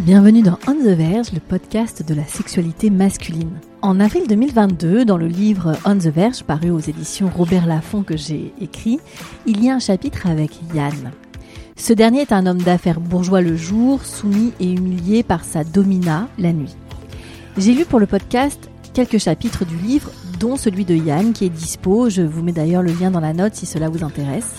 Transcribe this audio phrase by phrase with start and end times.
[0.00, 3.58] Bienvenue dans On the Verge, le podcast de la sexualité masculine.
[3.80, 8.14] En avril 2022, dans le livre On the Verge, paru aux éditions Robert Laffont que
[8.14, 9.00] j'ai écrit,
[9.46, 11.12] il y a un chapitre avec Yann.
[11.76, 16.28] Ce dernier est un homme d'affaires bourgeois le jour, soumis et humilié par sa domina
[16.38, 16.76] la nuit.
[17.56, 21.50] J'ai lu pour le podcast quelques chapitres du livre, dont celui de Yann qui est
[21.50, 22.10] dispo.
[22.10, 24.56] Je vous mets d'ailleurs le lien dans la note si cela vous intéresse.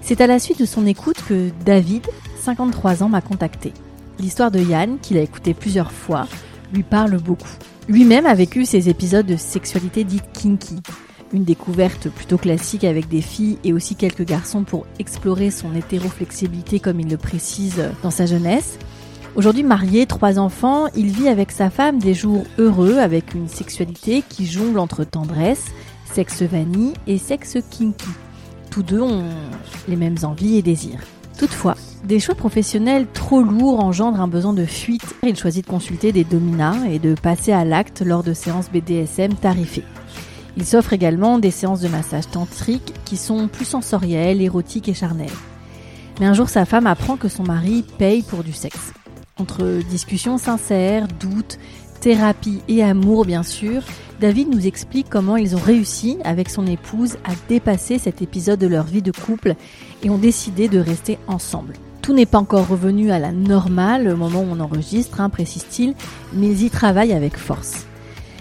[0.00, 2.06] C'est à la suite de son écoute que David,
[2.40, 3.74] 53 ans, m'a contacté.
[4.18, 6.26] L'histoire de Yann, qu'il a écouté plusieurs fois,
[6.72, 7.48] lui parle beaucoup.
[7.88, 10.76] Lui-même a vécu ces épisodes de sexualité dite kinky,
[11.32, 16.80] une découverte plutôt classique avec des filles et aussi quelques garçons pour explorer son hétéroflexibilité
[16.80, 18.78] comme il le précise dans sa jeunesse.
[19.36, 24.22] Aujourd'hui marié, trois enfants, il vit avec sa femme des jours heureux avec une sexualité
[24.28, 25.66] qui jongle entre tendresse,
[26.12, 28.08] sexe vanille et sexe kinky.
[28.70, 29.24] Tous deux ont
[29.88, 31.00] les mêmes envies et désirs.
[31.40, 31.74] Toutefois,
[32.04, 35.14] des choix professionnels trop lourds engendrent un besoin de fuite.
[35.22, 39.32] Il choisit de consulter des dominas et de passer à l'acte lors de séances BDSM
[39.32, 39.86] tarifées.
[40.58, 45.30] Il s'offre également des séances de massage tantrique qui sont plus sensorielles, érotiques et charnelles.
[46.20, 48.92] Mais un jour, sa femme apprend que son mari paye pour du sexe.
[49.38, 51.58] Entre discussions sincères, doutes,
[52.00, 53.82] thérapie et amour bien sûr,
[54.20, 58.66] David nous explique comment ils ont réussi avec son épouse à dépasser cet épisode de
[58.66, 59.54] leur vie de couple
[60.02, 61.74] et ont décidé de rester ensemble.
[62.02, 65.94] Tout n'est pas encore revenu à la normale au moment où on enregistre, hein, précise-t-il,
[66.32, 67.86] mais ils y travaillent avec force.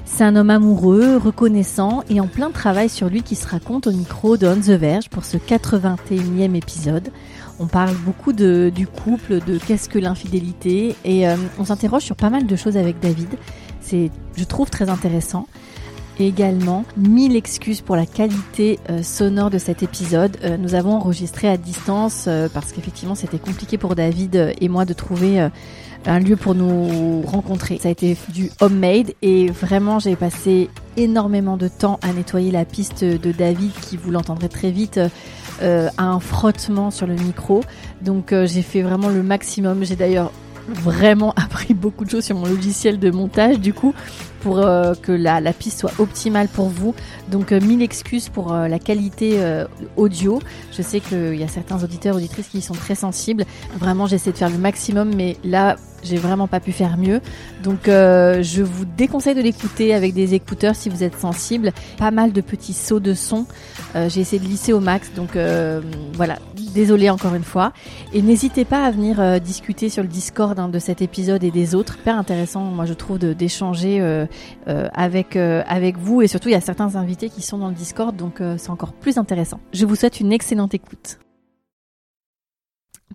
[0.05, 3.91] C'est un homme amoureux, reconnaissant et en plein travail sur lui qui se raconte au
[3.91, 7.09] micro de On the Verge pour ce 81e épisode.
[7.59, 12.15] On parle beaucoup de, du couple, de qu'est-ce que l'infidélité et euh, on s'interroge sur
[12.15, 13.27] pas mal de choses avec David.
[13.81, 15.45] C'est, je trouve, très intéressant.
[16.19, 20.37] Et également, mille excuses pour la qualité euh, sonore de cet épisode.
[20.43, 24.93] Euh, nous avons enregistré à distance parce qu'effectivement c'était compliqué pour David et moi de
[24.93, 25.49] trouver
[26.05, 27.77] un lieu pour nous rencontrer.
[27.81, 32.63] Ça a été du homemade et vraiment j'ai passé énormément de temps à nettoyer la
[32.63, 34.99] piste de David qui vous l'entendrez très vite
[35.61, 37.63] euh, à un frottement sur le micro.
[38.01, 39.83] Donc euh, j'ai fait vraiment le maximum.
[39.83, 40.31] J'ai d'ailleurs
[40.67, 43.93] vraiment appris beaucoup de choses sur mon logiciel de montage du coup
[44.41, 46.95] pour euh, que la, la, piste soit optimale pour vous.
[47.29, 49.39] Donc mille excuses pour la qualité
[49.97, 50.39] audio.
[50.71, 53.45] Je sais qu'il y a certains auditeurs auditrices qui sont très sensibles.
[53.77, 57.21] Vraiment j'essaie de faire le maximum mais là j'ai vraiment pas pu faire mieux.
[57.63, 61.71] Donc euh, je vous déconseille de l'écouter avec des écouteurs si vous êtes sensible.
[61.97, 63.45] Pas mal de petits sauts de son.
[63.95, 65.11] Euh, j'ai essayé de lisser au max.
[65.15, 65.81] Donc euh,
[66.13, 66.37] voilà,
[66.73, 67.73] désolé encore une fois.
[68.13, 71.51] Et n'hésitez pas à venir euh, discuter sur le Discord hein, de cet épisode et
[71.51, 71.97] des autres.
[71.99, 74.25] Hyper intéressant, moi je trouve, d'échanger euh,
[74.67, 76.21] euh, avec avec vous.
[76.21, 78.93] Et surtout, il y a certains invités qui sont dans le Discord, donc c'est encore
[78.93, 79.59] plus intéressant.
[79.73, 81.19] Je vous souhaite une excellente écoute.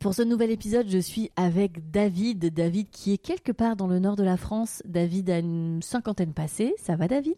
[0.01, 2.53] Pour ce nouvel épisode, je suis avec David.
[2.53, 4.83] David qui est quelque part dans le nord de la France.
[4.85, 6.75] David a une cinquantaine passée.
[6.79, 7.37] Ça va David?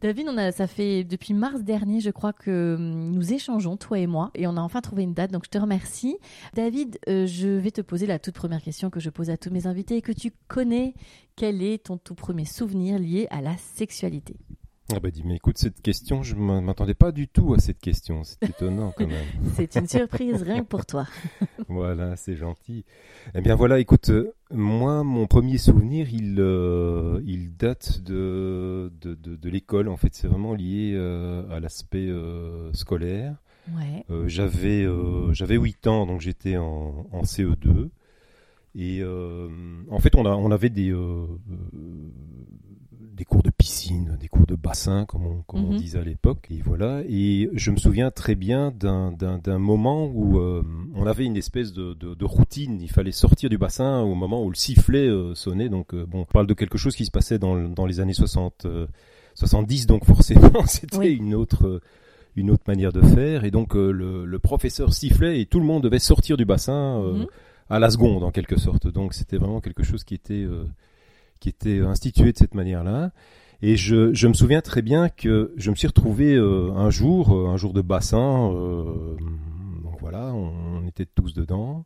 [0.00, 4.30] David, ça fait depuis mars dernier, je crois que hum, nous échangeons, toi et moi,
[4.34, 6.18] et on a enfin trouvé une date, donc je te remercie.
[6.52, 9.48] David, euh, je vais te poser la toute première question que je pose à tous
[9.48, 10.92] mes invités et que tu connais.
[11.36, 14.36] Quel est ton tout premier souvenir lié à la sexualité?
[14.92, 17.78] Ah bah dis, mais écoute, cette question, je ne m'attendais pas du tout à cette
[17.78, 18.22] question.
[18.22, 19.24] C'est étonnant quand même.
[19.54, 21.06] c'est une surprise rien que pour toi.
[21.68, 22.84] voilà, c'est gentil.
[23.34, 29.14] Eh bien voilà, écoute, euh, moi, mon premier souvenir, il, euh, il date de, de,
[29.14, 29.88] de, de l'école.
[29.88, 32.10] En fait, c'est vraiment lié euh, à l'aspect
[32.74, 33.36] scolaire.
[33.74, 34.04] Ouais.
[34.26, 34.86] J'avais
[35.32, 37.88] j'avais 8 ans, donc j'étais en, en CE2.
[38.74, 40.92] Et en fait, on, a, on avait des
[43.14, 45.76] des cours de piscine, des cours de bassin, comme on, comme on Mhm.
[45.78, 46.46] disait à l'époque.
[46.50, 47.02] Et voilà.
[47.08, 49.12] Et je me souviens très bien d'un-
[49.58, 50.62] moment où euh,
[50.96, 52.80] on avait une espèce de, de, de routine.
[52.82, 55.68] Il fallait sortir du bassin au moment où le sifflet euh, sonnait.
[55.68, 58.14] Donc, euh, bon, on parle de quelque chose qui se passait dans, dans les années
[58.14, 58.86] 60, euh,
[59.34, 59.86] 70.
[59.86, 61.12] Donc, forcément, c'était Oui.
[61.14, 61.66] une autre.
[61.66, 61.80] euh,
[62.36, 65.66] une autre manière de faire et donc euh, le, le professeur sifflait et tout le
[65.66, 67.26] monde devait sortir du bassin euh, Mhm.
[67.70, 68.88] à la seconde en quelque sorte.
[68.88, 70.64] Donc c'était vraiment quelque chose qui était euh,
[71.44, 73.10] qui était institué de cette manière-là.
[73.60, 77.36] Et je, je me souviens très bien que je me suis retrouvé euh, un jour,
[77.36, 79.14] euh, un jour de bassin, euh,
[79.82, 81.84] donc voilà, on, était tous dedans.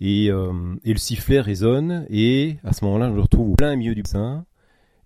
[0.00, 3.94] Et, et, le sifflet résonne et à ce moment-là, je me retrouve au plein milieu
[3.94, 4.44] du bassin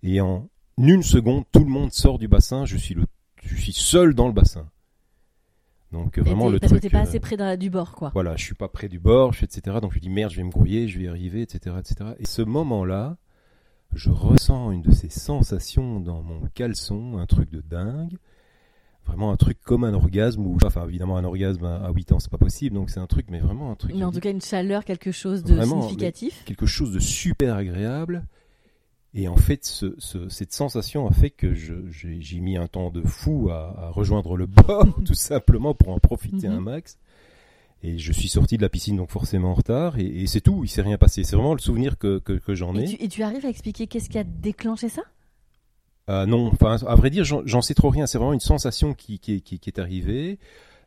[0.03, 2.65] et en une seconde, tout le monde sort du bassin.
[2.65, 3.05] Je suis le,
[3.41, 4.67] je suis seul dans le bassin.
[5.91, 6.81] Donc vraiment le parce truc.
[6.81, 8.11] que t'es pas assez près du bord, quoi.
[8.13, 9.77] Voilà, je suis pas près du bord, je etc.
[9.81, 12.11] Donc je dis merde, je vais me grouiller, je vais y arriver, etc., etc.
[12.19, 13.17] Et ce moment-là,
[13.93, 18.17] je ressens une de ces sensations dans mon caleçon, un truc de dingue.
[19.05, 22.29] Vraiment un truc comme un orgasme, ou enfin évidemment un orgasme à 8 ans c'est
[22.29, 23.93] pas possible, donc c'est un truc, mais vraiment un truc.
[23.95, 26.43] Mais en tout cas une chaleur, quelque chose de significatif.
[26.45, 28.25] Quelque chose de super agréable.
[29.13, 33.01] Et en fait, ce, ce, cette sensation a fait que j'ai mis un temps de
[33.01, 36.65] fou à, à rejoindre le bord, tout simplement pour en profiter un mhm.
[36.65, 36.97] max.
[37.83, 40.63] Et je suis sorti de la piscine donc forcément en retard et, et c'est tout,
[40.63, 41.23] il s'est rien passé.
[41.23, 42.83] C'est vraiment le souvenir que, que, que j'en ai.
[42.83, 45.01] Et tu, et tu, arrives à expliquer qu'est-ce qui a déclenché ça?
[46.09, 48.05] Euh, Non, enfin à vrai dire, j'en sais trop rien.
[48.05, 50.37] C'est vraiment une sensation qui, qui, qui, qui est arrivée.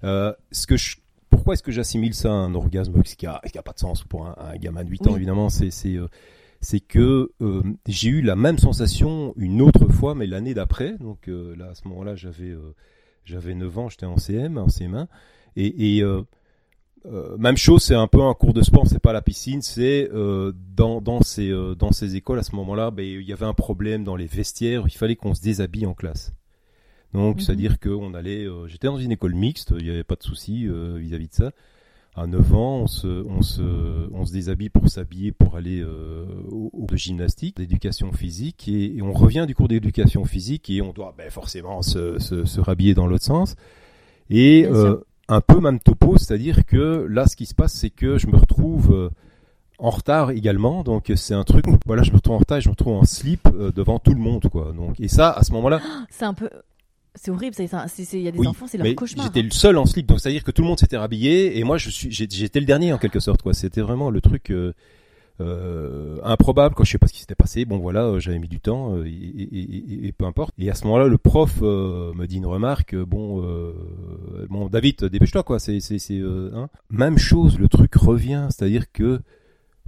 [0.05, 0.97] Euh, ce que je,
[1.31, 2.95] pourquoi est-ce que j'assimile ça à un orgasme?
[2.97, 5.71] A, qui a pas de sens pour un, un gamin de 8 ans évidemment C'est
[5.97, 6.09] euh,
[6.65, 10.97] c'est que euh, j'ai eu la même sensation une autre fois, mais l'année d'après.
[10.99, 12.75] Donc euh, là, à ce moment-là, j'avais euh,
[13.25, 15.07] j'avais 9 ans, j'étais en CM, en CM1,
[15.57, 16.03] et, et
[17.07, 20.09] euh, même chose, c'est un peu un cours de sport, c'est pas la piscine, c'est
[20.15, 23.45] euh, dans, dans, ces, euh, dans ces écoles à ce moment-là, ben, il y avait
[23.45, 26.33] un problème dans les vestiaires, il fallait qu'on se déshabille en classe.
[27.13, 27.41] Donc, mhm.
[27.43, 31.29] c'est-à-dire qu'on allait, j'étais dans une école mixte, il n'y avait pas de souci vis-à-vis
[31.29, 31.51] de ça.
[32.17, 33.63] À 9 ans, on se, on se,
[34.13, 39.13] on se déshabille pour s'habiller pour aller au cours de gymnastique, d'éducation physique, et, on
[39.13, 43.07] revient du cours d'éducation physique et on doit ben, forcément se, se, se rhabiller dans
[43.07, 43.55] l'autre sens.
[44.31, 44.67] Et
[45.29, 48.37] un peu même topo, c'est-à-dire que là, ce qui se passe, c'est que je me
[48.37, 49.11] retrouve euh,
[49.79, 51.65] en retard également, donc c'est un truc.
[51.87, 54.13] Voilà, je me retrouve en retard, et je me retrouve en slip euh, devant tout
[54.13, 54.73] le monde, quoi.
[54.77, 55.81] Donc et ça, à ce moment-là,
[56.11, 56.51] c'est un peu.
[57.17, 59.27] C'est horrible, il y a des enfants, c'est leur cauchemar.
[59.27, 61.79] J'étais le seul en slip, donc c'est-à-dire que tout le monde s'était rhabillé et moi
[61.79, 63.55] je suis, j'étais le dernier en quelque sorte, quoi.
[63.55, 64.51] C'était vraiment le truc.
[64.51, 64.75] Euh,
[65.41, 68.47] euh, improbable quoi je sais pas ce qui s'était passé bon voilà euh, j'avais mis
[68.47, 72.47] du temps euh, et, peu importe et à ce moment-là le prof me dit une
[72.47, 73.45] remarque bon
[74.49, 76.69] bon David dépêche-toi quoi c'est c'est c'est hein.
[76.89, 79.23] même chose le truc revient c'est-à-dire que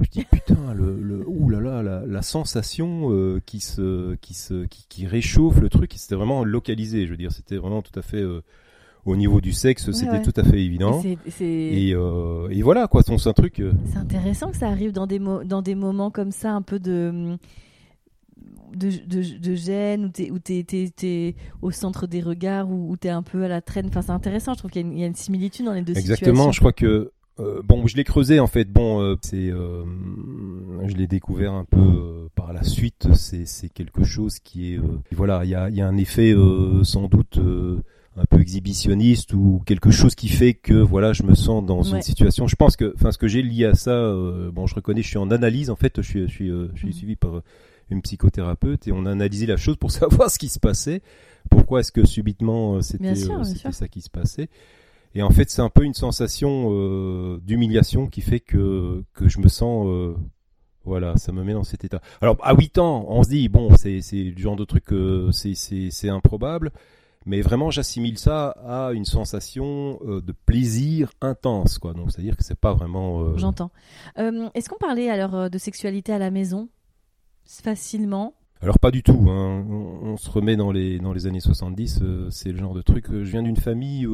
[0.00, 4.86] je dis putain le, ouh là là la, la sensation qui se qui se qui,
[4.88, 8.24] qui réchauffe le truc c'était vraiment localisé je veux dire c'était vraiment tout à fait
[9.06, 11.00] au niveau du sexe, c'était tout à fait évident.
[11.40, 13.60] Et, euh, et, voilà, quoi, c'est un truc.
[13.60, 13.72] Euh.
[13.86, 17.38] C'est intéressant que ça arrive dans des, dans des moments comme ça, un peu de.
[18.74, 20.66] De, de, gêne, où tu
[21.02, 23.86] es, au centre des regards, où, où tu es un peu à la traîne.
[23.86, 26.60] Enfin, c'est intéressant, je trouve qu'il y, a une similitude dans les deux Exactement, je
[26.60, 28.70] crois que euh, bon, je l'ai creusé en fait.
[28.70, 33.08] Bon, c'est, je l'ai découvert un peu par la suite.
[33.14, 34.80] C'est quelque chose qui est,
[35.12, 36.34] voilà, il y a, y a, un effet
[36.82, 37.38] sans doute
[38.16, 42.02] un peu exhibitionniste ou quelque chose qui fait que voilà je me sens dans une
[42.02, 42.46] situation.
[42.46, 45.08] Je pense que enfin ce que j'ai lié à ça euh, bon je reconnais je
[45.08, 46.92] suis en analyse en fait je suis je suis euh, je suis mhm.
[46.94, 47.42] suivi par
[47.90, 51.02] une psychothérapeute et on a analysé la chose pour savoir ce qui se passait.
[51.50, 54.48] Pourquoi est-ce que subitement euh, c'était ça qui se passait.
[55.14, 59.48] Et en fait c'est un peu une sensation d'humiliation qui fait que que je me
[59.48, 59.86] sens
[60.84, 62.00] voilà, ça me met dans cet état.
[62.22, 64.84] Alors à 8 ans, on se dit bon, c'est c'est du genre de truc
[65.32, 66.72] c'est c'est improbable
[67.26, 71.92] mais vraiment j'assimile ça à une sensation euh, de plaisir intense quoi.
[71.92, 73.72] Donc c'est à dire que c'est pas vraiment euh, j'entends.
[74.18, 76.68] Euh, est-ce qu'on parlait alors de sexualité à la maison?
[77.44, 78.34] Facilement?
[78.62, 79.66] Alors pas du tout hein.
[79.68, 83.30] on, se remet dans les dans les années 70 c'est le genre de truc je
[83.30, 84.08] viens d'une famille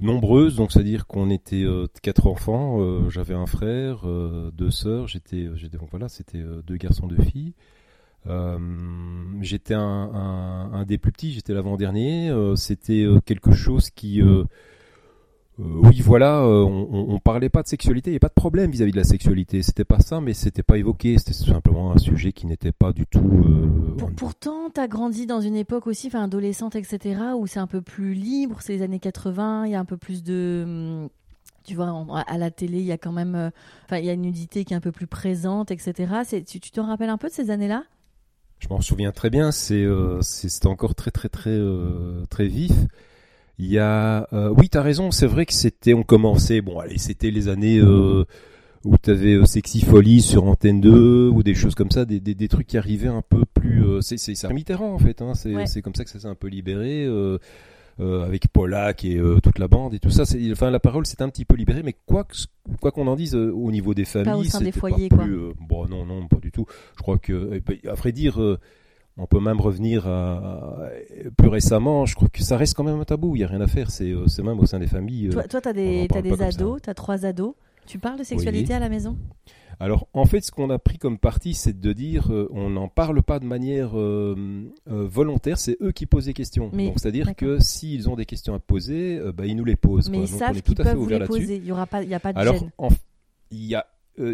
[0.00, 1.64] nombreuse donc c'est à dire qu'on était
[2.02, 4.04] quatre enfants j'avais un frère
[4.52, 7.54] deux sœurs j'étais donc voilà c'était deux garçons deux filles
[8.26, 12.30] j'étais un, un, un, des plus petits, j'étais l'avant-dernier.
[12.30, 14.22] Euh, c'était euh, quelque chose qui
[15.58, 18.90] oui, voilà, on, on, parlait pas de sexualité, il n'y a pas de problème vis-à-vis
[18.90, 19.62] de la sexualité.
[19.62, 21.18] C'était pas ça, mais c'était pas évoqué.
[21.18, 23.20] C'était simplement un sujet qui n'était pas du tout.
[23.98, 27.82] Pour, pourtant, t'as grandi dans une époque aussi, enfin adolescente, etc., où c'est un peu
[27.82, 28.56] plus libre.
[28.60, 31.08] C'est les années 80, il y a un peu plus de hum,
[31.64, 33.52] tu vois, à la télé, il y a quand même,
[33.84, 36.42] enfin, il y a une nudité qui est un peu plus présente, etc.
[36.46, 37.84] Tu, tu te rappelles un peu de ces années-là?
[38.62, 42.72] Je m'en souviens très bien, c'est euh, c'était encore très très très euh, très vif.
[43.58, 46.78] Il y a euh, oui, tu as raison, c'est vrai que c'était on commençait bon,
[46.78, 48.24] allez, c'était les années euh,
[48.84, 52.34] où tu avais Sexy Folie sur Antenne 2 ou des choses comme ça, des, des,
[52.34, 55.66] des trucs qui arrivaient un peu plus c'est c'est ça Mitterrand en fait hein, c'est
[55.66, 57.06] c'est comme ça que ça s'est un peu libéré
[58.00, 60.24] euh, avec Polak et euh, toute la bande et tout ça.
[60.24, 62.26] C'est, enfin, la parole s'est un petit peu libérée, mais quoi
[62.80, 65.18] quoi qu'on en dise euh, au niveau des familles, pas au sein des foyers, pas
[65.18, 66.66] plus, bon, non, non, pas du tout.
[66.96, 68.40] Je crois que, à vrai dire
[69.18, 70.88] On peut même revenir à,
[71.36, 72.06] plus récemment.
[72.06, 73.36] Je crois que ça reste quand même un tabou.
[73.36, 73.90] Il n'y a rien à faire.
[73.90, 75.28] C'est même au sein des familles.
[75.30, 77.54] Toi, tu as des, as des ados, tu as trois ados.
[77.86, 79.16] Tu parles de sexualité à la maison?
[79.82, 82.86] Alors en fait, ce qu'on a pris comme parti, c'est de dire euh, on n'en
[82.86, 84.36] parle pas de manière euh,
[84.88, 86.68] euh, volontaire, c'est eux qui posent des questions.
[86.68, 90.08] Donc c'est-à-dire que s'ils ont des questions à poser, bah, ils nous les posent.
[90.08, 91.56] Mais ils savent qu'ils peuvent vous les poser.
[91.56, 92.70] Il n'y aura pas, il y a pas de Alors, gêne.
[93.50, 93.86] il y a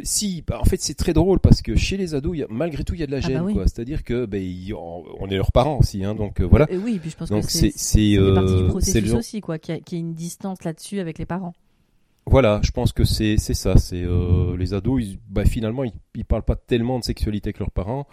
[0.02, 2.84] si, bah, en fait, c'est très drôle parce que chez les ados, y a, malgré
[2.84, 3.62] tout, il y a de la ah, gêne, bah quoi.
[3.62, 6.66] C'est-à-dire que, ben, on est leurs parents aussi, hein, donc voilà.
[6.84, 9.98] oui, puis je pense que c'est c'est partie du processus aussi, quoi, qu'il y, ait
[9.98, 11.54] une distance là-dessus avec les parents.
[12.30, 13.76] Voilà, je pense que c'est ça.
[13.76, 17.58] C'est euh, les ados, ils, bah, finalement, ils, ils parlent pas tellement de sexualité avec
[17.58, 18.06] leurs parents.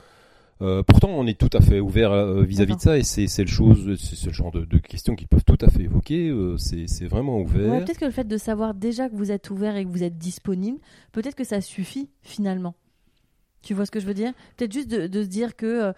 [0.62, 3.48] Euh, pourtant, on est tout à fait ouvert euh, vis-à-vis de ça, et c'est le
[3.48, 6.30] chose, c'est le genre de, de questions qu'ils peuvent tout à fait évoquer.
[6.30, 7.74] Euh, c'est vraiment ouvert.
[7.74, 10.04] Ouais, peut-être que le fait de savoir déjà que vous êtes ouvert et que vous
[10.04, 10.80] êtes disponible,
[11.12, 12.76] peut-être que ça suffit finalement.
[13.64, 14.32] Tu vois ce que je veux dire?
[14.56, 15.94] Peut-être juste de, de, se dire que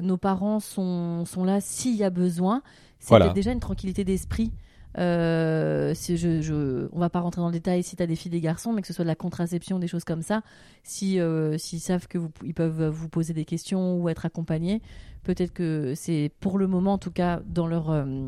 [0.00, 2.62] nos parents sont sont là s'il y a besoin.
[2.98, 3.28] C'est voilà.
[3.28, 4.50] déjà une tranquillité d'esprit.
[4.98, 8.16] Euh, si je, je, on va pas rentrer dans le détail si tu as des
[8.16, 10.42] filles, des garçons, mais que ce soit de la contraception, des choses comme ça.
[10.82, 14.82] Si euh, s'ils savent que vous, ils peuvent vous poser des questions ou être accompagnés,
[15.22, 18.26] peut-être que c'est pour le moment, en tout cas, dans leur euh,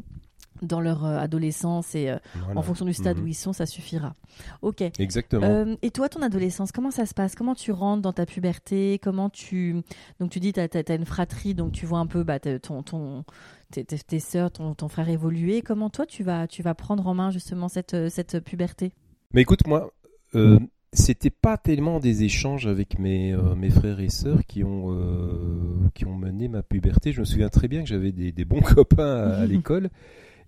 [0.61, 2.14] dans leur euh, adolescence et
[2.54, 3.25] en fonction du stade mhm.
[3.25, 4.14] où ils sont, ça suffira.
[4.61, 4.83] Ok.
[5.00, 5.76] Exactement.
[5.83, 7.35] et toi, ton adolescence, comment ça se passe?
[7.35, 9.00] Comment tu rentres dans ta puberté?
[9.02, 9.83] Comment tu
[10.21, 13.25] donc tu dis tu as, une fratrie, donc tu vois un peu bah, ton ton
[13.72, 15.62] tes, tes, sœurs, ton, ton, frère évoluer.
[15.62, 18.92] Comment toi, tu vas, tu vas prendre en main justement cette, euh, cette puberté?
[19.32, 19.92] Mais écoute, moi,
[20.34, 20.58] euh,
[20.92, 25.88] c'était pas tellement des échanges avec mes, euh, mes frères et sœurs qui ont, euh,
[25.94, 27.12] qui ont mené ma puberté.
[27.12, 29.88] Je me souviens très bien que j'avais des, des, bons copains à, l'école.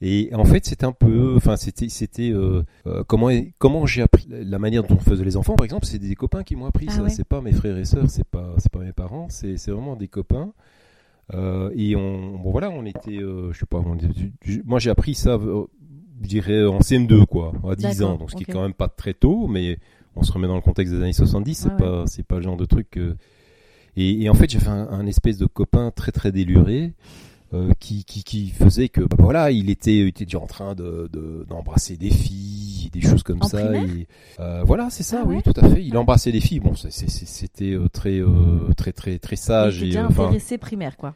[0.03, 2.35] Et en fait, c'était un peu, enfin, c'était, c'était
[3.07, 6.15] comment, comment j'ai appris la manière dont on faisait les enfants, par exemple, c'est des
[6.15, 7.09] copains qui m'ont appris ah ça.
[7.09, 9.97] C'est pas mes frères et sœurs, c'est pas, c'est pas mes parents, c'est, c'est vraiment
[9.97, 10.53] des copains.
[11.33, 13.83] Euh, et on, bon voilà, on était, euh, je sais pas,
[14.65, 15.65] moi j'ai appris ça, euh,
[16.21, 18.89] je dirais en CM2 quoi, à 10 ans, donc ce qui est quand même pas
[18.89, 19.79] très tôt, mais
[20.17, 22.57] on se remet dans le contexte des années 70, c'est pas, c'est pas le genre
[22.57, 22.99] de truc.
[23.97, 26.93] Et, et, en fait, j'avais un, un, espèce de copain très très déluré.
[27.55, 30.75] Euh, qui, qui, qui, faisait que bah, voilà il était il était déjà en train
[30.75, 31.09] de
[31.49, 34.09] d'embrasser des filles des choses comme ça et,
[34.41, 35.85] euh, voilà c'est ça ah oui tout à fait.
[35.85, 36.59] Il embrassait des filles.
[36.59, 38.23] Bon c'était euh, très
[38.77, 41.15] très très très sage était déjà intéressé primaire quoi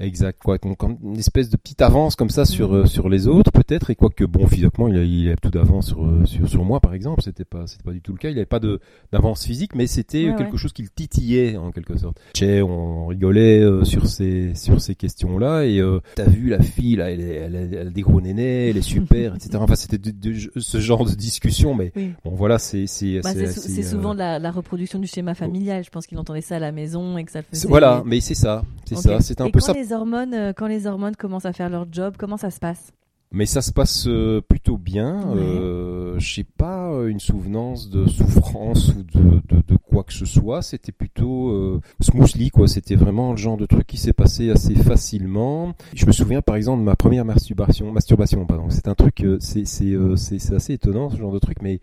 [0.00, 3.52] Exact, quoi, comme une espèce de petite avance comme ça sur euh, sur les autres
[3.52, 6.64] peut-être et quoique bon physiquement il a, il a tout d'avance sur, euh, sur sur
[6.64, 8.80] moi par exemple, c'était pas c'était pas du tout le cas, il avait pas de
[9.12, 12.18] d'avance physique mais c'était quelque chose qui le titillait en quelque sorte.
[12.40, 15.82] On rigolait euh, sur ces sur ces questions-là et
[16.14, 19.34] t'as vu la fille là, elle, elle, elle, a des gros nénés, elle est super,
[19.36, 19.58] etc.
[19.60, 21.92] Enfin c'était de, ce genre de discussion mais
[22.24, 26.06] bon voilà c'est c'est bah, c'est souvent la, la, reproduction du schéma familial, je pense
[26.06, 28.96] qu'il entendait ça à la maison et que ça faisait Voilà, mais c'est ça, c'est
[28.96, 32.14] ça, c'est un peu ça hormones, euh, quand les hormones commencent à faire leur job,
[32.18, 32.92] comment ça se passe?
[33.32, 35.36] Mais ça se passe euh, plutôt bien.
[35.36, 40.62] Euh, je sais pas une souvenance de souffrance ou de, de, quoi que ce soit.
[40.62, 42.66] C'était plutôt euh, smoothly quoi.
[42.66, 45.74] C'était vraiment le genre de truc qui s'est passé assez facilement.
[45.94, 47.92] Je me souviens par exemple de ma première masturbation.
[47.92, 48.68] Masturbation, pardon.
[48.68, 49.24] C'est un truc.
[49.38, 51.80] c'est c'est c'est assez étonnant ce genre de truc, mais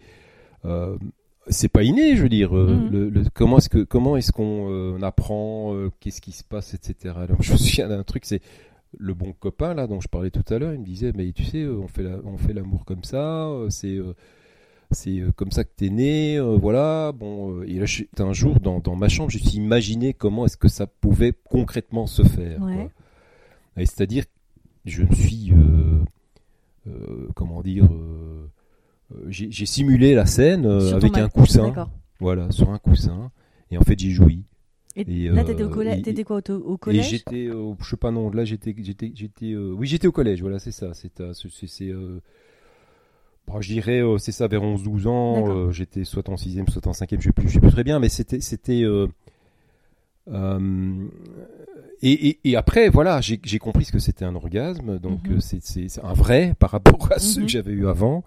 [1.50, 2.56] c'est pas inné, je veux dire.
[2.56, 3.10] Euh, mm.
[3.10, 7.16] Le, comment est-ce que comment est-ce qu'on euh, apprend, euh, qu'est-ce qui se passe, etc.
[7.18, 8.42] Alors, je me souviens d'un truc, c'est
[8.98, 10.74] le bon copain là dont je parlais tout à l'heure.
[10.74, 14.00] Il me disait, mais tu sais, on fait la, on fait l'amour comme ça, c'est
[14.92, 17.12] c'est comme ça que t'es né, voilà.
[17.12, 17.86] Bon, et là,
[18.20, 21.34] un jour dans, dans ma chambre, je me suis imaginé comment est-ce que ça pouvait
[21.50, 22.62] concrètement se faire.
[23.76, 24.24] C'est-à-dire,
[24.86, 25.52] je me suis,
[27.36, 27.90] comment dire
[29.30, 31.74] j'ai simulé la scène euh, avec un coussin.
[32.20, 33.32] Voilà, sur un coussin.
[33.72, 34.44] Et en fait, j'ai joui.
[34.96, 36.02] Et, là, t'étais au collège.
[36.02, 37.10] T'étais quoi au, collège?
[37.10, 38.32] J'étais, je sais pas non.
[38.32, 39.56] Là, j'étais, j'étais, j'étais.
[39.56, 40.42] oui, j'étais au collège.
[40.42, 40.94] Voilà, c'est ça.
[40.94, 41.92] C'est, c'est,
[43.48, 45.72] bon, je dirais, c'est ça, vers 11-12 ans.
[45.72, 48.00] j'étais soit en 6 soit en 5 je sais plus, je sais plus très bien,
[48.00, 48.84] mais c'était, c'était.
[52.02, 54.98] Et, et, et, après, voilà, j'ai compris ce que c'était un orgasme.
[54.98, 55.40] Donc, mhm.
[55.40, 57.50] c'est un vrai par rapport à ceux que mhm.
[57.50, 58.24] j'avais eu avant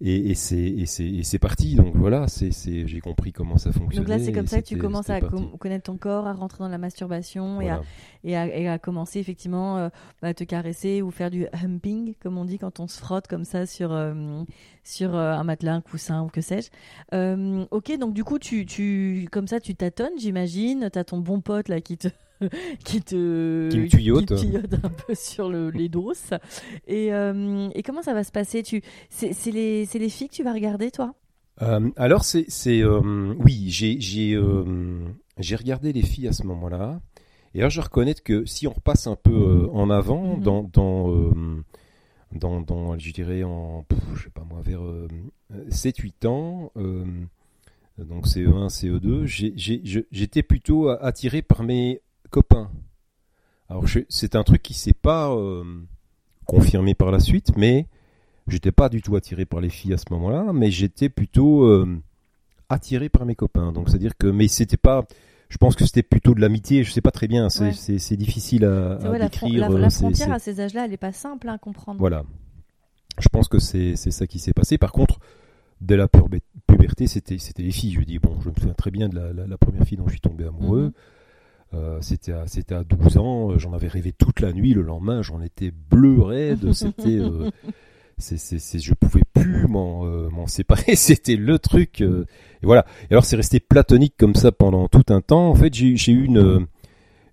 [0.00, 1.74] et, et c'est parti.
[1.74, 2.50] Donc voilà, c'est
[2.86, 4.04] j'ai compris comment ça fonctionne.
[4.04, 6.68] Donc là, c'est comme ça que tu commences à connaître ton corps, à rentrer dans
[6.68, 7.82] la masturbation et, à,
[8.24, 9.88] et, à, et, à, commencer effectivement euh,
[10.22, 13.44] à te caresser ou faire du humping, comme on dit quand on se frotte comme
[13.44, 14.42] ça sur, euh,
[14.84, 16.70] sur euh, un matelas, un coussin ou que sais-je.
[17.70, 20.88] ok, donc du coup, tu, tu, comme ça, tu tâtonnes, j'imagine.
[20.92, 22.08] Tu as ton bon pote là qui te.
[22.84, 24.32] qui te qui tuyote.
[24.32, 26.30] un peu sur le, les doses.
[26.86, 28.62] Et, euh, et comment ça va se passer?
[28.62, 31.14] Tu, C'est les, les filles que tu vas regarder, toi?
[31.62, 32.46] Euh, Alors, c'est
[32.82, 37.00] euh, oui, j'ai j'ai regardé les filles à ce moment-là.
[37.54, 40.42] Et là, je reconnais que si on repasse un peu euh, en avant, Mhm.
[40.42, 41.64] dans, dans, euh,
[42.32, 44.82] dans, dans, je dirais, en, je sais pas moi, vers
[45.70, 47.04] 7-8 ans, euh,
[47.98, 52.70] donc CE1, CE2, j'ai- j'ai- je- j'étais plutôt attiré par mes copains.
[53.68, 55.62] Alors, c'est un truc qui s'est pas euh,
[56.46, 57.86] confirmé par la suite, mais
[58.46, 61.98] j'étais pas du tout attiré par les filles à ce moment-là, mais j'étais plutôt euh,
[62.70, 63.72] attiré par mes copains.
[63.72, 65.06] Donc, c'est-à-dire que, mais c'était pas,
[65.50, 66.82] je pense que c'était plutôt de l'amitié.
[66.82, 67.50] Je sais pas très bien.
[67.50, 68.16] C'est Ouais.
[68.16, 69.60] difficile à, à la, fron- décrire.
[69.68, 71.98] la- euh, la frontière à ces âges-là, elle est pas simple à comprendre.
[71.98, 72.24] Voilà.
[73.20, 74.78] Je pense que c'est ça qui s'est passé.
[74.78, 75.18] Par contre,
[75.82, 76.08] dès la
[76.66, 77.92] puberté, c'était les filles.
[77.92, 80.06] Je dis bon, je me souviens très bien de la, la- la première fille dont
[80.06, 80.84] je suis tombé amoureux.
[80.86, 80.92] Mhm.
[81.74, 84.80] Euh, c'était à, c'était à 12 ans, euh, j'en avais rêvé toute la nuit, le
[84.82, 87.50] lendemain j'en étais bleu raide, c'était, euh,
[88.16, 92.24] c'est, c'est, c'est- je pouvais plus m'en, euh, m'en séparer, c'était le truc, euh,
[92.62, 92.86] et voilà.
[93.10, 95.50] Et alors c'est resté platonique comme ça pendant tout un temps.
[95.50, 96.66] En fait, j'ai, j'ai eu une,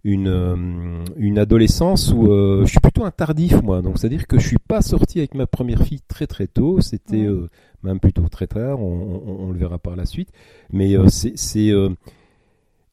[0.03, 4.09] une, euh, une adolescence où euh, je suis plutôt un tardif moi, donc c'est à
[4.09, 7.49] dire que je suis pas sorti avec ma première fille très très tôt, c'était euh,
[7.83, 10.29] même plutôt très tard, on, on- on le verra par la suite,
[10.73, 11.71] mais euh, c'est, c'est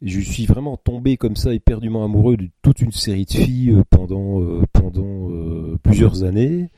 [0.02, 3.82] je suis vraiment tombé comme ça éperdument amoureux de toute une série de filles euh,
[3.90, 6.71] pendant euh, pendant euh, plusieurs années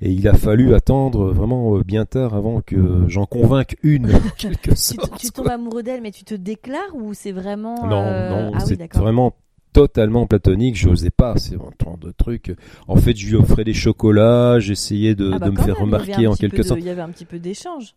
[0.00, 4.08] et il a fallu attendre vraiment bien tard avant que j'en convainque une
[4.38, 5.18] quelque Tu, sorte.
[5.18, 7.84] tu tombes amoureux d'elle, mais tu te déclares ou c'est vraiment.
[7.84, 9.34] Non, non, ah c'est vraiment
[9.72, 12.54] totalement platonique, j'osais pas, c'est un genre de truc.
[12.86, 15.84] En fait, je lui offrais des chocolats, j'essayais de, Ah bah de me faire même,
[15.84, 16.80] remarquer en quelque de- sorte.
[16.80, 17.94] Il y avait un petit peu d'échange.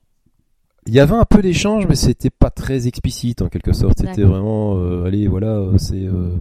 [0.88, 4.00] Il y avait un peu d'échange, mais c'était pas très explicite en quelque sorte.
[4.00, 6.06] C'était vraiment, euh, allez, voilà, euh, c'est.
[6.06, 6.38] euh,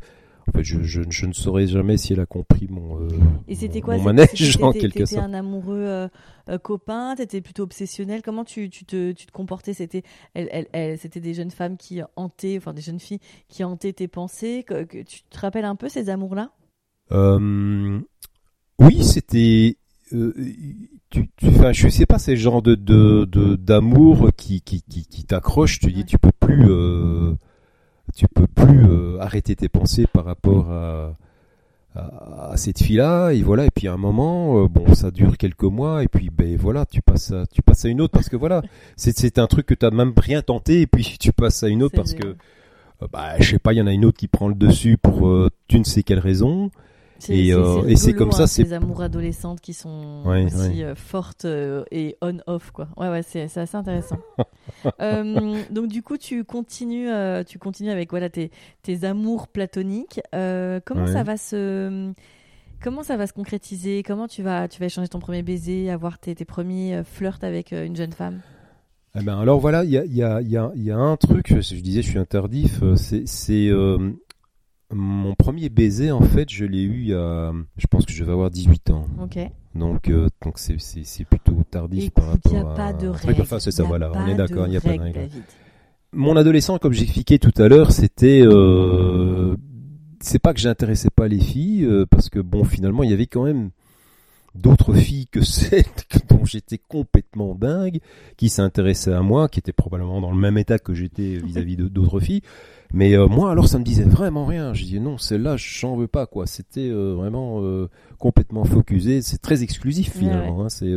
[0.48, 3.00] en fait, je, je, je ne saurais jamais si elle a compris mon.
[3.02, 3.08] euh,
[3.46, 3.98] Et c'était quoi?
[3.98, 5.24] Mon manège en quelque sorte.
[5.24, 6.08] un amoureux
[6.62, 8.22] copain, t'étais plutôt obsessionnel?
[8.22, 9.74] Comment tu, tu, te, tu te comportais?
[9.74, 10.02] C'était
[10.34, 13.92] elle, elle, elle- c'était des jeunes femmes qui hantaient, enfin des jeunes filles qui hantaient
[13.92, 14.64] tes pensées?
[14.66, 16.50] Que, que- tu te rappelles un peu ces amours-là?
[18.78, 19.76] Oui, c'était.
[20.12, 20.34] Euh,
[21.10, 25.06] tu, tu, enfin, je sais pas, c'est le genre de de- d'amour qui qui qui,
[25.06, 25.78] qui t'accroche.
[25.78, 27.34] Tu dis, tu peux plus, euh,
[28.16, 31.14] tu peux plus euh, arrêter tes pensées par rapport à
[31.94, 33.30] à, à cette fille-là.
[33.32, 33.66] Et voilà.
[33.66, 36.02] Et puis à un moment, bon, ça dure quelques mois.
[36.04, 38.62] Et puis ben voilà, tu passes à tu passes à une autre parce que voilà,
[38.96, 40.80] c'est c'est un truc que t'as même rien tenté.
[40.82, 42.36] Et puis tu passes à une autre C'est parce que
[43.12, 45.28] bah je sais pas, il y en a une autre qui prend le dessus pour
[45.68, 46.70] tu ne sais quelle raison.
[47.28, 50.44] Et, c'est- euh, et c'est comme ça, hein, c'est- ces amours adolescentes qui sont Ouais,
[50.46, 50.84] aussi ouais.
[50.84, 52.88] euh, fortes euh, et on-off quoi.
[52.96, 54.18] Ouais ouais, c'est assez intéressant.
[55.00, 58.50] Euh, donc du coup, tu continues, euh, tu continues avec voilà tes
[58.82, 60.20] tes amours platoniques.
[60.32, 61.12] Comment Ouais.
[61.12, 62.12] ça va se
[62.82, 64.02] Comment ça va se concrétiser?
[64.02, 67.72] Comment tu vas, tu vas échanger ton premier baiser, avoir tes, tes premiers flirts avec
[67.72, 68.40] une jeune femme?
[69.18, 71.16] Eh ben alors voilà, il y a, il y, a, y, a, y a un
[71.16, 73.70] truc, je, disais je suis interdif, c'est
[74.92, 78.32] mon premier baiser en fait, je l'ai eu y a, je pense que je vais
[78.32, 79.06] avoir 18 ans.
[79.22, 79.38] Ok.
[79.74, 82.76] Donc euh, donc c'est c'est c'est plutôt tardif Écoute, par il n'y rapport a à
[82.76, 83.36] pas de truc.
[83.40, 85.18] Enfin c'est ça y a voilà, on est d'accord, il n'y a pas de règles,
[85.18, 85.18] règle.
[85.20, 85.42] David.
[86.12, 89.56] Mon adolescent, comme j'expliquais tout à l'heure, c'était euh,
[90.20, 93.26] c'est pas que j'intéressais pas les filles euh, parce que bon finalement il y avait
[93.26, 93.70] quand même
[94.56, 95.84] d'autres filles que celles
[96.28, 98.00] dont j'étais complètement dingue
[98.36, 101.86] qui s'intéressaient à moi qui étaient probablement dans le même état que j'étais vis-à-vis de
[101.86, 102.42] d'autres filles
[102.92, 104.74] mais euh, moi alors ça me disait vraiment rien.
[104.74, 106.46] Je disais non celle-là j'en veux pas quoi.
[106.46, 109.22] C'était euh, vraiment euh, complètement focusé.
[109.22, 110.92] C'est très exclusif Ouais, finalement hein, c'est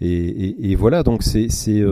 [0.00, 1.02] et, et, et voilà.
[1.02, 1.82] Donc c'est c'est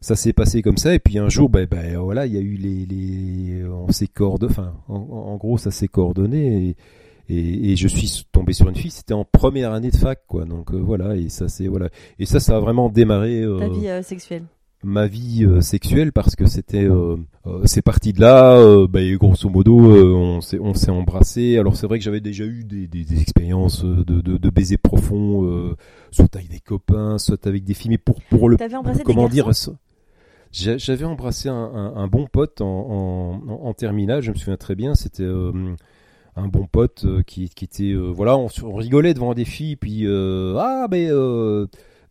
[0.00, 0.94] ça s'est passé comme ça.
[0.94, 4.06] Et puis un jour ben ben voilà il y a eu les les on s'est
[4.08, 6.68] coordonné enfin en, en gros ça s'est coordonné.
[6.68, 8.90] Et, et, et je suis tombé sur une fille.
[8.90, 10.44] C'était en première année de fac quoi.
[10.44, 11.16] Donc voilà.
[11.16, 11.88] Et ça c'est voilà.
[12.18, 14.44] Et ça ça a vraiment démarré Ta vie sexuelle.
[14.84, 17.16] Ma vie euh, sexuelle parce que c'était euh,
[17.46, 21.76] euh, c'est parti de là bah, et grosso modo on s'est on s'est embrassé alors
[21.76, 25.74] c'est vrai que j'avais déjà eu des, des, des expériences de, de, de baisers profonds
[26.10, 27.90] soit avec des copains soit avec des filles.
[27.90, 29.76] Mais pour pour le embrassé des comment garçons?
[30.52, 34.56] dire j'avais embrassé un, un, un bon pote en, en, en terminale je me souviens
[34.56, 34.94] très bien.
[34.94, 35.28] C'était
[36.36, 40.86] un bon pote qui, qui était voilà on, on rigolait devant des filles puis ah
[40.90, 41.08] mais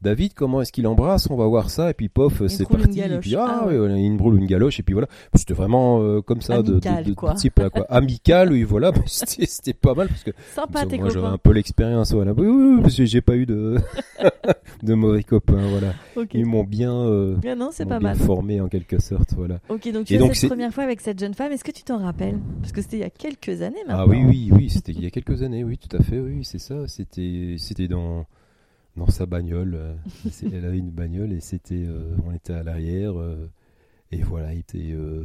[0.03, 1.29] David comment est-ce qu'il embrasse?
[1.29, 4.17] On va voir ça et puis pof c'est une parti et puis ah, Ah ouais.
[4.19, 7.15] roule une galoche et puis voilà c'était vraiment euh, comme ça de- Amical, de, de,
[7.15, 7.33] quoi.
[7.33, 11.25] de type là, quoi amical oui voilà c'était pas mal parce que Sympa moi j'avais
[11.27, 13.77] un peu l'expérience voilà oui, oui, oui, parce que j'ai pas eu de
[14.83, 15.93] de mauvais copains voilà
[16.33, 18.17] ils m'ont bien euh, Ah non, c'est pas bien mal.
[18.17, 21.01] formé en quelque sorte voilà Ok, donc tu Et as donc, cette première fois avec
[21.01, 21.51] cette jeune femme.
[21.51, 22.39] Est-ce que tu t'en rappelles?
[22.61, 24.03] Parce que c'était il y a quelques années maintenant.
[24.03, 26.41] Ah oui, oui, oui, c'était il y a quelques années, oui, tout à fait, oui,
[26.43, 26.87] c'est ça.
[26.87, 28.25] C'était, c'était dans,
[28.97, 29.75] dans sa bagnole.
[29.75, 29.93] euh,
[30.43, 33.19] Elle avait une bagnole et c'était, euh, on était à l'arrière.
[33.19, 33.49] euh,
[34.11, 35.23] Et voilà, il était, euh,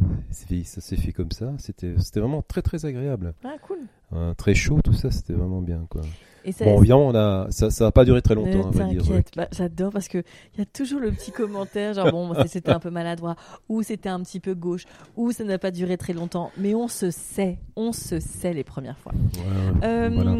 [0.65, 1.53] ça s'est fait comme ça.
[1.59, 3.35] C'était, c'était vraiment très très agréable.
[3.45, 3.79] Ah, cool.
[4.15, 6.01] Euh, très chaud, tout ça, c'était vraiment bien quoi.
[6.49, 9.03] Et ça, Bon, évidemment, on a, ça, ça a pas duré très Ne longtemps, dire.
[9.03, 10.19] t'inquiète, bah, j'adore parce que
[10.55, 13.37] il y a toujours le petit commentaire genre bon c'était un peu maladroit
[13.69, 14.85] ou c'était un petit peu gauche
[15.17, 18.65] ou ça n'a pas duré très longtemps mais on se sait, on se sait les
[18.65, 19.13] premières fois.
[19.13, 20.35] Ouais, Euh, voilà.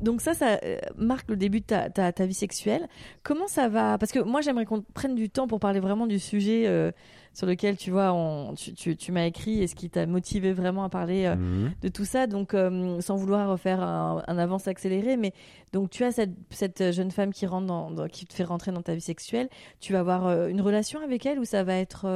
[0.00, 2.88] Donc ça, ça euh, marque le début de ta, ta, ta vie sexuelle.
[3.22, 3.98] Comment ça va?
[3.98, 6.90] Parce que moi, j'aimerais qu'on prenne du temps pour parler vraiment du sujet euh,
[7.32, 10.52] sur lequel, tu vois, on, tu, tu, tu m'as écrit et ce qui t'a motivé
[10.52, 11.70] vraiment à parler euh, Mhm.
[11.80, 12.26] de tout ça.
[12.26, 15.32] Donc, euh, sans vouloir faire un, un avance accéléré, mais
[15.72, 18.72] donc tu as cette, cette jeune femme qui rentre dans, dans- qui te fait rentrer
[18.72, 19.48] dans ta vie sexuelle.
[19.80, 22.06] Tu vas avoir euh, une relation avec elle ou ça va être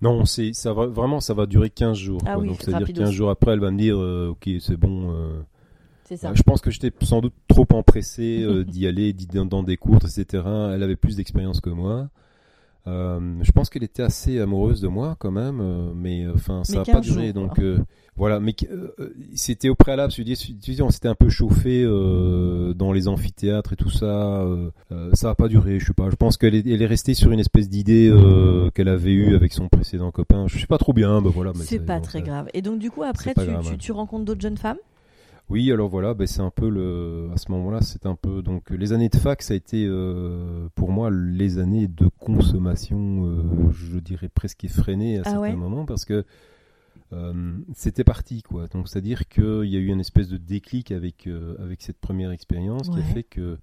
[0.00, 2.20] Non, c'est, ça va, vraiment, ça va durer 15 jours.
[2.24, 2.42] Ah quoi.
[2.42, 3.02] oui, Donc, c'est-à-dire rapidos.
[3.02, 5.12] 15 jours après, elle va me dire, euh, ok, c'est bon.
[5.12, 5.40] euh,
[6.04, 9.44] c'est ça Je pense que j'étais sans doute trop empressé euh, d'y aller, d'y dans,
[9.44, 10.24] dans des cours, etc.
[10.72, 12.08] Elle avait plus d'expérience que moi.
[12.88, 16.64] Euh, je pense qu'elle était assez amoureuse de moi quand même, euh, mais euh, enfin
[16.64, 17.26] ça n'a 15 pas duré.
[17.26, 17.60] jours, donc
[18.16, 18.54] voilà, mais
[19.34, 20.12] c'était au préalable.
[20.12, 24.44] Tu dis, on s'était un peu chauffé dans les amphithéâtres et tout ça.
[25.12, 25.78] ça n'a pas duré.
[25.78, 26.10] Je sais pas.
[26.10, 28.12] Je pense qu'elle est, restée sur une espèce d'idée
[28.74, 30.46] qu'elle avait eue avec son précédent copain.
[30.48, 31.22] Je sais pas trop bien.
[31.22, 31.52] Bah voilà.
[31.54, 32.48] c'est pas très grave.
[32.54, 33.60] Et donc, du coup, après, tu, hein.
[33.78, 34.78] tu rencontres d'autres jeunes femmes?
[35.50, 37.30] Oui, alors voilà, ben c'est un peu le.
[37.32, 40.68] À ce moment-là, c'est un peu donc les années de fac, ça a été euh,
[40.74, 45.56] pour moi les années de consommation, euh, je dirais presque effrénée à Ah certains ouais
[45.56, 46.24] moments parce que
[47.14, 48.66] euh, c'était parti quoi.
[48.68, 51.26] Donc c'est à dire qu'il y a eu une espèce de déclic avec
[51.58, 53.56] avec cette première expérience qui a fait que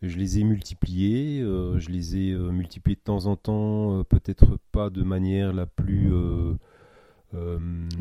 [0.00, 5.02] je les ai multipliés, je les ai multipliés de temps en temps, peut-être pas de
[5.02, 6.10] manière la plus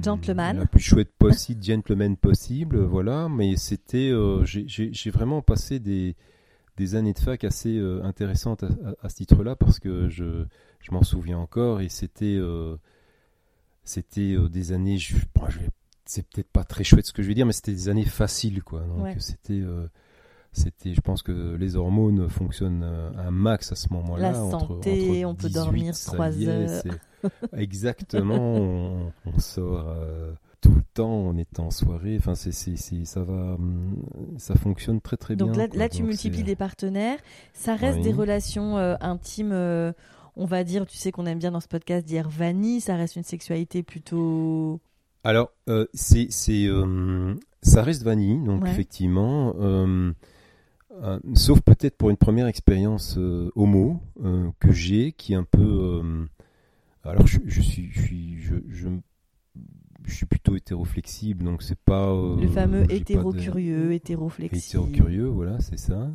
[0.03, 0.57] Gentleman.
[0.57, 3.27] la plus chouette possible, gentleman possible, voilà.
[3.29, 6.15] Mais c'était, euh, j'ai- vraiment passé des
[6.77, 10.45] des années de fac assez euh, intéressantes à, à- à ce titre-là parce que je
[10.79, 12.75] je m'en souviens encore et c'était euh,
[13.83, 15.69] c'était euh, des années, je, bon, je vais-
[16.05, 18.63] c'est peut-être pas très chouette ce que je vais dire, mais c'était des années faciles,
[18.63, 18.81] quoi.
[18.81, 19.15] Donc Ouais.
[19.19, 19.87] c'était, euh,
[20.51, 24.31] c'était, je pense que les hormones fonctionnent euh, un max à ce moment-là.
[24.31, 26.69] La santé, entre on peut 18, dormir ça trois y est, heures.
[26.81, 26.89] c'est-
[27.57, 32.15] Exactement, on, on sort euh, tout le temps, on est en soirée.
[32.17, 32.51] Enfin, c'est,
[33.05, 33.95] ça va, hum,
[34.38, 35.62] ça fonctionne très très Donc bien.
[35.63, 35.79] là, quoi.
[35.79, 37.19] là, tu Donc, multiplies des partenaires.
[37.53, 38.03] Ça reste Oui.
[38.03, 39.91] des relations euh, intimes, euh,
[40.36, 42.79] on va dire, tu sais qu'on aime bien dans ce podcast dire vanille.
[42.81, 44.79] Ça reste une sexualité plutôt.
[45.25, 48.71] Alors, euh, c'est, c'est, euh, ça reste vanille, donc Ouais.
[48.71, 49.53] effectivement.
[49.59, 50.12] euh,
[51.33, 53.17] sauf peut-être pour une première expérience
[53.55, 53.99] homo
[54.59, 56.27] que j'ai, qui est un peu.
[57.11, 58.87] Alors, je, je suis, je suis, je, je,
[60.05, 62.09] je suis plutôt hétéroflexible, donc c'est pas.
[62.13, 64.83] euh, le fameux pas de- hétéro-curieux, hétéro-flexible.
[64.85, 66.11] hétéro-curieux, voilà, c'est ça.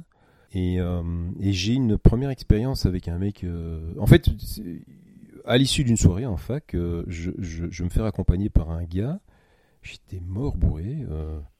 [0.52, 1.02] Et, euh,
[1.40, 3.44] et j'ai une première expérience avec un mec.
[3.44, 4.28] euh, En fait,
[5.44, 9.20] à l'issue d'une soirée en fac, je, je, je me fais raccompagner par un gars.
[9.82, 11.06] J'étais mort bourré.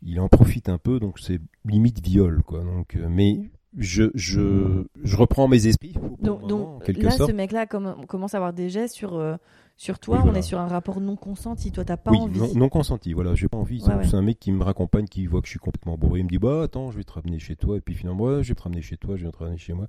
[0.02, 2.64] il en profite un peu, donc c'est limite viol, quoi.
[2.64, 3.40] Donc, mais
[3.76, 5.92] je, je, je reprends mes esprits.
[6.20, 7.31] Donc, moment, donc en quelque là, sorte.
[7.31, 9.37] ce mec-là comm- commence à avoir des gestes sur, euh,
[9.76, 10.22] sur toi.
[10.24, 11.70] Oui, on est sur un rapport non consenti.
[11.70, 12.38] Toi, t'as pas oui, envie.
[12.38, 13.12] non, non consenti.
[13.12, 13.83] Voilà, j'ai pas envie.
[13.85, 14.04] Ouais, ouais.
[14.07, 16.20] C'est un mec qui me raccompagne, qui voit que je suis complètement bourré.
[16.20, 17.76] Il me dit bah attends, je vais te ramener chez toi.
[17.76, 19.74] Et puis finalement, ouais, je vais te ramener chez toi, je vais te ramener chez
[19.74, 19.87] moi.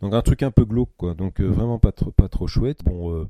[0.00, 1.14] Donc un truc un peu glauque, quoi.
[1.14, 2.84] Donc euh, vraiment pas trop, pas trop chouette.
[2.84, 3.28] Bon, euh,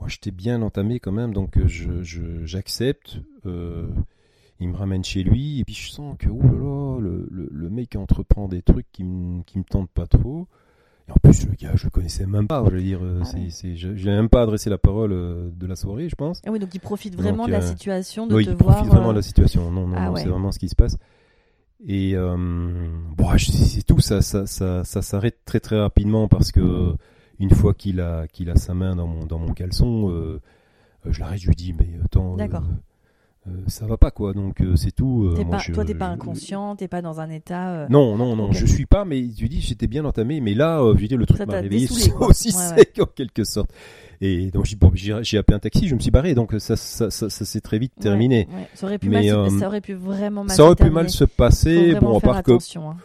[0.00, 3.20] moi j'étais bien entamé quand même, donc euh, je, je- j'accepte.
[4.58, 7.48] Il me ramène chez lui et puis je sens que ouh là là, le, le,
[7.50, 10.46] le mec entreprend des trucs qui me qui tentent pas trop.
[11.08, 12.64] Et en plus, le gars, je le connaissais même pas.
[12.68, 13.46] Je veux dire, euh, Ah c'est, ouais.
[13.50, 16.42] c'est, je, je n'ai même pas adressé la parole euh, de la soirée, je pense.
[16.44, 18.56] Ah oui, donc il profite vraiment Donc, de la euh, situation, de Oui, te il
[18.56, 18.74] voir.
[18.74, 19.70] profite vraiment de la situation.
[19.70, 20.22] Non, non, Ah non, ouais.
[20.22, 20.98] c'est vraiment ce qui se passe.
[21.86, 22.36] Et euh,
[23.16, 24.00] bon, c'est tout.
[24.00, 26.94] Ça, ça, ça, ça s'arrête très très rapidement parce que
[27.38, 30.40] une fois qu'il a, qu'il a sa main dans mon, dans mon caleçon, euh,
[31.04, 32.62] je l'arrête, je lui dis mais attends, D'accord.
[32.62, 32.74] euh,
[33.66, 34.32] ça va pas quoi.
[34.34, 35.24] Donc euh, c'est tout.
[35.24, 37.70] euh, moi, pas, je- toi, t'es pas inconscient, t'es pas dans un état.
[37.70, 38.54] euh, Non, non, non, Ok.
[38.54, 41.26] je suis pas, mais lui dis, j'étais bien entamé, mais là, euh, je dis, le
[41.26, 42.76] truc Ça m'a réveillé aussi Ouais, ouais.
[42.78, 43.70] sec en quelque sorte.
[44.20, 46.74] Et donc, j'ai bon, j'ai j'ai appelé un taxi, je me suis barré, donc ça,
[46.76, 48.48] ça, ça, ça s'est très vite terminé.
[48.50, 48.66] ouais.
[48.74, 50.56] Ça aurait pu Mais, mal, se- euh, ça aurait pu vraiment mal.
[50.56, 52.96] Ça aurait se pu mal se passer, bon, à part que hein.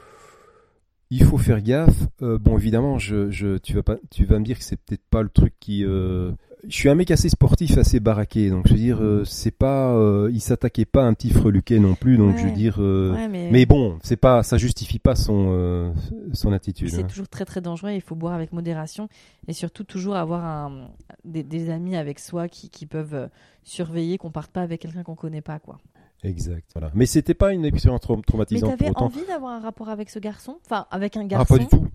[1.09, 2.07] il faut faire gaffe.
[2.21, 5.03] Euh, bon, évidemment, je, je, tu vas pas, tu vas me dire que c'est peut-être
[5.09, 5.83] pas le truc qui.
[5.83, 6.31] euh,
[6.67, 9.93] Je suis un mec assez sportif, assez baraqué, donc je veux dire, euh, c'est pas,
[9.95, 12.75] euh, il s'attaquait pas à un petit freluquet non plus, donc je veux dire.
[12.79, 15.91] euh, Ouais, mais, Mais bon, c'est pas, ça justifie pas son, euh,
[16.33, 16.89] son attitude.
[16.89, 17.07] c'est hein.
[17.07, 17.91] toujours très très dangereux.
[17.91, 19.09] Il faut boire avec modération
[19.47, 20.89] et surtout toujours avoir un,
[21.25, 23.29] des, des amis avec soi qui, qui peuvent
[23.63, 25.79] surveiller qu'on parte pas avec quelqu'un qu'on connaît pas, quoi.
[26.23, 26.69] Exact.
[26.75, 26.91] Voilà.
[26.93, 30.19] Mais c'était pas une expérience trau- Mais traumatisante t'avais envie d'avoir un rapport avec ce
[30.19, 31.55] garçon, enfin avec un Ah, garçon.
[31.55, 31.87] pas du tout.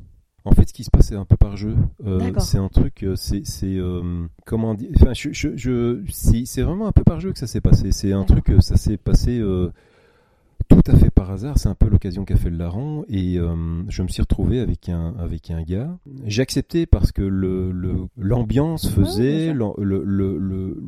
[0.47, 1.75] En fait, ce qui se passe, c'est un peu par jeu.
[2.07, 4.91] Euh, c'est un truc, euh, c'est, euh, comment dire.
[4.97, 7.91] Enfin, je, je, je- c'est, vraiment un peu par jeu que ça s'est passé.
[7.93, 9.71] C'est un truc, euh, ça s'est passé euh,
[10.69, 11.59] tout à fait par hasard.
[11.59, 13.05] C'est un peu l'occasion qu'a fait le larron.
[13.09, 13.39] Et
[13.89, 15.99] je me suis retrouvé avec un, avec un gars.
[16.27, 17.73] J'ai accepté parce que le,
[18.17, 20.03] l'ambiance faisait, le,
[20.39, 20.83] le,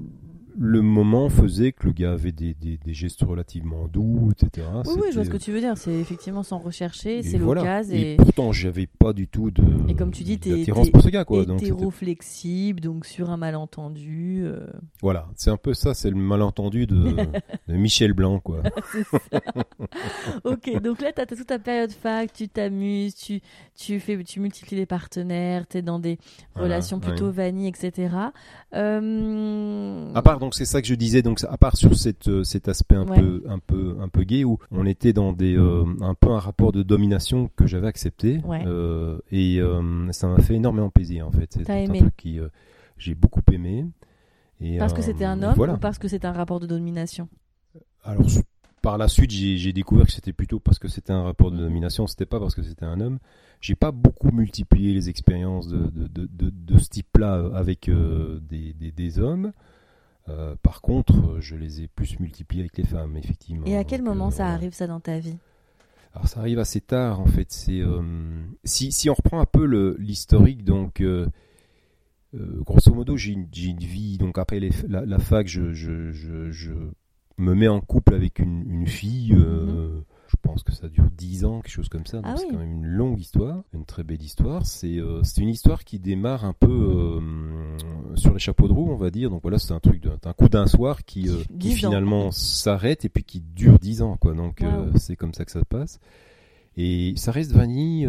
[0.61, 4.67] le moment faisait que le gars avait des, des, des gestes relativement doux, etc.
[4.87, 5.79] Oui, oui, je vois ce que tu veux dire.
[5.79, 7.61] C'est effectivement sans rechercher, c'est voilà.
[7.61, 7.95] l'occasion.
[7.97, 11.03] Et Et, pourtant, j'avais pas du tout de et comme tu dis, t'es t'es pour
[11.03, 11.45] ce gars, quoi.
[11.45, 14.41] Donc, c'était- hétéro-flexible, donc sur un malentendu.
[14.45, 14.67] euh,
[15.01, 16.97] voilà, c'est un peu ça, c'est le malentendu de,
[17.69, 18.63] de Michel Blanc, quoi.
[20.45, 23.41] ok, donc là, tu as toute ta période fac, tu t'amuses, tu,
[23.77, 26.19] tu, fais, tu multiplies les partenaires, tu es dans des
[26.55, 27.33] Voilà, relations plutôt ouais.
[27.33, 28.09] vanille, etc.
[28.75, 32.45] Euh, À part donc c'est ça que je disais donc à part sur cette, euh,
[32.45, 33.19] cet aspect un Ouais.
[33.21, 36.39] peu un peu un peu gay où on était dans des euh, un peu un
[36.39, 38.63] rapport de domination que j'avais accepté Ouais.
[38.67, 39.61] euh, et
[40.13, 41.59] ça m'a fait énormément plaisir en fait.
[41.65, 42.39] C'est un truc qui
[42.99, 43.87] j'ai beaucoup aimé.
[44.61, 45.75] Et, parce que c'était un homme voilà.
[45.75, 47.29] ou parce que c'était un rapport de domination?
[48.05, 48.25] Alors
[48.83, 52.07] par la suite, j'ai découvert que c'était plutôt parce que c'était un rapport de domination,
[52.07, 53.19] c'était pas parce que c'était un homme.
[53.61, 58.41] J'ai pas beaucoup multiplié les expériences de, de, de, de, de ce type-là avec euh,
[58.49, 59.53] des, des, des hommes.
[60.29, 63.67] Euh, par contre, euh, je les ai plus multipliés avec les femmes, effectivement.
[63.67, 65.39] Et à quel Donc, moment euh, ça arrive ça dans ta vie?
[66.15, 67.51] Alors ça arrive assez tard en fait.
[67.53, 68.03] C'est euh,
[68.65, 69.65] si, si on reprend un peu
[69.99, 71.27] l'historique, donc euh,
[72.35, 74.19] euh, grosso modo j'ai une, vie.
[74.19, 76.73] Donc après les- la, la fac, je, je, je, je
[77.39, 79.33] me mets en couple avec une, une fille.
[79.35, 82.21] euh, Je pense que ça dure 10 ans, quelque chose comme ça.
[82.25, 82.51] Ah c'est oui.
[82.53, 84.67] quand même une longue histoire, une très belle histoire.
[84.67, 86.69] C'est euh, une histoire qui démarre un peu
[87.21, 87.77] euh,
[88.17, 89.31] sur les chapeaux de roue, on va dire.
[89.31, 91.77] Donc voilà, c'est un truc, d'un un coup d'un soir qui, qui 10 ans.
[91.77, 94.35] finalement s'arrête et puis qui dure 10 ans, quoi.
[94.35, 94.97] Donc Wow.
[94.97, 95.99] c'est comme ça que ça se passe.
[96.77, 98.09] Et ça reste vanille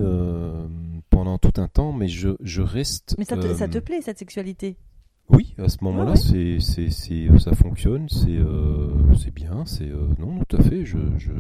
[1.10, 3.15] pendant tout un temps, mais je, je reste.
[3.18, 4.76] Mais ça te, ça te plaît cette sexualité?
[5.30, 9.88] Oui, à ce moment-là, Ouais, c'est, c'est, c'est, ça fonctionne, c'est, euh, c'est bien, c'est
[9.89, 10.86] euh, non, tout à fait.
[10.86, 11.32] Je, je,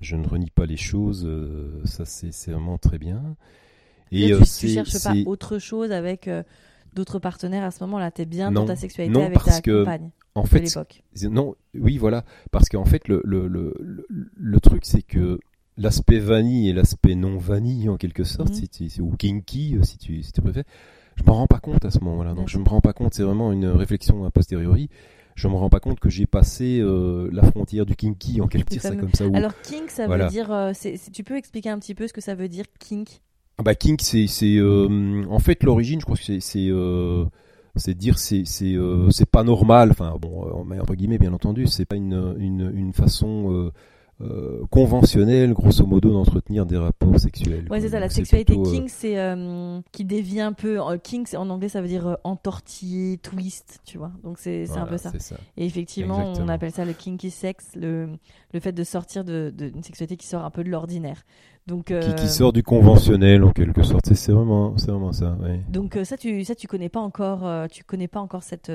[0.00, 1.24] je ne renie pas les choses.
[1.26, 3.22] euh, ça, c'est, c'est vraiment très bien.
[4.10, 6.42] Et euh, tu, tu cherches pas autre chose avec euh,
[6.94, 8.62] d'autres partenaires à ce moment-là T'es bien Non.
[8.62, 12.24] dans ta sexualité Non, avec parce ta que, compagne en de l'époque Non, oui, voilà.
[12.50, 13.48] Parce qu'en fait, le, le,
[14.36, 15.38] le, truc, c'est que
[15.76, 18.54] l'aspect vanille et l'aspect non vanille, en quelque sorte, Mhm.
[18.54, 20.64] si tu- ou kinky, euh, si tu, si tu préfères,
[21.18, 22.34] je m'en rends pas compte à ce moment-là.
[22.34, 24.88] Donc, je me rends pas compte, c'est vraiment une réflexion a posteriori.
[25.34, 28.74] Je me rends pas compte que j'ai passé euh, la frontière du kinky, en quelque
[28.80, 29.26] sorte, comme ça.
[29.26, 30.24] où- Alors kink, ça Voilà.
[30.26, 30.50] veut dire.
[30.52, 30.72] euh,
[31.12, 33.20] tu peux expliquer un petit peu ce que ça veut dire kink?
[33.60, 34.26] Ah bah kink c'est
[34.56, 37.24] euh, en fait l'origine je crois que c'est c'est euh,
[37.88, 41.66] dire c'est c'est euh, pas normal enfin bon euh, on met entre guillemets bien entendu
[41.66, 43.72] c'est pas une une une façon euh,
[44.20, 47.66] euh, conventionnelle grosso modo d'entretenir des rapports sexuels.
[47.70, 50.80] Ouais, c'est ça, la sexualité plutôt, euh, kink, c'est euh, qui dévie un peu.
[50.80, 54.10] euh, kink, c'est- en anglais, ça veut dire euh, entortiller, twist, tu vois.
[54.24, 55.12] Donc c'est c'est un voilà, peu ça.
[55.56, 58.08] Et effectivement, on appelle ça le kinky sex, le,
[58.52, 61.22] le fait de sortir d'une de, d'une sexualité qui sort un peu de l'ordinaire.
[61.68, 64.12] Donc, Qui, euh, qui sort du conventionnel en quelque sorte.
[64.14, 65.36] C'est- vraiment c'est vraiment ça.
[65.68, 67.46] donc euh, ça, tu ça, tu connais pas encore.
[67.46, 68.72] euh, tu connais pas encore cette.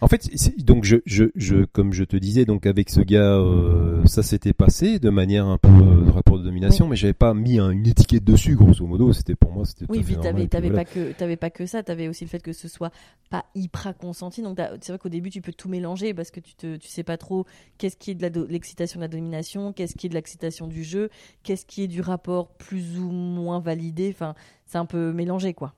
[0.00, 0.28] En fait,
[0.62, 4.52] donc je, je, je, comme je te disais, donc avec ce gars, euh, ça s'était
[4.52, 7.70] passé de manière un peu euh, de rapport de domination, mais j'avais pas mis un-
[7.70, 9.12] une étiquette dessus, grosso modo.
[9.14, 9.86] C'était pour moi, c'était.
[9.86, 10.84] tout Oui, fait puis t'avais t'avais voilà.
[10.84, 12.90] pas que t'avais pas que ça, t'avais aussi le fait que ce soit
[13.30, 14.42] pas hyper consenti.
[14.42, 17.04] Donc c'est vrai qu'au début tu peux tout mélanger parce que tu te tu sais
[17.04, 17.46] pas trop
[17.78, 21.08] qu'est-ce qui est de l'excitation de la domination, qu'est-ce qui est de l'excitation du jeu,
[21.42, 24.10] qu'est-ce qui est du rapport plus ou moins validé.
[24.14, 24.34] Enfin,
[24.66, 25.74] c'est un peu mélangé quoi.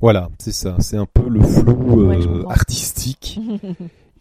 [0.00, 0.76] Voilà, c'est ça.
[0.80, 3.38] C'est un peu le flou Ouais, euh, artistique.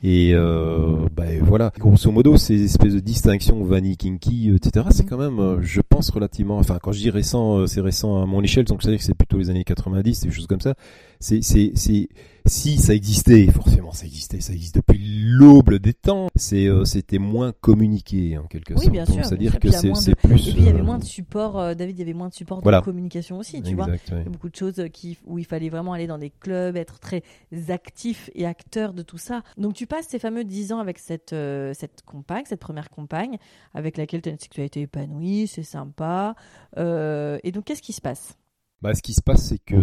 [0.01, 4.85] Et euh, bah, voilà, grosso modo, ces espèces de distinctions vanille, kinky, etc.
[4.91, 5.09] C'est Mhm.
[5.09, 6.57] quand même, euh, je pense, relativement.
[6.57, 9.13] Enfin, quand je dis récent, euh, c'est récent à mon échelle, donc c'est-à-dire que c'est
[9.13, 10.75] plutôt les années 90, des choses comme ça.
[11.21, 12.07] C'est, c'est, c'est,
[12.45, 16.29] si ça existait, forcément, ça existait, ça existe depuis l'aube des temps.
[16.37, 18.91] C'est, euh, c'était moins communiqué en quelque Oui, sorte.
[18.93, 20.47] bien Donc, sûr, c'est-à-dire que c'est, plus.
[20.47, 22.29] Et puis il y avait euh, moins de support, euh, David, il y avait moins
[22.29, 22.79] de support Voilà.
[22.79, 23.87] de communication aussi, tu vois.
[23.87, 23.99] ouais.
[24.11, 26.77] Il y a beaucoup de choses qui, où il fallait vraiment aller dans des clubs,
[26.77, 27.21] être très
[27.67, 29.41] actif et acteur de tout ça.
[29.57, 33.37] Donc tu passes ces fameux 10 ans avec cette, euh, cette compagne, cette première compagne,
[33.73, 36.33] avec laquelle tu as une sexualité épanouie, c'est sympa.
[36.77, 38.37] Et donc qu'est-ce qui se passe?
[38.81, 39.75] Bah, ce qui se passe, c'est que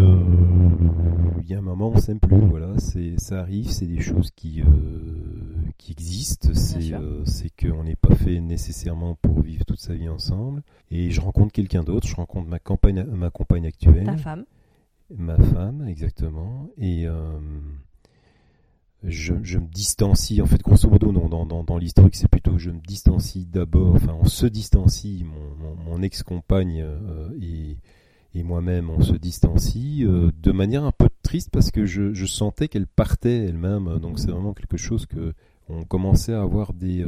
[1.46, 2.40] il y a un moment, on s'aime plus.
[2.40, 4.66] Voilà, c'est, ça arrive, c'est des choses qui, euh,
[5.78, 6.48] qui existent.
[6.54, 10.64] C'est, euh, c'est qu'on n'est pas fait nécessairement pour vivre toute sa vie ensemble.
[10.90, 12.08] Et je rencontre quelqu'un d'autre.
[12.08, 14.44] Je rencontre ma compagne, ma compagne actuelle, Ta femme
[15.16, 16.68] ma femme, exactement.
[16.78, 17.38] Et euh,
[19.04, 20.42] je, je me distancie.
[20.42, 23.94] En fait, grosso modo, non, dans, dans, dans l'historique, c'est plutôt je me distancie d'abord.
[23.94, 25.24] Enfin, on se distancie.
[25.24, 27.76] Mon, mon, mon ex-compagne euh, et
[28.38, 32.68] et moi-même on se distancie de manière un peu triste parce que je, je sentais
[32.68, 33.98] qu'elle partait elle-même.
[33.98, 35.32] Donc c'est vraiment quelque chose que
[35.68, 37.04] on commençait à avoir des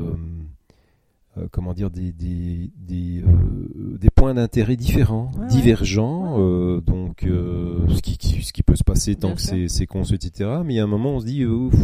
[1.39, 8.01] euh, comment dire des des, des, euh, des points d'intérêt différents, divergents, euh, donc ce
[8.01, 10.51] qui, ce qui peut se passer tant que c'est c'est con etc.
[10.65, 11.75] Mais il y a un moment on se dit ouf,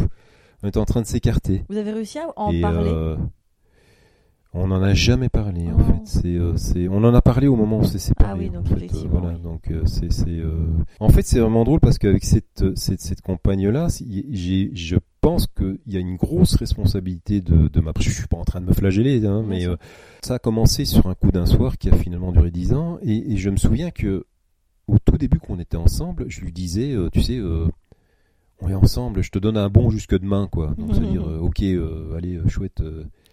[0.62, 1.64] on est en train de s'écarter.
[1.68, 3.16] Vous avez réussi à en parler?
[4.54, 6.00] On n'en a jamais parlé en fait.
[6.04, 8.30] C'est, c'est, on en a parlé au moment où on s'est séparés.
[8.32, 9.08] Ah oui, donc en fait.
[9.08, 10.42] voilà, donc c'est, c'est.
[11.00, 13.88] En fait, c'est vraiment drôle parce qu'avec cette, cette, cette compagne là,
[14.30, 17.92] j'ai, je pense qu'il y a une grosse responsabilité de, de ma.
[17.98, 19.76] Je suis pas en train de me flageller, hein, mais euh,
[20.22, 23.34] ça a commencé sur un coup d'un soir qui a finalement duré dix ans, et,
[23.38, 24.26] je me souviens que
[24.86, 27.66] au tout début qu'on était ensemble, je lui disais, euh, tu sais, euh,
[28.60, 30.74] on est ensemble, je te donne un bon jusque demain, quoi.
[30.76, 31.62] Donc c'est à dire, ok,
[32.14, 32.82] allez, chouette.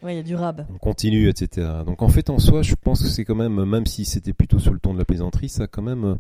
[0.04, 0.66] Oui, il y a du rab.
[0.74, 1.68] On continue, etc.
[1.86, 4.60] Donc en fait, en soi, je pense que c'est quand même, même si c'était plutôt
[4.60, 6.18] sur le ton de la plaisanterie, ça a quand même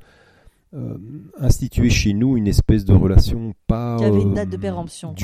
[1.37, 3.97] institué chez nous une espèce de relation pas.
[3.97, 5.15] Qui avait une date de péremption.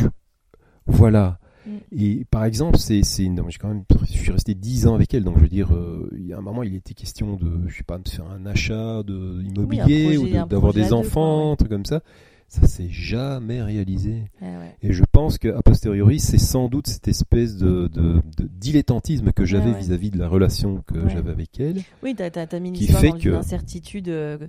[0.87, 1.39] Voilà.
[1.67, 1.77] Mm.
[1.91, 5.13] Et par exemple, c'est, c'est, non, j'ai quand même, je suis resté dix ans avec
[5.13, 7.67] elle, donc je veux dire, euh, il y a un moment, il était question de,
[7.67, 11.69] je sais pas, de faire un achat de immobilier ou d'avoir des enfants, un truc
[11.69, 12.01] comme ça.
[12.47, 14.23] Ça s'est jamais réalisé.
[14.41, 19.33] Eh Et je pense qu'à posteriori, c'est sans doute cette espèce de, de, de dilettantisme
[19.33, 21.81] que j'avais vis-à-vis de la relation que j'avais avec elle.
[22.03, 24.47] Oui, t'as, t'as mis une histoire dans une incertitude euh,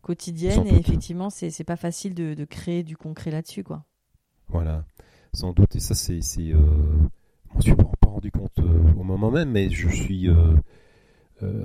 [0.00, 3.84] quotidienne et effectivement, c'est, pas facile de, de créer du concret là-dessus, quoi.
[4.48, 4.84] Voilà
[5.32, 6.56] sans doute, et ça c'est, euh,
[7.48, 10.28] je m'en suis pas rendu compte euh, au moment même, mais je suis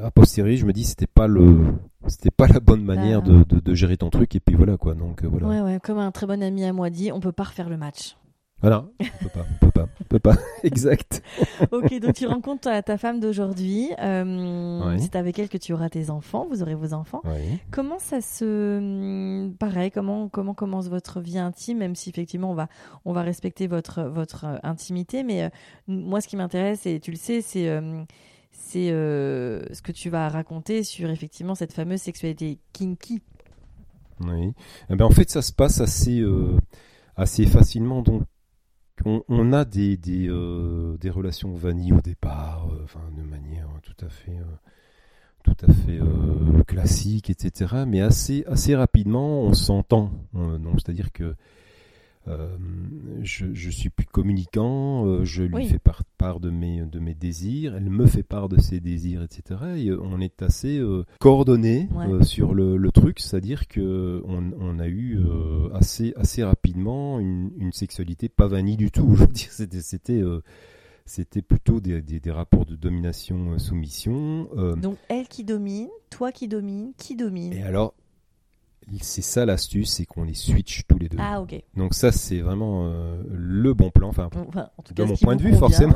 [0.03, 1.75] a posteriori, je me dis c'était pas le,
[2.07, 4.77] c'était pas la bonne manière bah, de, de, de, gérer ton truc, et puis voilà
[4.77, 4.95] quoi.
[4.95, 5.47] Donc voilà.
[5.47, 7.77] Ouais ouais, comme un très bon ami à moi dit, on peut pas refaire le
[7.77, 8.15] match.
[8.61, 11.21] Voilà, on peut pas, on peut pas, on peut pas, exact.
[11.71, 13.89] ok, donc tu rencontres ta, ta femme d'aujourd'hui.
[14.01, 17.21] Euh, C'est avec elle que tu auras tes enfants, vous aurez vos enfants.
[17.69, 22.55] Comment ça se, hum, pareil, comment comment commence votre vie intime, même si effectivement on
[22.55, 22.69] va
[23.03, 25.49] on va respecter votre votre euh, intimité, mais euh,
[25.87, 28.03] moi ce qui m'intéresse et tu le sais, c'est euh,
[28.75, 33.21] c'est ce que tu vas raconter sur effectivement cette fameuse sexualité kinky.
[34.21, 34.53] Oui.
[34.89, 36.23] Eh ben, en fait, ça se passe assez
[37.15, 38.01] assez facilement.
[38.01, 38.23] Donc,
[39.05, 44.09] on, a des, euh, des, relations vanille au départ, euh, enfin, de manière tout à
[44.09, 44.55] fait, euh,
[45.43, 45.99] tout à fait
[46.65, 47.83] classique, etc.
[47.87, 50.11] Mais assez, assez rapidement, on s'entend.
[50.33, 51.35] donc, c'est-à-dire que euh,
[53.21, 57.13] je, je, suis plus communicant, euh, je lui fais part, part, de, mes, de mes
[57.13, 59.59] désirs, elle me fait part de ses désirs, etc.
[59.77, 60.81] Et euh, on est assez
[61.19, 61.89] coordonnés
[62.21, 65.19] sur le, le truc, c'est-à-dire que on, on, a eu
[65.73, 69.15] assez, assez rapidement une, une, sexualité pas vanille du tout.
[69.15, 70.21] Je veux dire, c'était, c'était
[71.05, 74.49] c'était plutôt des, des, des, rapports de domination-soumission.
[74.77, 77.53] Donc elle qui domine, toi qui domine, qui domine?
[77.53, 77.93] Et alors,
[79.01, 81.17] c'est ça l'astuce, c'est qu'on les switch tous les deux.
[81.19, 81.61] Ah ok.
[81.75, 85.41] Donc ça c'est vraiment euh, le bon plan, enfin, en tout de mon point de
[85.41, 85.95] vue forcément.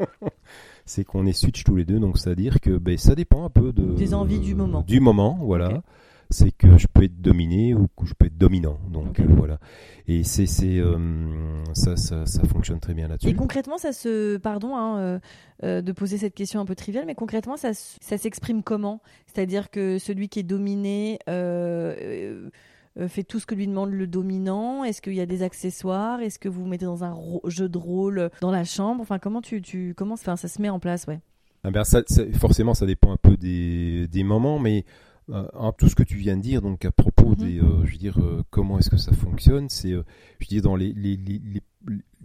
[0.84, 3.44] c'est qu'on les switch tous les deux, donc c'est à dire que ben, ça dépend
[3.44, 4.84] un peu de des envies du moment.
[4.86, 5.82] Du moment, voilà
[6.30, 8.78] c'est que je peux être dominé ou que je peux être dominant.
[8.90, 9.58] Donc euh, voilà.
[10.06, 10.46] Et c'est
[10.78, 13.28] euh, ça, ça, ça fonctionne très bien là-dessus.
[13.28, 15.20] Et concrètement, ça se pardon hein,
[15.62, 19.02] euh, de poser cette question un peu triviale, mais concrètement, ça ça s'exprime comment?
[19.26, 21.18] C'est-à-dire que celui qui est dominé
[23.08, 24.84] fait tout ce que lui demande le dominant?
[24.84, 26.20] Est-ce qu'il y a des accessoires?
[26.20, 27.16] Est-ce que vous, vous mettez dans un
[27.46, 29.00] jeu de rôle dans la chambre?
[29.00, 31.20] Enfin, comment tu, tu comment enfin, ça se met en place, ouais.
[31.62, 32.02] Ah ben ça,
[32.38, 34.84] forcément, ça dépend un peu des, des moments, mais
[35.32, 37.34] euh, tout ce que tu viens de dire, donc à propos mhm.
[37.36, 39.92] des, euh, je veux dire, euh, comment est-ce que ça fonctionne, c'est,
[40.38, 41.62] je dis dans les, les, les,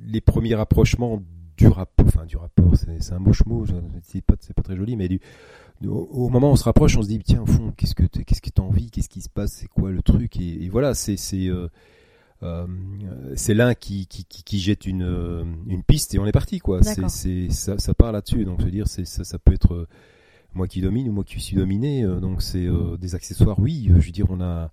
[0.01, 1.21] les, premiers rapprochements
[1.57, 3.65] du rapport, enfin du rapport, c'est un moche mot,
[4.03, 5.19] c'est pas, pas très joli, mais du,
[5.87, 8.41] au, moment où on se rapproche, on se dit tiens au fond, qu'est-ce que qu'est-ce
[8.41, 11.49] que t'as envie, qu'est-ce qui se passe, c'est quoi le truc, et, voilà, c'est c'est
[13.35, 16.83] c'est l'un qui, qui, qui, jette une, une piste et on est parti quoi.
[16.83, 18.45] C'est ça, ça part là-dessus.
[18.45, 19.87] Donc je veux dire, c'est ça, ça peut être
[20.55, 22.03] moi qui domine ou moi qui suis dominé.
[22.03, 23.89] Euh, donc c'est euh, des accessoires, oui.
[23.91, 24.71] Euh, je veux dire, on a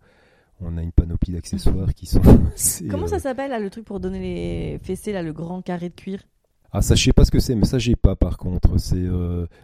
[0.61, 2.23] on a une panoplie d'accessoires qui sont.
[2.91, 5.95] Comment ça s'appelle là le truc pour donner les fessées là, le grand carré de
[5.95, 6.23] cuir?
[6.75, 8.79] Ah ça je sais pas ce que c'est, mais ça j'ai pas par contre.
[8.79, 8.97] C'est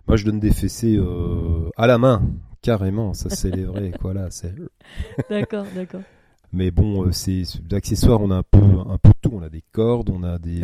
[0.07, 1.01] moi je donne des fessées
[1.77, 2.23] à la main
[2.61, 3.15] carrément.
[3.15, 4.27] Ça c'est les vrais quoi là.
[4.31, 4.55] C'est.
[5.31, 6.03] d'accord, d'accord.
[6.53, 9.31] Mais bon, c'est d'accessoires, on a un peu un peu de tout.
[9.33, 10.61] On a des cordes, on a des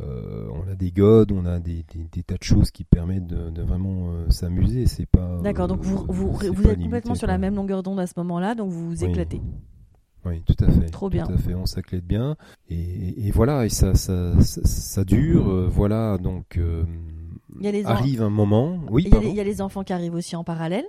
[0.00, 3.62] euh, on a des godes, on a des, des, tas de choses qui permettent de,
[3.62, 4.86] vraiment euh, s'amuser.
[4.86, 5.40] C'est pas.
[5.42, 8.54] D'accord, donc vous, vous, vous êtes complètement sur la même longueur d'onde à ce moment-là,
[8.54, 9.40] donc vous vous éclatez.
[10.24, 10.86] Oui, tout à fait.
[10.86, 11.24] Trop bien.
[11.24, 12.36] Tout à fait, on s'éclate bien.
[12.68, 15.48] Et, et, voilà, et ça, ça, ça, dure.
[15.48, 16.58] Euh, voilà, donc.
[16.58, 18.80] il y a les arrive un moment.
[18.90, 20.84] Oui, il y, a les, il y a les enfants qui arrivent aussi en parallèle.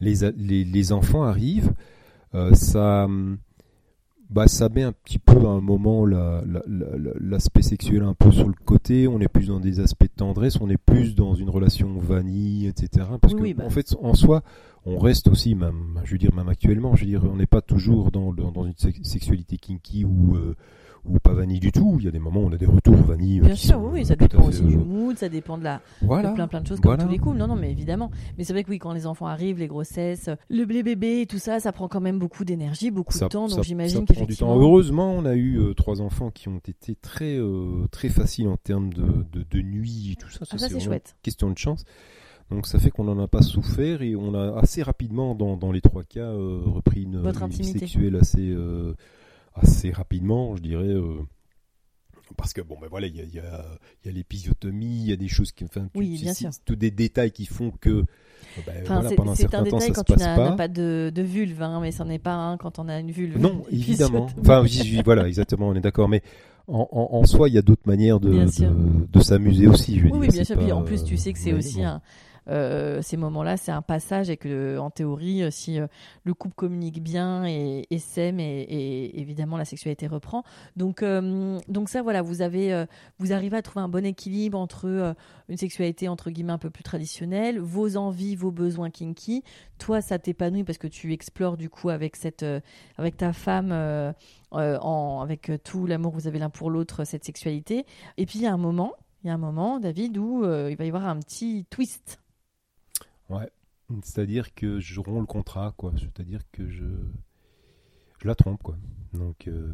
[0.00, 1.72] les, a- les, les enfants arrivent,
[2.34, 3.38] euh, ça, hum,
[4.30, 8.02] bah, ça met un petit peu à un moment la- la- la- la- l'aspect sexuel
[8.02, 9.08] un peu sur le côté.
[9.08, 12.66] On est plus dans des aspects de tendresse, on est plus dans une relation vanille,
[12.66, 13.06] etc.
[13.20, 13.64] Parce Oui, que oui, bah.
[13.64, 14.42] en fait, en soi,
[14.84, 17.62] on reste aussi, même, je veux dire, même actuellement, je veux dire, on n'est pas
[17.62, 20.56] toujours dans, dans une sex- sexualité kinky ou euh,
[21.04, 21.96] ou pas vanille du tout.
[21.98, 23.40] Il y a des moments où on a des retours vanille.
[23.40, 25.64] euh, Bien sûr, sont oui, oui, ça dépend aussi du euh, mood, ça dépend de
[25.64, 26.30] la, Voilà.
[26.30, 27.04] de plein plein de choses comme Voilà.
[27.04, 27.38] tous les couples.
[27.38, 28.10] Non, non, mais évidemment.
[28.36, 31.26] Mais c'est vrai que oui, quand les enfants arrivent, les grossesses, le blé bébé et
[31.26, 33.48] tout ça, ça prend quand même beaucoup d'énergie, beaucoup ça, de temps.
[33.48, 34.54] Donc ça j'imagine prend du qu'effectivement.
[34.54, 34.60] temps.
[34.60, 38.56] Heureusement, on a eu euh, trois enfants qui ont été très euh, très faciles en
[38.56, 40.40] termes de, de, de nuit et tout ça.
[40.50, 41.16] Ah, ça c'est chouette.
[41.22, 41.84] Question de chance.
[42.50, 45.70] Donc ça fait qu'on n'en a pas souffert et on a assez rapidement, dans, dans
[45.70, 47.78] les trois cas, euh, repris une, une vie intimité.
[47.80, 48.94] sexuelle assez euh,
[49.62, 50.84] assez rapidement, je dirais.
[50.88, 51.20] euh,
[52.36, 53.64] parce que bon ben voilà, il y a, y a,
[54.04, 56.50] il y a l'épisiotomie, il y a des choses qui, enfin, Oui, bien sûr.
[56.64, 58.04] tous des détails qui font que
[58.66, 60.36] ben, Enfin, voilà, c'est- pendant un c'est un certain temps ça quand se tu passe
[60.36, 60.50] pas.
[60.50, 63.10] n'as pas de, de vulve, hein, mais c'en est pas un quand on a une
[63.10, 63.38] vulve.
[63.38, 64.28] Non, puis, évidemment.
[64.40, 64.64] Enfin,
[65.04, 66.08] voilà, exactement, on est d'accord.
[66.08, 66.22] Mais
[66.66, 68.46] en, en, en soi, il y a d'autres manières de,
[69.20, 69.98] s'amuser aussi.
[69.98, 70.56] Je Oui, dire, oui, bien sûr.
[70.58, 72.00] Puis pas, en plus, tu sais que c'est mais aussi un.
[72.48, 75.86] Euh, ces moments-là, c'est un passage et que, en théorie, euh, si euh,
[76.24, 80.42] le couple communique bien et, s'aime, et, évidemment la sexualité reprend.
[80.76, 82.86] Donc, euh, donc ça, voilà, vous avez, euh,
[83.18, 85.14] vous arrivez à trouver un bon équilibre entre euh,
[85.48, 89.42] une sexualité entre guillemets un peu plus traditionnelle, vos envies, vos besoins kinky.
[89.78, 92.60] Toi, ça t'épanouit parce que tu explores du coup avec cette, euh,
[92.96, 94.12] avec ta femme, euh,
[94.54, 94.78] euh,
[95.20, 97.84] avec euh, tout l'amour que vous avez l'un pour l'autre, cette sexualité.
[98.16, 98.92] Et puis il y a un moment,
[99.22, 102.18] il y a un moment, David, où euh, il va y avoir un petit twist.
[103.28, 103.50] Ouais.
[104.02, 105.92] C'est-à-dire que je romps le contrat, quoi.
[105.98, 106.84] C'est-à-dire que je,
[108.20, 108.76] je la trompe, quoi.
[109.14, 109.72] Donc euh,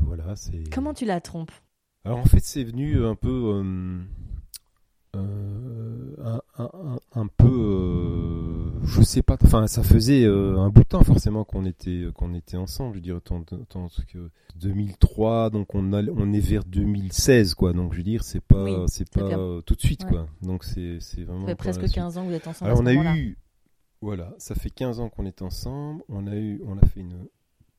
[0.00, 0.64] voilà, c'est.
[0.72, 1.52] Comment tu la trompes?
[2.04, 4.00] Alors en fait, c'est venu un peu, euh,
[5.16, 8.25] euh, un, un- un- un peu, euh,
[8.86, 9.36] je sais pas.
[9.42, 12.92] Enfin, ça faisait euh, un bout de temps forcément qu'on était qu'on était ensemble.
[12.94, 17.72] Je veux dire, tant, tant que 2003, donc on a, on est vers 2016, quoi.
[17.72, 20.10] Donc je veux dire, c'est pas Oui, c'est pas euh, tout de suite, Ouais.
[20.10, 20.28] quoi.
[20.42, 21.42] Donc c'est c'est vraiment.
[21.42, 21.96] Ça fait presque la suite.
[21.96, 22.70] 15 ans que vous êtes ensemble.
[22.70, 23.38] Alors à on a eu,
[24.00, 26.02] voilà, ça fait 15 ans qu'on est ensemble.
[26.08, 27.26] On a eu, on a fait une,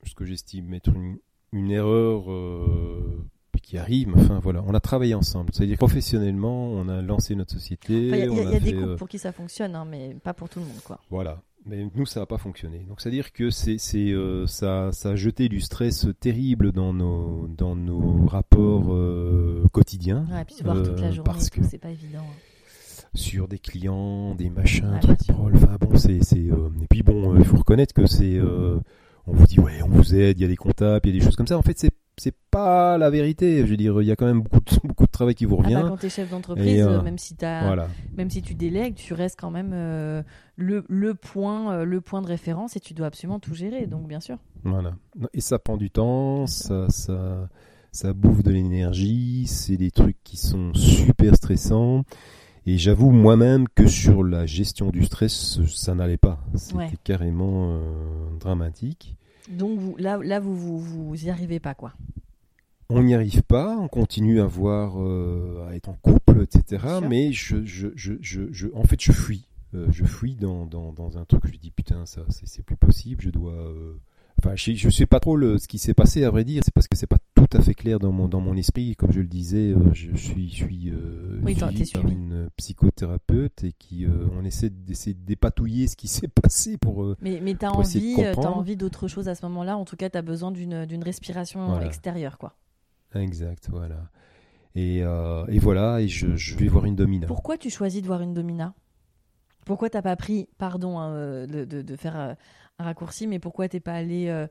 [0.05, 1.17] ce que j'estime être une,
[1.51, 3.23] une erreur euh,
[3.67, 4.09] qui arrive.
[4.15, 5.49] Enfin voilà, on a travaillé ensemble.
[5.53, 8.07] C'est-à-dire professionnellement, on a lancé notre société.
[8.07, 8.95] Enfin, Il y a, il y a- on il y a des fait, couples euh,
[8.95, 10.99] pour qui ça fonctionne, hein, mais pas pour tout le monde, quoi.
[11.09, 11.41] voilà.
[11.65, 12.85] Mais nous, ça n'a pas fonctionné.
[12.87, 17.49] Donc, c'est-à-dire que c'est, c'est, euh, ça, ça a jeté du stress terrible dans nos,
[17.57, 20.25] dans nos rapports euh, quotidiens.
[20.31, 22.19] Ouais, et puis se voir toute la Euh, journée, parce que c'est pas évident.
[22.21, 23.03] hein.
[23.15, 25.29] sur des clients, des machins, Ouais, trucs.
[25.29, 26.37] Enfin bon, c'est, c'est.
[26.51, 28.35] euh, Et puis bon, euh, il faut reconnaître que c'est.
[28.37, 28.79] euh,
[29.25, 31.19] On vous dit ouais, on vous aide, il y a des comptables, il y a
[31.19, 31.57] des choses comme ça.
[31.57, 33.59] En fait, c'est c'est pas la vérité.
[33.65, 35.55] Je veux dire, il y a quand même beaucoup de, beaucoup de travail qui vous
[35.59, 35.89] Ah bah, revient.
[35.89, 37.87] quand t'es chef d'entreprise, euh, même si t'as, Voilà.
[38.15, 40.23] même si tu délègues, tu restes quand même euh,
[40.55, 43.85] le, le point, euh, le point de référence et tu dois absolument tout gérer.
[43.87, 44.37] Donc bien sûr.
[44.63, 44.93] Voilà.
[45.33, 47.49] Et ça prend du temps, ça, ça,
[47.91, 52.03] ça bouffe de l'énergie, c'est des trucs qui sont super stressants.
[52.69, 56.43] Et j'avoue moi-même que sur la gestion du stress, ça n'allait pas.
[56.55, 56.89] C'était Ouais.
[57.05, 57.79] carrément euh,
[58.41, 59.15] dramatique.
[59.49, 60.79] Donc vous, là, là vous, vous,
[61.09, 61.93] vous y arrivez pas, quoi.
[62.89, 66.83] On n'y arrive pas, on continue à voir, euh, à être en couple, etc.
[67.09, 69.45] Mais je, je, je, je, je- en fait, je fuis.
[69.75, 71.41] Euh, je fuis dans, dans, dans un truc.
[71.51, 73.21] Je dis putain, ça, c'est plus possible.
[73.21, 73.51] Je dois.
[73.53, 73.93] euh,
[74.39, 76.61] Enfin, je, je sais pas trop le, ce qui s'est passé à vrai dire.
[76.63, 78.95] C'est parce que c'est pas tout à fait clair dans mon dans mon esprit.
[78.95, 82.13] Comme je le disais, euh, je, suis je suis euh, Oui, suivi par suivi.
[82.13, 87.03] une psychothérapeute et qui euh, on essaie d'essayer de dépatouiller ce qui s'est passé pour.
[87.03, 88.33] euh, Mais, mais essayer de envie, euh,
[88.75, 89.77] d'autre chose à ce moment-là.
[89.77, 91.85] En tout cas, t'as besoin d'une, respiration Voilà.
[91.85, 92.55] extérieure, quoi.
[93.15, 94.09] Exact, voilà.
[94.75, 97.25] Et, euh, et voilà, et je, je vais voir une domina.
[97.25, 98.73] Pourquoi tu choisis de voir une domina?
[99.65, 102.33] Pourquoi t'as pas pris, pardon hein, euh, de, de- de faire euh,
[102.79, 104.47] un raccourci, mais pourquoi t'es pas allé euh, euh,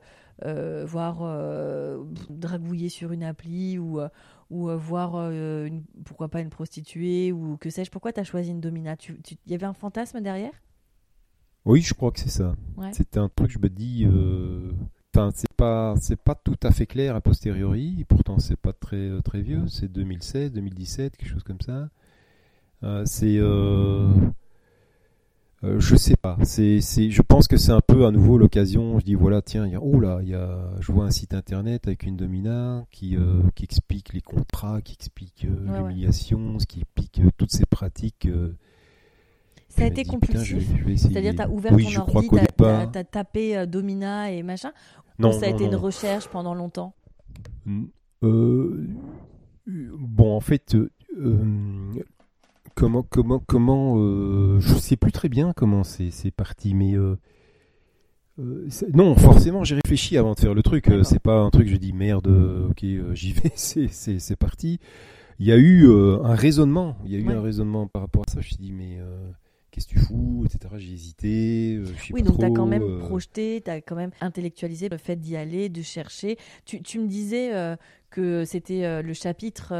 [0.85, 4.09] voir euh, dragouiller sur une appli ou, euh,
[4.49, 8.51] ou euh, voir, euh, une- pourquoi pas une prostituée ou que sais-je Pourquoi t'as choisi
[8.51, 8.95] une domina?
[8.95, 10.53] Tu- tu- Il y avait un fantasme derrière?
[11.65, 12.55] Oui, je crois que c'est ça.
[12.77, 12.91] Ouais.
[12.93, 14.05] C'est un truc, je me dis.
[14.05, 14.71] euh,
[15.33, 18.05] c'est pas, c'est pas tout à fait clair a posteriori.
[18.07, 19.67] Pourtant, c'est pas très, euh, très vieux.
[19.67, 21.89] C'est 2016, 2017, quelque chose comme ça.
[22.83, 24.07] Euh, c'est, euh,
[25.63, 26.37] euh, je sais pas.
[26.43, 28.99] C'est, c'est, je pense que c'est un peu à nouveau l'occasion.
[28.99, 31.11] Je dis voilà, tiens, il y a, oh là, il y a, je vois un
[31.11, 35.71] site internet avec une domina qui, euh, qui explique les contrats, qui explique euh, Ouais,
[35.71, 35.77] ouais.
[35.89, 38.27] l'humiliation, ce qui explique euh, toutes ces pratiques.
[38.27, 38.55] euh,
[39.69, 40.69] Ça a été vais- compulsif.
[40.97, 44.71] C'est-à-dire, t'as ouvert oui, ton ordi, t'as- t'as tapé domina et machin
[45.19, 46.93] Non, Ou ça a non, été une recherche pendant longtemps?
[47.65, 47.89] Bon,
[50.35, 50.77] en fait,
[52.77, 57.17] comment, comment, comment, euh, je sais plus très bien comment c'est, c'est parti, mais euh,
[58.39, 60.89] euh, non, forcément, j'ai réfléchi avant de faire le truc.
[61.03, 62.27] c'est pas un truc, je dis merde,
[62.69, 64.79] ok, j'y vais, c'est, c'est, c'est parti.
[65.39, 68.31] Il y a eu un raisonnement, il y a eu un raisonnement par rapport à
[68.31, 68.41] ça.
[68.41, 68.99] Je me suis dit, mais
[69.71, 70.73] qu'est-ce que tu fous, etc.
[70.77, 71.79] J'ai hésité.
[72.11, 75.35] oui, donc tu as quand même projeté, tu as quand même intellectualisé le fait d'y
[75.35, 76.37] aller, de chercher.
[76.65, 77.51] Tu, tu me disais
[78.09, 79.73] que c'était le chapitre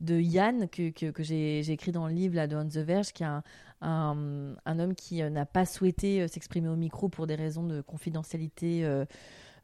[0.00, 3.26] de Yann que, que, j'ai écrit dans le livre de On the Verge, qui est
[3.26, 3.42] un,
[3.80, 7.80] un, homme qui euh, n'a pas souhaité euh, s'exprimer au micro pour des raisons de
[7.80, 9.04] confidentialité euh,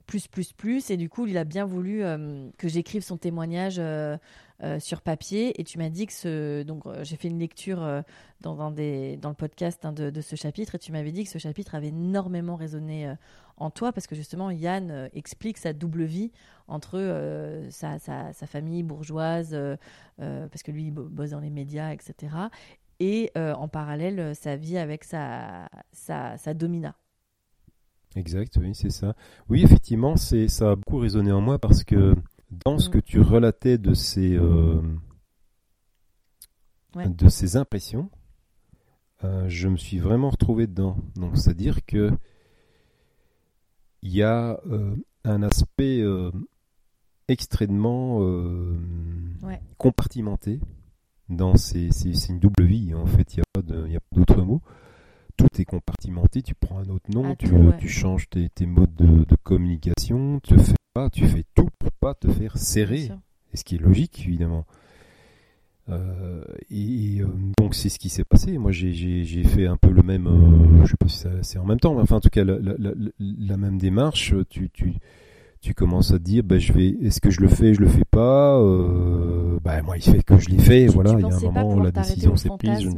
[0.07, 0.91] plus, plus, plus.
[0.91, 2.03] Et du coup, il a bien voulu
[2.59, 3.81] que j'écrive son témoignage
[4.79, 5.61] sur papier.
[5.61, 6.63] Et tu m'as dit que ce.
[6.63, 8.03] Donc, j'ai fait une lecture
[8.41, 10.75] dans, dans le podcast hein, de, ce chapitre.
[10.75, 13.15] Et tu m'avais dit que ce chapitre avait énormément résonné
[13.57, 16.33] en toi parce que justement Yann euh, explique sa double vie
[16.69, 19.77] entre euh, sa, sa, famille bourgeoise, euh,
[20.19, 22.35] parce que lui il bosse dans les médias, etc.
[23.01, 26.95] Et en parallèle sa vie avec sa, sa, sa domina.
[28.17, 29.15] Exact, oui, c'est ça.
[29.49, 32.15] Oui, effectivement, c'est ça a beaucoup résonné en moi parce que
[32.65, 32.93] dans ce mm.
[32.93, 34.39] que tu relatais de ces
[36.95, 38.11] de ces impressions,
[39.23, 40.97] je me suis vraiment retrouvé dedans.
[41.17, 42.11] Donc, c'est-à-dire que
[44.03, 44.95] il y a euh,
[45.25, 46.31] un aspect euh,
[47.29, 48.77] extrêmement euh,
[49.79, 50.61] compartimenté
[51.29, 53.43] dans ces, c'est une double vie en fait il
[53.89, 54.61] n'y a pas d'autres mots
[55.37, 59.25] tout est compartimenté tu prends un autre nom tu, tu, changes tes, tes modes de,
[59.25, 63.11] de, communication tu fais pas tu fais tout pour pas te faire serrer
[63.53, 64.67] et ce qui est logique évidemment
[65.89, 67.27] euh, et, euh,
[67.59, 68.57] donc c'est ce qui s'est passé.
[68.59, 71.81] Moi j'ai fait un peu le même, euh, je sais pas si c'est en même
[71.81, 74.35] temps, mais enfin en tout cas la, la, la, la même démarche.
[74.49, 74.95] Tu, tu,
[75.61, 77.89] tu commences à te dire, bah, je vais, est-ce que je le fais, je le
[77.89, 78.59] fais pas.
[79.63, 80.87] Bah, moi il fait que je l'ai fait.
[80.87, 82.89] voilà, il y a un moment où la décision s'est prise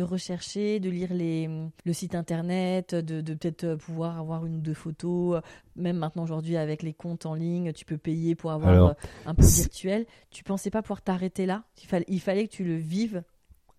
[0.00, 1.48] de rechercher, de lire les,
[1.84, 5.42] le site internet, de, de peut-être euh, pouvoir avoir une ou deux photos.
[5.76, 8.92] Même maintenant aujourd'hui avec les comptes en ligne, tu peux payer pour avoir euh,
[9.26, 10.06] un peu virtuel.
[10.30, 11.64] Tu pensais pas pouvoir t'arrêter là?
[11.82, 13.22] Il fallait, il fallait que tu le vives?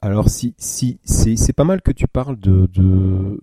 [0.01, 3.39] Alors si, si c'est pas mal que tu parles de, de,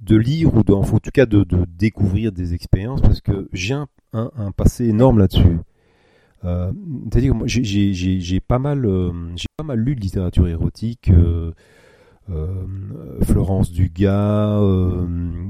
[0.00, 3.74] de lire ou de, en tout cas de, de découvrir des expériences parce que j'ai
[3.74, 5.58] un, un, passé énorme là-dessus.
[6.44, 6.72] Euh,
[7.10, 11.10] C'est-à-dire que j'ai pas mal, euh, j'ai pas mal lu de littérature érotique.
[11.10, 11.52] Euh,
[12.26, 15.06] Florence Dugas, euh,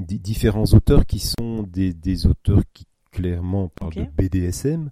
[0.07, 4.91] différents auteurs qui sont des, des, auteurs qui clairement parlent de BDSM,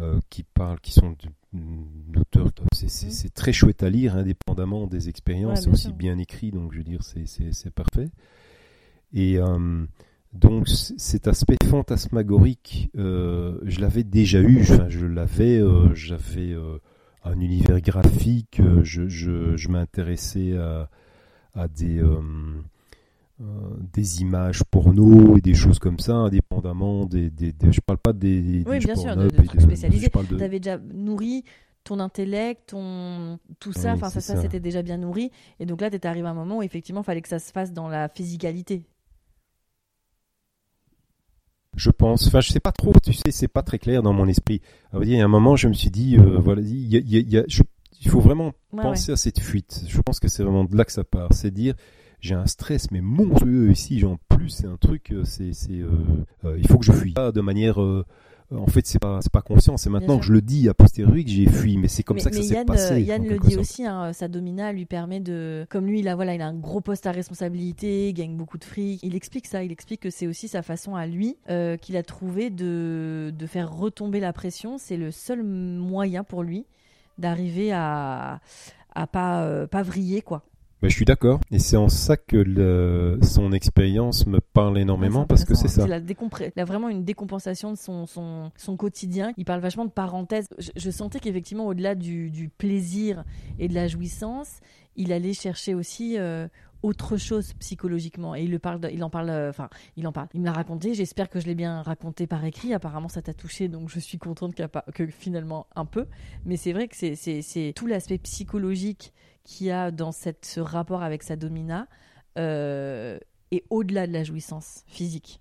[0.00, 1.16] euh, qui parlent, qui sont
[1.52, 2.50] d'auteurs.
[2.72, 5.62] C'est très chouette à lire, indépendamment des expériences.
[5.62, 8.10] c'est aussi bien écrit, donc je veux dire, c'est parfait.
[9.14, 9.38] Et
[10.32, 14.62] donc cet aspect fantasmagorique, je l'avais déjà eu.
[14.62, 15.62] Enfin, je l'avais,
[15.94, 16.56] j'avais
[17.26, 20.88] un univers graphique, euh, je, je, je m'intéressais à,
[21.54, 22.20] à des, euh,
[23.40, 23.44] euh,
[23.92, 27.30] des images porno et des choses comme ça, indépendamment des.
[27.30, 28.62] des, je parle pas des.
[28.66, 30.10] oui, bien sûr, de, trucs spécialisés.
[30.10, 31.44] Tu avais déjà nourri
[31.84, 35.30] ton intellect, ton tout ça, enfin ça, ça, c'était déjà bien nourri.
[35.60, 37.38] Et donc là, tu es arrivé à un moment où effectivement, il fallait que ça
[37.38, 38.82] se fasse dans la physicalité
[41.76, 42.26] je pense.
[42.26, 42.92] Enfin, je sais pas trop.
[43.02, 44.60] Tu sais, c'est pas très clair dans mon esprit.
[45.00, 47.30] il y a un moment, je me suis dit, euh, voilà, il, y a, il,
[47.30, 47.44] y a,
[48.02, 49.84] il faut vraiment penser à cette fuite.
[49.86, 51.32] Je pense que c'est vraiment de là que ça part.
[51.32, 51.74] C'est dire,
[52.20, 54.04] j'ai un stress mais monstrueux ici.
[54.04, 55.12] En plus, c'est un truc.
[55.12, 55.90] Euh, c'est, c'est, euh,
[56.44, 58.04] euh, il faut que je fuis de manière euh,
[58.54, 59.76] en fait, c'est pas, c'est pas conscient.
[59.76, 62.30] C'est maintenant que je le dis a posteriori que j'ai fui, mais c'est comme ça
[62.30, 62.94] que ça s'est passé.
[62.94, 66.14] Euh, Yann le dit aussi, hein, sa domina lui permet de, comme lui, il a,
[66.14, 69.00] voilà, il a un gros poste à responsabilité, il gagne beaucoup de fric.
[69.02, 72.02] Il explique ça, il explique que c'est aussi sa façon à lui euh, qu'il a
[72.02, 74.78] trouvé de, de faire retomber la pression.
[74.78, 76.66] C'est le seul moyen pour lui
[77.18, 78.40] d'arriver à,
[78.94, 80.44] à pas, pas vriller, quoi.
[80.82, 81.40] Ben, je suis d'accord.
[81.50, 85.86] Et c'est en ça que le, son expérience me parle énormément parce que c'est ça.
[85.86, 89.32] Il a, vraiment une décompensation de son, son, son, quotidien.
[89.38, 90.48] Il parle vachement de parenthèses.
[90.76, 93.24] Je, sentais qu'effectivement, au-delà du, du, plaisir
[93.58, 94.60] et de la jouissance,
[94.96, 96.46] il allait chercher aussi euh,
[96.82, 100.28] autre chose psychologiquement et il le parle il en parle euh, enfin il en parle
[100.34, 103.34] il me l'a raconté j'espère que je l'ai bien raconté par écrit apparemment ça t'a
[103.34, 104.54] touché donc je suis contente
[104.94, 106.06] que finalement un peu
[106.44, 109.12] mais c'est vrai que c'est tout l'aspect psychologique
[109.46, 111.86] qu'il y a dans cette, ce rapport avec sa domina
[112.36, 113.18] euh,
[113.50, 115.40] et au-delà de la jouissance physique.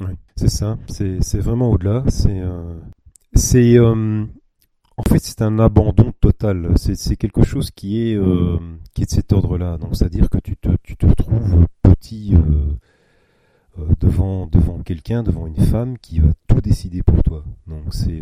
[0.00, 0.78] Oui, c'est ça.
[0.88, 2.04] C'est vraiment au-delà.
[2.08, 2.78] C'est euh,
[3.34, 4.24] c'est euh,
[4.96, 6.72] en fait c'est un abandon total.
[6.76, 8.58] C'est quelque chose qui est euh,
[8.94, 9.78] qui est de cet ordre-là.
[9.92, 12.34] C'est-à-dire que tu te tu te trouves petit
[14.00, 17.44] devant devant quelqu'un, devant une femme qui va tout décider pour toi.
[17.66, 18.20] Donc c'est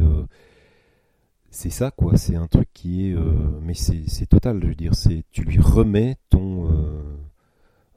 [1.51, 2.17] c'est ça quoi.
[2.17, 4.61] C'est un truc qui est, euh, mais c'est total.
[4.63, 7.03] Je veux dire, c'est tu lui remets ton euh,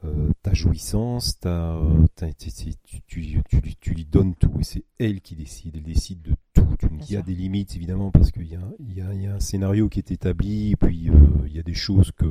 [0.03, 1.77] euh, ta jouissance, ta,
[2.37, 2.51] tu,
[3.05, 3.41] tu,
[3.79, 5.75] tu, lui donnes tout et c'est elle qui décide.
[5.75, 6.67] Elle décide de tout.
[7.07, 8.57] Il y a des limites évidemment parce qu'il y
[8.95, 11.09] y, a, y a un scénario qui est établi et puis
[11.45, 12.25] il y a des choses que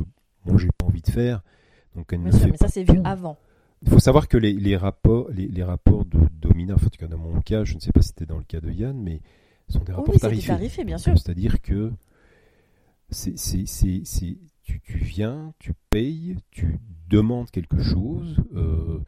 [0.44, 1.42] moi j'ai pas envie de faire.
[1.94, 3.36] Donc elle mais ça c'est vu avant.
[3.82, 7.06] Il faut savoir que les, les rapports, les, les, rapports de Domina, en tout cas
[7.06, 9.22] dans mon cas, je ne sais pas si c'était dans le cas de Yann, mais
[9.70, 10.84] sont des rapports tarifés.
[10.84, 11.18] bien sûr.
[11.18, 11.92] C'est-à-dire que
[13.10, 13.34] c'est,
[14.62, 18.36] tu, tu, viens, tu payes, tu demandes quelque chose.
[18.54, 19.00] Euh,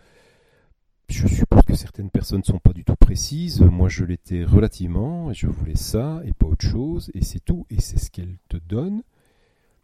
[1.08, 3.60] je suppose que certaines personnes ne sont pas du tout précises.
[3.60, 7.66] Moi, je l'étais relativement, et je voulais ça et pas autre chose, et c'est tout,
[7.70, 9.02] et c'est ce qu'elle te donne.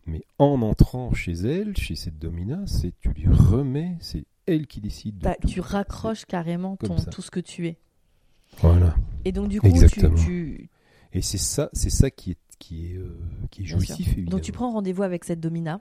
[0.06, 4.80] Mais en entrant chez elle, chez cette domina, c'est tu lui remets, c'est elle qui
[4.80, 5.18] décide.
[5.18, 7.78] De Tu raccroches carrément ton, tout ce que tu es.
[8.60, 8.94] Voilà.
[9.24, 9.68] Et donc du coup,
[10.16, 10.70] tu,
[11.12, 13.16] Et c'est ça, c'est ça qui est qui est euh,
[13.50, 14.18] qui est jouissif.
[14.24, 15.80] Donc tu prends rendez-vous avec cette domina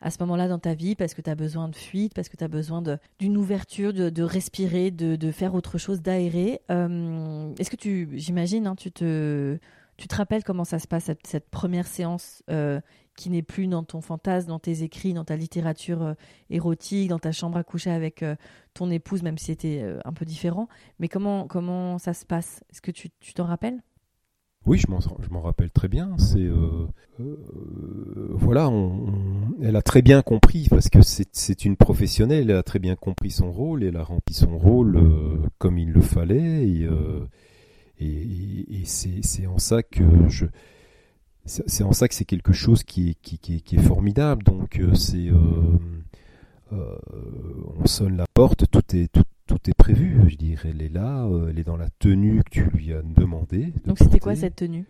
[0.00, 2.36] à ce moment-là dans ta vie parce que tu as besoin de fuite, parce que
[2.36, 2.82] tu as besoin
[3.18, 6.60] d'une ouverture, de, de respirer, de, de, faire autre chose, d'aérer.
[6.70, 9.58] Euh, est-ce que tu, j'imagine, hein, tu te
[10.02, 12.80] tu te rappelles comment ça se passe cette, première séance euh,
[13.16, 16.14] qui n'est plus dans ton fantasme, dans tes écrits, dans ta littérature euh,
[16.50, 18.34] érotique, dans ta chambre à coucher avec euh,
[18.74, 20.66] ton épouse, même si c'était un peu différent.
[20.98, 22.64] Mais comment, comment ça se passe?
[22.72, 23.80] Est-ce que tu t'en rappelles?
[24.66, 26.18] Oui, je m'en rappelle très bien.
[26.18, 26.48] C'est
[28.30, 28.72] voilà,
[29.62, 32.50] elle a très bien compris parce que c'est une professionnelle.
[32.50, 33.84] Elle a très bien compris son rôle.
[33.84, 35.00] Elle a rempli son rôle
[35.58, 36.68] comme il le fallait.
[36.68, 36.88] Et,
[38.04, 40.46] et, et c'est en ça que je
[41.44, 44.42] c'est en ça que c'est quelque chose qui est, qui, qui, qui est formidable.
[44.44, 45.78] Donc euh, c'est euh,
[46.72, 46.96] euh,
[47.76, 50.20] on sonne la porte, tout est tout, tout, est prévu.
[50.28, 53.72] Je dirais, elle est là, elle est dans la tenue que tu lui as demandé.
[53.86, 54.86] Donc c'était quoi cette tenue?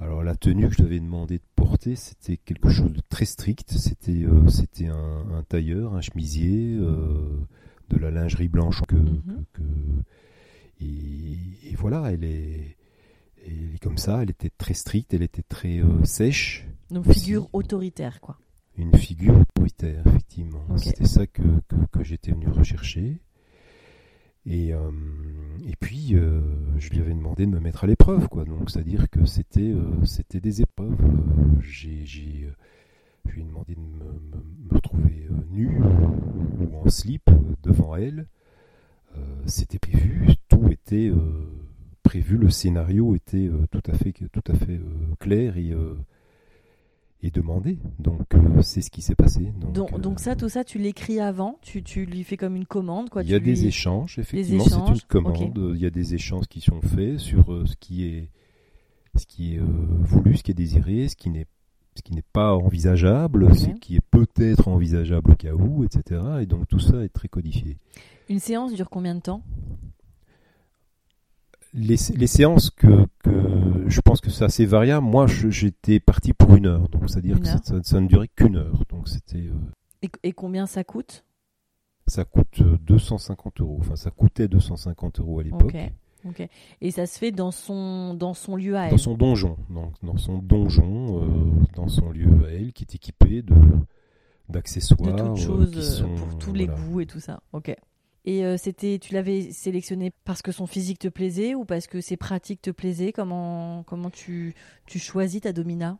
[0.00, 3.70] Alors la tenue que je devais demander de porter, c'était quelque chose de très strict.
[3.70, 9.62] C'était c'était un, un, tailleur, un chemisier, de la lingerie blanche que, que, que
[10.80, 12.78] et, et, voilà, elle est
[13.80, 16.66] comme ça, elle était très stricte, elle était très euh, sèche.
[16.90, 18.38] Une figure autoritaire, quoi.
[18.76, 20.64] Une figure autoritaire, effectivement.
[20.76, 21.42] C'était ça que,
[21.90, 23.20] que, j'étais venu rechercher.
[24.46, 24.90] Et, euh,
[25.66, 26.40] et puis, euh,
[26.78, 28.44] je lui avais demandé de me mettre à l'épreuve, quoi.
[28.44, 29.74] Donc, c'est-à-dire que c'était
[30.04, 30.96] c'était des épreuves.
[31.60, 37.30] j'ai, je lui ai demandé de me, me, retrouver nu ou en slip
[37.62, 38.26] devant elle.
[39.46, 41.10] C'était prévu, tout était
[42.08, 45.94] prévu, le scénario était euh, tout à fait, tout à fait euh, clair et, euh,
[47.22, 47.78] et demandé.
[47.98, 48.22] Donc
[48.62, 49.52] c'est ce qui s'est passé.
[49.60, 53.10] Donc, donc, ça, tout ça, tu l'écris avant, tu, tu, lui fais comme une commande.
[53.10, 55.74] Quoi, il y a des échanges, effectivement, c'est une commande.
[55.74, 58.30] Il y a des échanges qui sont faits sur ce qui est,
[59.14, 61.46] ce qui est voulu, ce qui est désiré, ce qui n'est
[61.94, 66.20] ce qui n'est pas envisageable, ce qui est peut-être envisageable au cas où, etc.
[66.40, 67.76] Et donc tout ça est très codifié.
[68.28, 69.42] Une séance dure combien de temps?
[71.74, 75.06] Les, les, séances que, que, je pense que c'est assez variable.
[75.06, 78.84] Moi, j'étais parti pour une heure, donc c'est-à-dire que ça, ça, ne durait qu'une heure.
[78.88, 79.48] Donc c'était.
[79.48, 81.24] Euh, et, combien ça coûte?
[82.06, 83.76] Ça coûte 250 euh, euros.
[83.80, 85.76] Enfin, ça coûtait 250 euros à l'époque.
[86.80, 88.90] Et ça se fait dans son dans son lieu à elle?
[88.90, 92.94] Dans son donjon, donc dans son donjon, euh, dans son lieu à elle, qui est
[92.94, 93.54] équipé de
[94.48, 97.40] d'accessoires, de toutes choses pour tous les goûts et tout ça.
[97.52, 97.74] Ok.
[98.24, 102.00] Et euh, c'était, tu l'avais sélectionné parce que son physique te plaisait ou parce que
[102.00, 103.12] ses pratiques te plaisaient?
[103.12, 104.54] Comment, comment tu,
[104.86, 105.98] tu choisis ta domina?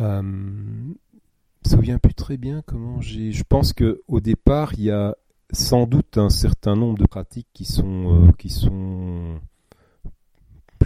[0.00, 3.32] Euh, Je me souviens plus très bien comment j'ai.
[3.32, 5.16] Je pense que au départ, il y a
[5.52, 9.40] sans doute un certain nombre de pratiques qui sont, euh, qui sont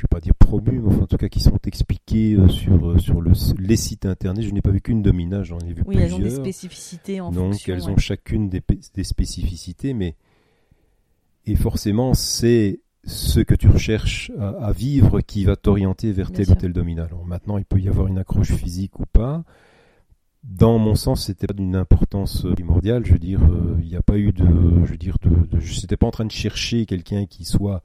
[0.00, 2.90] je vais pas dire promus, mais enfin, en tout cas qui sont expliqués euh, sur,
[2.90, 4.42] euh, sur le, les sites internet.
[4.42, 6.06] Je n'ai pas vu qu'une domina, j'en ai vu oui, plusieurs.
[6.06, 8.62] elles ont des spécificités en Donc fonction, elles ont chacune des,
[8.94, 10.16] des, spécificités, mais
[11.44, 16.54] et forcément c'est ce que tu recherches à, vivre qui va t'orienter vers tel ou
[16.54, 17.04] tel domina.
[17.04, 19.44] Alors maintenant, il peut y avoir une accroche physique ou pas.
[20.44, 23.04] Dans mon sens, c'était pas d'une importance primordiale.
[23.04, 24.46] Je veux dire, euh, il n'y a pas eu de,
[24.84, 27.82] je veux dire, de, de je n'étais pas en train de chercher quelqu'un qui soit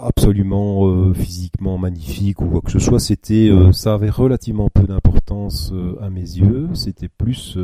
[0.00, 3.00] absolument euh, physiquement magnifique ou quoi que ce soit.
[3.00, 6.68] C'était, euh, ça avait relativement peu d'importance euh, à mes yeux.
[6.74, 7.58] C'était plus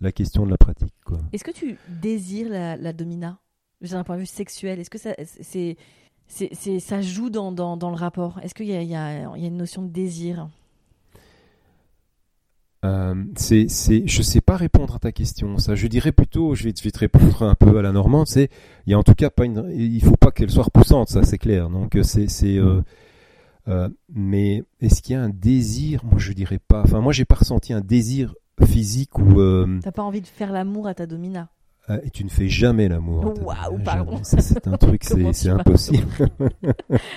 [0.00, 0.92] la question de la pratique.
[1.32, 3.38] Est-ce que tu désires la, la domina?
[3.80, 5.76] D'un point de vue sexuel Est-ce que ça, c'est,
[6.80, 8.38] ça joue dans, dans, dans le rapport?
[8.42, 10.48] Est-ce qu'il y y a une notion de désir?
[12.84, 15.58] Euh, c'est, c'est, je sais pas répondre à ta question.
[15.58, 18.26] Ça, je dirais plutôt, je vais, te répondre un peu à la normande.
[18.26, 18.50] C'est,
[18.86, 21.38] il y a en tout cas pas il faut pas qu'elle soit repoussante, ça c'est
[21.38, 21.70] clair.
[21.70, 22.82] Donc c'est, c'est, euh,
[23.68, 26.04] Euh, mais est-ce qu'il y a un désir?
[26.04, 26.82] Moi, je dirais pas.
[26.82, 29.40] Enfin, moi, j'ai pas ressenti un désir physique ou.
[29.40, 31.40] Euh, T'as pas envie de faire l'amour à ta domina?
[31.40, 31.53] euh,
[32.02, 33.34] et tu ne fais jamais l'amour.
[33.42, 34.22] Waouh, pardon.
[34.22, 36.06] Ça, c'est un truc, c'est impossible.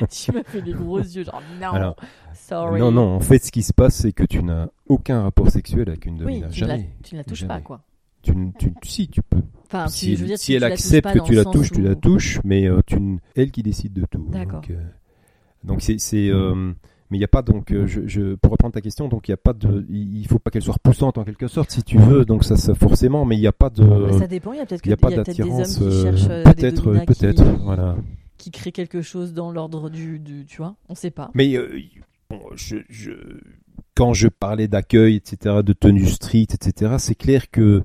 [0.09, 1.95] Tu m'as fait des gros yeux, genre non, Alors,
[2.33, 2.79] sorry.
[2.79, 3.15] Non, non.
[3.15, 6.23] En fait, ce qui se passe, c'est que tu n'as aucun rapport sexuel avec une
[6.23, 6.89] Oui, ne la, jamais.
[7.03, 7.53] tu ne la touches Jamais.
[7.55, 7.81] pas, quoi.
[8.23, 9.41] Tu, tu, si, tu peux.
[9.67, 12.39] Enfin, si je veux dire, si elle accepte que tu la touches, tu la touches,
[12.43, 12.97] mais euh, tu,
[13.35, 14.27] elle qui décide de tout.
[14.31, 14.61] D'accord.
[15.63, 16.73] Donc, euh, c'est, c'est, euh,
[17.09, 19.31] mais il n'y a pas donc, euh, je, je, pour reprendre ta question, donc il
[19.31, 21.97] y a pas de, il faut pas qu'elle soit repoussante en quelque sorte, si tu
[21.97, 22.25] veux.
[22.25, 24.65] Donc ça, ça forcément, mais il n'y a pas de, ça dépend, il y a
[24.65, 25.77] peut-être n'y peut-être d'attirance.
[25.77, 27.95] qui euh, euh, peut-être, dominas qui- peut-être, voilà.
[28.37, 31.31] qui créent quelque chose dans l'ordre du, du- Tu vois, on sait pas.
[31.33, 31.79] Mais euh,
[32.29, 33.11] bon, je, je,
[33.95, 37.83] quand je parlais d'accueil, etc., de tenue street, etc., c'est clair que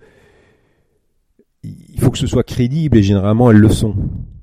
[1.62, 3.95] il faut que ce soit crédible et généralement elles le sont.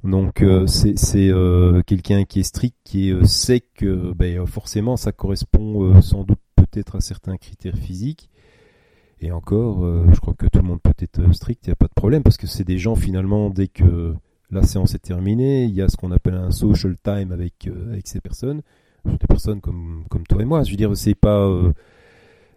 [0.04, 0.95] Donc euh, c'est
[1.30, 6.02] euh, quelqu'un qui est strict, qui est euh, sec, euh, ben, forcément ça correspond euh,
[6.02, 8.30] sans doute peut-être à certains critères physiques.
[9.22, 9.84] Et encore,
[10.14, 12.24] je crois que tout le monde peut être strict, il n'y a pas de problème,
[12.24, 14.14] parce que c'est des gens finalement, dès que
[14.50, 18.08] la séance est terminée, il y a ce qu'on appelle un social time avec, avec
[18.08, 18.62] ces personnes.
[19.04, 20.64] Des personnes comme, comme toi et moi.
[20.64, 21.50] Je veux dire, c'est pas,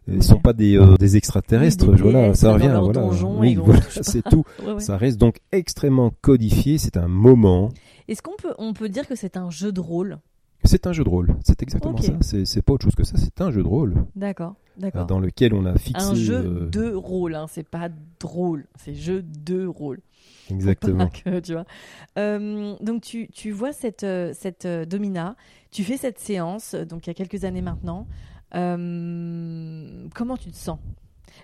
[0.09, 0.23] euh, ils Ok.
[0.25, 1.93] sont pas des, euh, des extraterrestres.
[1.93, 2.67] Des voilà, ça revient.
[2.81, 4.45] Voilà, donjon oui, voilà, c'est tout.
[4.65, 4.81] Ouais, ouais.
[4.81, 6.79] Ça reste donc extrêmement codifié.
[6.79, 7.71] C'est un moment.
[8.09, 10.19] Est-ce qu'on peut, on peut dire que c'est un jeu de rôle?
[10.65, 11.35] C'est un jeu de rôle.
[11.45, 12.05] C'est exactement Ok.
[12.21, 12.45] ça.
[12.45, 13.17] C'est, pas autre chose que ça.
[13.17, 15.07] C'est un jeu de rôle D'accord, euh, d'accord.
[15.07, 16.07] dans lequel on a fixé.
[16.07, 17.89] Un jeu euh, de rôle, hein, c'est pas
[18.21, 19.99] drôle, c'est jeu de rôle.
[20.51, 21.09] Exactement.
[21.09, 21.65] que, tu vois.
[22.19, 25.37] Euh, donc tu, tu vois cette, euh, cette euh, domina,
[25.71, 28.07] tu fais cette séance, euh, donc il y a quelques années maintenant.
[28.55, 30.79] Euh, comment tu te sens?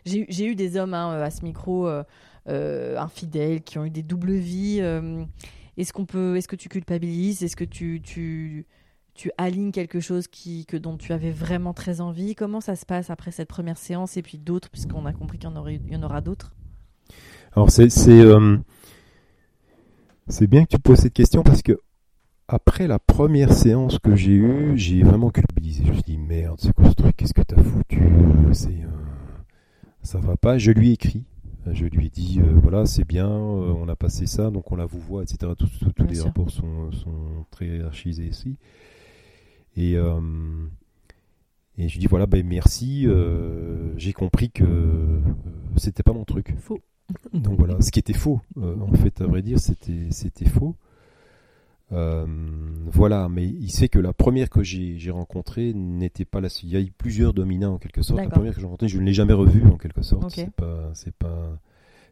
[0.04, 2.04] J'ai eu- des hommes hein, à ce micro euh,
[2.48, 4.80] euh, infidèles qui ont eu des doubles vies.
[5.76, 7.42] est-ce qu'on peut, est-ce que tu culpabilises?
[7.42, 8.66] Est-ce que tu,
[9.36, 12.34] alignes quelque chose qui, que dont tu avais vraiment très envie?
[12.34, 15.50] Comment ça se passe après cette première séance et puis d'autres, puisqu'on a compris qu'il
[15.50, 16.54] y en, aura d'autres?
[17.52, 17.88] Alors c'est
[20.46, 21.80] bien que tu poses cette question parce que
[22.49, 25.82] après la première séance que j'ai eue, j'ai vraiment culpabilisé.
[25.84, 27.16] Je me suis dit merde, c'est quoi ce truc?
[27.16, 28.03] Qu'est-ce que t'as foutu?
[28.53, 28.88] C'est euh,
[30.03, 30.57] ça va pas.
[30.59, 31.24] Je lui ai écrit.
[31.70, 34.76] Je lui ai dit euh, voilà c'est bien, euh, on a passé ça, donc on
[34.76, 35.53] la vous voit, etc.
[35.59, 36.24] Tous tous- tous les sûr.
[36.26, 38.57] rapports sont, sont très archisés ici.
[39.76, 40.18] Et euh,
[41.76, 43.07] et je lui dis voilà ben merci.
[43.96, 45.20] j'ai compris que
[45.76, 46.55] c'était pas mon truc.
[46.59, 46.80] Faux.
[47.34, 50.74] Donc voilà, ce qui était faux, en fait, à vrai dire, c'était c'était faux.
[51.93, 52.26] Euh,
[52.86, 56.49] voilà, mais il sait que la première que j'ai rencontrée n'était pas la.
[56.62, 58.20] Il y a eu plusieurs dominants en quelque sorte.
[58.20, 60.24] La première que j'ai rencontrée, je ne l'ai jamais revue en quelque sorte.
[60.24, 60.32] Ok.
[60.34, 61.59] C'est pas, c'est pas,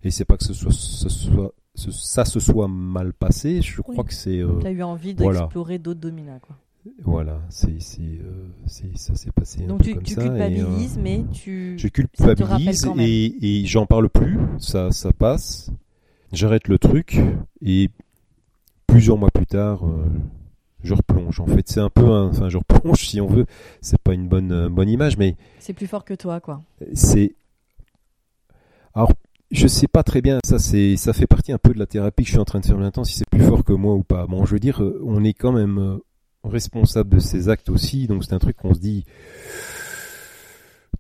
[0.03, 3.61] et c'est pas que ce soit, ce soit, ce- ça se soit mal passé.
[3.61, 5.41] Je crois que c'est, euh, Tu as eu envie voilà.
[5.41, 6.39] d'explorer d'autres dominas.
[6.41, 6.57] Quoi.
[7.05, 8.47] voilà, c'est, c'est, euh,
[8.95, 10.23] ça s'est passé un Donc peu tu, comme tu ça.
[10.23, 11.75] et, euh, culpabilises, mais tu.
[11.79, 15.71] je culpabilise et, et j'en parle plus, ça, ça passe.
[16.33, 17.21] J'arrête le truc
[17.63, 17.91] et
[18.97, 20.07] plusieurs mois plus tard, euh,
[20.83, 21.39] je replonge.
[21.41, 23.45] En fait, c'est un peu, un- enfin, je replonge si on veut.
[23.83, 26.63] C'est pas une bonne, euh, bonne image, mais C'est plus fort que toi, quoi.
[26.95, 27.35] c'est.
[28.95, 29.13] Alors,
[29.51, 30.39] je sais pas très bien.
[30.45, 32.61] Ça, c'est, ça fait partie un peu de la thérapie que je suis en train
[32.61, 33.05] de faire maintenant.
[33.05, 34.27] Si c'est plus fort que moi ou pas.
[34.27, 35.99] Bon, je veux dire, euh, on est quand même
[36.43, 38.07] responsable de ses actes aussi.
[38.07, 39.05] Donc, c'est un truc qu'on se dit.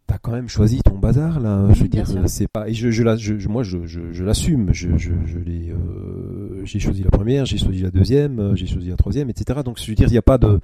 [0.06, 1.66] T'as quand même choisi ton bazar là.
[1.72, 2.68] Je veux dire, euh, c'est pas.
[2.68, 4.68] Et je, je, la- je- moi, je, je, je l'assume.
[4.72, 5.70] Je, je, je l'ai.
[5.70, 9.60] euh, j'ai choisi la première, j'ai choisi la deuxième, euh, j'ai choisi la troisième, etc.
[9.64, 10.60] Donc, je veux dire, il n'y a pas de.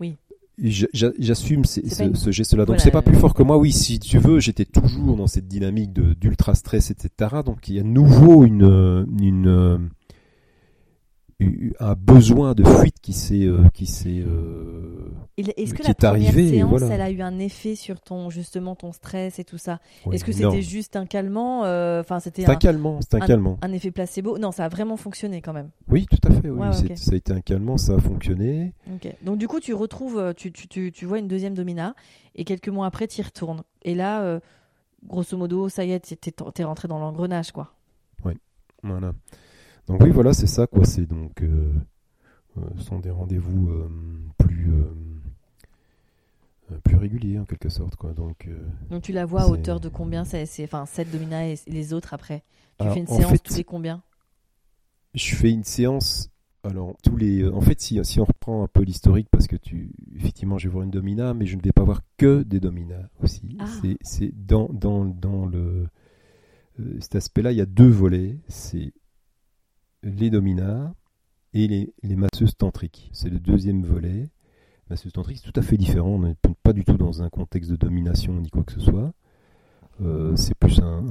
[0.00, 0.16] Oui.
[0.62, 2.60] J'a- j'a- J'assume ce, pas une- ce geste-là.
[2.64, 2.82] Donc Voilà.
[2.82, 3.56] c'est pas plus fort que moi.
[3.58, 7.40] Oui, si tu veux, j'étais toujours dans cette dynamique d'ultra stress, etc.
[7.44, 9.88] Donc il y a nouveau une euh, une
[11.38, 15.94] eu- un besoin de fuite qui s'est euh, qui s'est euh, Est-ce que la est
[15.94, 16.94] première séance, voilà.
[16.94, 19.78] elle a eu un effet sur ton justement ton stress et tout ça
[20.10, 23.26] Est-ce que c'était juste un calmant euh, Enfin, c'était un un, calmant, c'est un, un-
[23.26, 23.58] calmant.
[23.60, 25.68] un effet placebo Non, ça a vraiment fonctionné quand même.
[25.88, 26.48] Oui, tout à fait.
[26.48, 26.96] Oui, Ouais, ouais, c'est- ok.
[26.98, 28.72] ça a été un calmant, ça a fonctionné.
[29.22, 31.94] Donc du coup, tu retrouves, tu, tu, tu, tu vois une deuxième domina
[32.34, 33.62] et quelques mois après, tu y retournes.
[33.82, 34.40] Et là, euh,
[35.06, 37.72] grosso modo, ça y est, t'es- t'es rentré dans l'engrenage, quoi.
[38.82, 39.12] Voilà.
[39.88, 40.84] Donc oui, voilà, c'est ça quoi.
[40.84, 41.72] C'est donc euh,
[42.58, 43.88] euh, ce sont des rendez-vous euh,
[44.38, 44.72] plus
[46.82, 48.12] plus réguliers en quelque sorte quoi.
[48.12, 48.48] Donc
[48.90, 52.12] Donc tu la vois à hauteur de combien C'est enfin cette domina et les autres
[52.14, 52.42] après?
[52.78, 54.02] Tu Alors, fais une séance fait, tous les combien?
[55.14, 56.30] je fais une séance.
[56.64, 59.92] Alors tous les, en fait, si, si on reprend un peu l'historique, parce que tu,
[60.16, 63.06] effectivement, je vais voir une domina, mais je ne vais pas voir que des dominas
[63.22, 63.56] aussi.
[63.60, 63.66] Ah.
[64.02, 65.86] C'est, dans, dans, dans le,
[66.98, 68.36] cet aspect-là, il y a deux volets.
[68.48, 68.92] C'est
[70.06, 70.92] les dominas
[71.52, 73.10] et les, les masseuses tantriques.
[73.12, 74.28] C'est le deuxième volet.
[74.88, 76.10] masseuse tantrique, c'est tout à fait différent.
[76.10, 79.12] On n'est pas du tout dans un contexte de domination ni quoi que ce soit.
[80.02, 81.04] Euh, c'est plus un,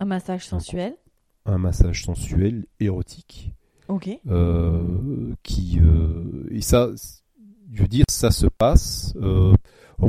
[0.00, 0.94] un, massage sensuel.
[1.46, 3.52] Un, massage sensuel, érotique.
[3.88, 4.10] Ok.
[4.28, 6.90] Euh, qui euh, et ça,
[7.72, 9.14] je veux dire, ça se passe.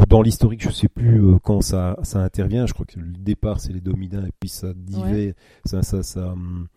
[0.10, 2.66] dans l'historique, je sais plus quand ça, ça intervient.
[2.66, 4.74] Je crois que le départ, c'est les dominants et puis ça
[5.66, 6.68] ça, ça, ça, hum,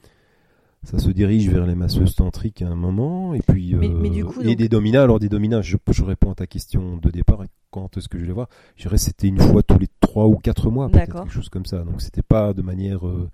[0.84, 4.68] ça se dirige vers les masseuses tantriques à un moment, et puis euh, et des
[4.68, 5.02] dominas.
[5.02, 7.42] Alors des dominas, je, je, réponds à ta question de départ.
[7.70, 10.36] Quand est-ce que je les vois Je dirais c'était une fois tous les trois ou
[10.36, 11.78] quatre mois, peut-être quelque chose comme ça.
[11.78, 13.30] Donc c'était pas de manière euh,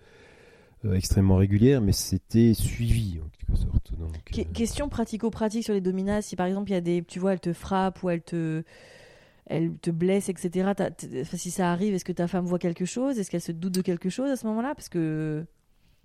[0.85, 3.93] euh, extrêmement régulière, mais c'était suivi en quelque sorte.
[3.99, 4.13] Donc,
[4.53, 6.23] question pratico-pratique sur les dominas.
[6.23, 8.63] Si par exemple il y a des, tu vois, elles te frappent ou elles te
[9.47, 10.73] elle te blesse, etc.
[11.35, 13.19] Si ça arrive, est-ce que ta femme voit quelque chose?
[13.19, 14.77] Est-ce qu'elle se doute de quelque chose à ce moment-là?
[14.77, 15.45] Parce que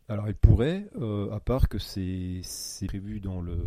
[0.08, 2.41] alors elle pourrait, euh, à part que c'est
[2.88, 3.58] prévu dans le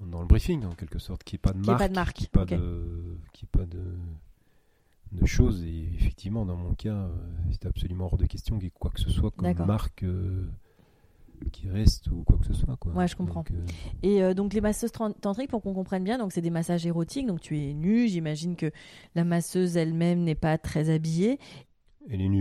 [0.00, 2.26] dans le briefing en quelque sorte, qu'il n'y ait pas de marque, pas de marque,
[2.28, 3.18] pas de,
[3.50, 3.82] pas de,
[5.12, 5.62] de choses.
[5.64, 7.08] Et effectivement, dans mon cas, euh,
[7.52, 10.46] c'est absolument hors de question qu'il y ait quoi que ce soit comme marque euh,
[11.52, 12.76] qui reste ou quoi que ce soit.
[12.76, 12.92] Quoi.
[12.92, 13.44] Ouais, je comprends.
[14.02, 17.26] et donc les masseuses tantriques, pour qu'on comprenne bien, donc c'est des massages érotiques.
[17.26, 18.70] Donc tu es nu, j'imagine que
[19.14, 21.38] la masseuse elle-même n'est pas très habillée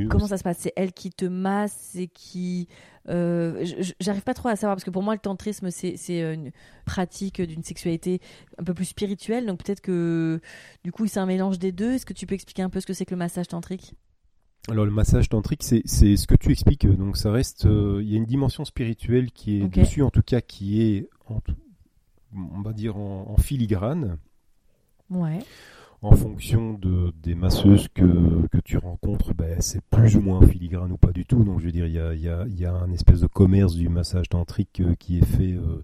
[0.10, 0.58] Comment ça se passe?
[0.60, 2.68] C'est elle qui te masse, c'est qui.
[3.10, 3.66] Euh,
[4.00, 6.52] j'arrive pas trop à savoir parce que pour moi le tantrisme c'est une
[6.86, 8.22] pratique d'une sexualité
[8.58, 10.40] un peu plus spirituelle, donc peut-être que
[10.86, 11.94] du coup c'est un mélange des deux.
[11.94, 13.94] Est-ce que tu peux expliquer un peu ce que c'est que le massage tantrique?
[14.70, 16.88] Alors le massage tantrique, c'est ce que tu expliques.
[16.88, 20.22] Donc ça reste, euh, il y a une dimension spirituelle qui est dessus, en tout
[20.22, 24.18] cas qui est, on va dire en, en filigrane.
[25.10, 25.40] Ouais
[26.04, 30.92] en fonction de, des masseuses que, que tu rencontres, ben, c'est plus ou moins filigrane
[30.92, 31.44] ou pas du tout.
[31.44, 33.76] Donc je veux dire, il y a, y, a, y a, un espèce de commerce
[33.76, 35.82] du massage tantrique euh, qui est fait euh,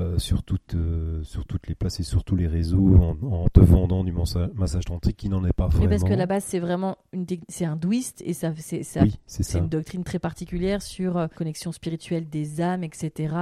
[0.00, 0.74] euh, sur, toutes,
[1.22, 5.16] sur toutes les places et sur tous les réseaux en, te vendant du massage tantrique
[5.16, 5.88] qui n'en est pas vraiment.
[5.88, 9.68] parce que la base, c'est vraiment une c'est hindouiste et ça, c'est, ça, c'est, une
[9.68, 13.34] doctrine très particulière sur connexion spirituelle des âmes, etc.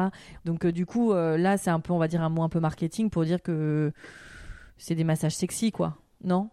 [0.45, 3.09] Donc du coup, là, c'est un peu, on va dire, un mot un peu marketing
[3.09, 3.93] pour dire que
[4.79, 5.97] c'est des massages sexy, quoi.
[6.25, 6.51] Non?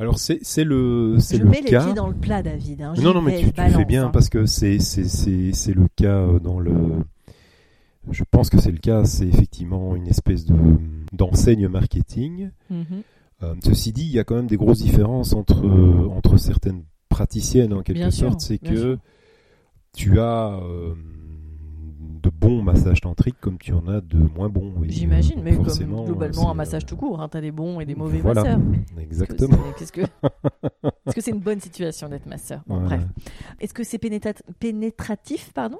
[0.00, 2.80] Alors c'est c'est le c'est le mets les pieds dans le plat, David.
[2.80, 2.94] Hein.
[3.02, 4.10] Non non mais tu, fais bien hein.
[4.10, 5.04] parce que c'est c'est
[5.52, 6.72] c'est le cas euh, dans le.
[8.10, 9.04] Je pense que c'est le cas.
[9.04, 10.56] C'est effectivement une espèce de
[11.12, 12.50] d'enseigne marketing.
[12.72, 13.02] Mm-hmm.
[13.42, 15.66] Euh, ceci dit, il y a quand même des grosses différences entre
[16.10, 18.40] entre certaines praticiennes en quelque sorte.
[18.40, 18.96] C'est que
[19.94, 20.94] tu as euh,
[22.20, 24.72] de bons massages tantriques comme tu en as de moins bons.
[24.88, 27.94] J'imagine, mais comme globalement un massage tout court, hein, tu as des bons et des
[27.94, 28.58] mauvais masseurs.
[28.98, 29.58] Exactement.
[29.80, 30.02] Est-ce que
[31.20, 32.60] c'est -ce une bonne situation d'être masseur?
[32.66, 33.02] Bref.
[33.60, 35.78] Est-ce que c'est pénétratif pardon?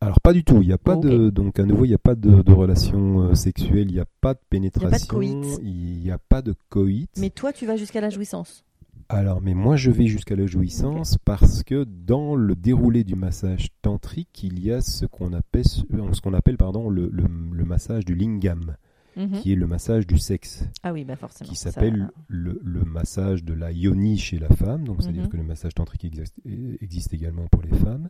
[0.00, 1.98] Alors pas du tout, il n'y a pas de donc à nouveau il n'y a
[1.98, 6.42] pas de, relation euh, sexuelle, il n'y a pas de pénétration, il n'y a pas
[6.42, 7.10] de coït.
[7.18, 8.64] Mais toi tu vas jusqu'à la jouissance.
[9.08, 13.68] Alors, mais moi je vais jusqu'à la jouissance parce que dans le déroulé du massage
[13.82, 18.14] tantrique, il y a ce qu'on appelle, ce qu'on appelle pardon, le, le, massage du
[18.14, 18.76] lingam,
[19.16, 19.40] mhm.
[19.40, 20.64] qui est le massage du sexe.
[20.82, 21.50] Ah oui, bah forcément.
[21.50, 24.84] Qui s'appelle le, le, massage de la yoni chez la femme.
[24.84, 25.28] Donc, c'est-à-dire mhm.
[25.28, 26.40] que le massage tantrique existe,
[26.80, 28.08] existe, également pour les femmes.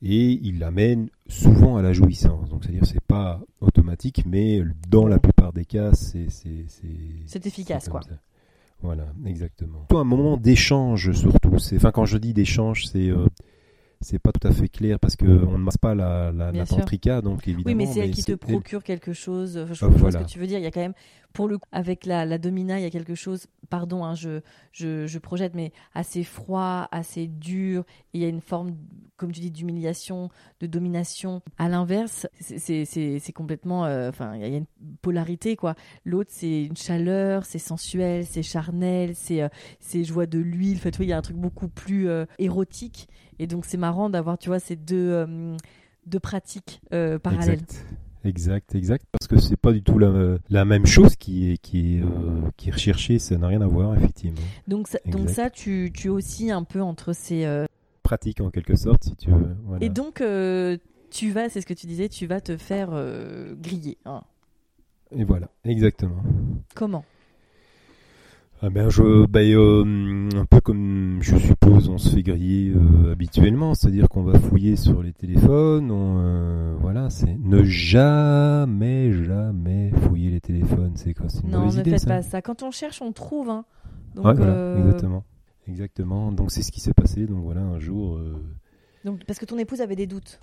[0.00, 2.48] Et il l'amène souvent à la jouissance.
[2.48, 8.00] Donc, c'est-à-dire c'est pas automatique, mais dans la plupart des cas, c'est c'est efficace, quoi.
[8.80, 9.86] Voilà, exactement.
[9.90, 11.56] Un moment d'échange surtout.
[11.74, 13.26] Enfin, quand je dis d'échange, c'est euh,
[14.00, 17.20] c'est pas tout à fait clair parce qu'on ne masse pas la, la, la tantrika,
[17.20, 17.64] donc évidemment.
[17.66, 19.66] Oui, mais c'est elle qui te procure quelque chose.
[19.72, 20.58] Je, vois ce que tu veux dire.
[20.58, 20.94] Il y a quand même,
[21.32, 24.40] pour le coup, avec la, la domina, il y a quelque chose, pardon, hein, je,
[24.72, 27.84] je, je, projette, mais assez froid, assez dur.
[28.12, 28.76] il y a une forme,
[29.16, 30.30] comme tu dis, d'humiliation,
[30.60, 31.42] de domination.
[31.58, 33.84] À l'inverse, c'est complètement.
[33.84, 34.66] Euh, enfin, il y a une
[35.02, 35.74] polarité, quoi.
[36.04, 39.48] L'autre, c'est une chaleur, c'est sensuel, c'est charnel, c'est euh,
[40.04, 40.78] joie de l'huile.
[40.78, 43.08] En fait, il y a un truc beaucoup plus euh, érotique.
[43.38, 45.56] Et donc c'est marrant d'avoir, tu vois, ces deux, euh,
[46.06, 47.60] deux pratiques euh, parallèles.
[47.60, 47.86] Exact.
[48.24, 51.94] Exact, exact, parce que c'est pas du tout la, la, même chose qui est, qui
[51.96, 54.40] est, euh, qui est recherchée, ça n'a rien à voir, effectivement.
[54.66, 57.46] Donc ça, donc ça tu, tu es aussi un peu entre ces...
[58.02, 59.56] Pratiques, en quelque sorte, si tu veux.
[59.80, 60.16] Et donc,
[61.10, 62.90] tu vas, c'est ce que tu disais, tu vas te faire
[63.56, 63.98] griller.
[64.04, 64.22] Hein.
[65.12, 66.20] Et voilà, exactement.
[66.74, 67.04] Comment?
[68.60, 73.12] Ah ben je, ben, euh, un peu comme je suppose on se fait griller euh,
[73.12, 79.92] habituellement, c'est-à-dire qu'on va fouiller sur les téléphones, on, euh, voilà, c'est ne jamais, jamais
[80.02, 82.42] fouiller les téléphones, c'est quoi, une Non, ne faites pas ça.
[82.42, 83.48] Quand on cherche, on trouve.
[83.48, 83.64] Hein.
[84.16, 85.24] Donc, voilà, exactement,
[85.68, 86.32] exactement.
[86.32, 87.26] Donc c'est ce qui s'est passé.
[87.26, 88.18] Donc voilà, un jour.
[89.04, 90.40] Donc parce que ton épouse avait des doutes.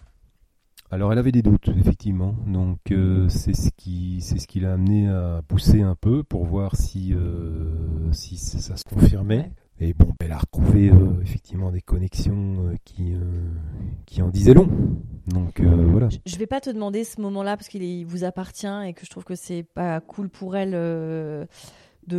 [0.91, 4.73] Alors elle avait des doutes effectivement, donc euh, c'est ce qui c'est ce qui l'a
[4.73, 9.51] amené à pousser un peu pour voir si euh, si ça se confirmait.
[9.79, 13.15] Et bon, elle a retrouvé euh, effectivement des connexions qui
[14.05, 14.69] qui en disaient long.
[15.27, 16.07] Donc voilà.
[16.23, 19.25] Je vais pas te demander ce moment-là parce qu'il vous appartient et que je trouve
[19.25, 21.47] que c'est pas cool pour elle de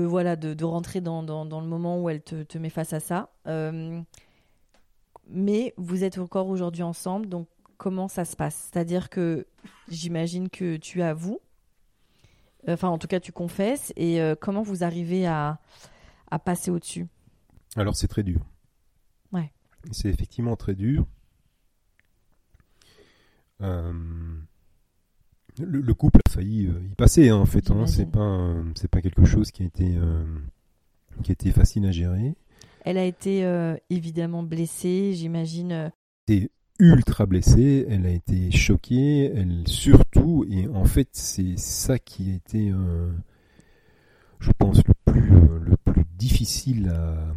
[0.00, 2.92] voilà de, de rentrer dans, dans, dans, le moment où elle te, te met face
[2.92, 3.30] à ça.
[5.30, 7.46] mais vous êtes encore aujourd'hui ensemble, donc
[7.77, 9.47] comment ça se passe C'est-à-dire que
[9.89, 11.41] j'imagine que tu avoues,
[12.68, 15.59] enfin en tout cas tu confesses, et euh, comment vous arrivez à,
[16.45, 17.07] passer au-dessus?
[17.77, 18.41] Alors c'est très dur.
[19.33, 19.53] Ouais.
[19.91, 21.07] C'est effectivement très dur.
[23.62, 23.93] Euh,
[25.59, 27.70] le, couple a failli euh, y passer hein, en fait.
[27.70, 27.87] Hein.
[27.87, 29.97] c'est pas c'est pas quelque chose qui a été
[31.22, 32.35] qui a été facile à gérer.
[32.85, 33.45] Elle a été
[33.91, 35.91] évidemment blessée, j'imagine
[36.79, 42.35] ultra blessée, elle a été choquée, elle surtout, et en fait c'est ça qui a
[42.35, 43.11] été, euh,
[44.41, 47.33] je pense, le plus, euh, le plus difficile à,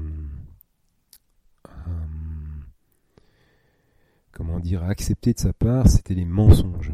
[4.31, 6.91] comment dire, à accepter de sa part, c'était les mensonges.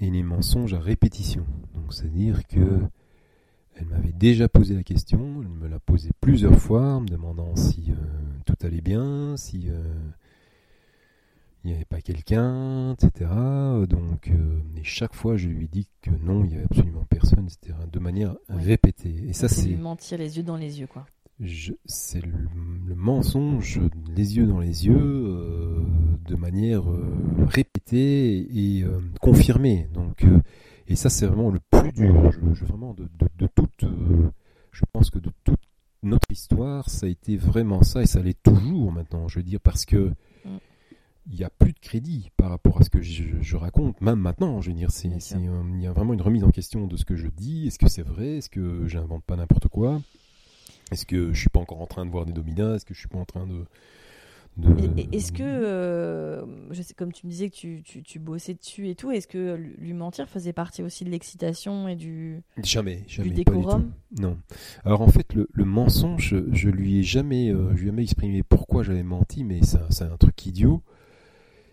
[0.00, 1.44] Et les mensonges à répétition.
[1.74, 2.80] Donc c'est-à-dire que
[3.74, 7.54] elle m'avait déjà posé la question, elle me l'a posé plusieurs fois, en me demandant
[7.54, 7.94] si euh,
[8.44, 9.68] tout allait bien, si
[11.64, 13.30] il n'y avait pas quelqu'un, etc.
[13.88, 17.46] Donc, euh, et chaque fois, je lui dis que non, il n'y avait absolument personne,
[17.46, 17.76] etc.
[17.90, 19.24] De manière répétée.
[19.28, 21.06] Et ça, c'est mentir les yeux dans les yeux, quoi.
[21.84, 22.48] C'est le,
[22.96, 23.80] mensonge,
[24.16, 25.84] les yeux dans les yeux, euh,
[26.26, 27.06] de manière euh,
[27.46, 28.84] répétée et
[29.20, 29.88] confirmée.
[29.94, 30.24] Donc,
[30.88, 32.32] et ça, c'est vraiment le plus dur.
[32.32, 33.84] Je, vraiment de, de, toute,
[34.72, 35.60] je pense que de toute
[36.02, 39.28] notre histoire, ça a été vraiment ça et ça l'est toujours maintenant.
[39.28, 40.12] Je veux dire parce que
[41.30, 44.60] il n'y a plus de crédit par rapport à ce que je, raconte, même maintenant.
[44.60, 47.16] Je veux dire, c'est, il y a vraiment une remise en question de ce que
[47.16, 47.66] je dis.
[47.66, 48.38] Est-ce que c'est vrai?
[48.38, 50.00] Est-ce que j'invente pas n'importe quoi?
[50.90, 52.98] Est-ce que je suis pas encore en train de voir des dominats Est-ce que je
[52.98, 53.64] suis pas en train de
[55.12, 58.94] Est-ce que, euh, je sais, comme tu me disais que tu, tu, bossais dessus et
[58.94, 63.34] tout, est-ce que lui mentir faisait partie aussi de l'excitation et du jamais, jamais, du
[63.34, 63.92] décorum?
[64.18, 64.38] Non.
[64.86, 68.42] Alors en fait, le, mensonge, je lui ai jamais, euh, je lui ai jamais exprimé
[68.42, 70.82] pourquoi j'avais menti, mais c'est un truc idiot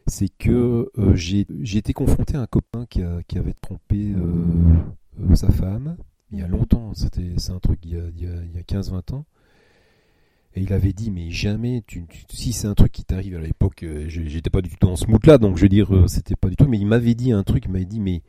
[0.08, 1.46] c'est que euh, j'ai
[1.78, 4.46] été confronté à un copain qui, avait trompé euh,
[5.22, 5.98] euh, sa femme
[6.32, 9.26] il y a longtemps, c'est un truc il y a, il 15-20 ans.
[10.56, 13.86] Et il avait dit, mais jamais, tu, si c'est un truc qui t'arrive à l'époque,
[14.08, 16.68] j'étais pas du tout dans ce mood-là, donc je veux dire, c'était pas du tout,
[16.68, 18.22] mais il m'avait dit un truc, il m'avait dit, mais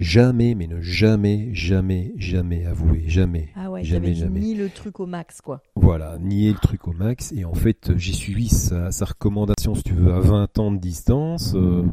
[0.00, 3.50] jamais, mais ne jamais, jamais, jamais avouer, jamais.
[3.54, 4.40] Ah ouais, jamais, jamais.
[4.40, 5.62] Ni le truc au max, quoi.
[5.76, 7.32] Voilà, nier le truc au max.
[7.32, 11.52] Et en fait, j'ai suivi sa, recommandation, si tu veux, à 20 ans de distance.
[11.54, 11.84] Euh,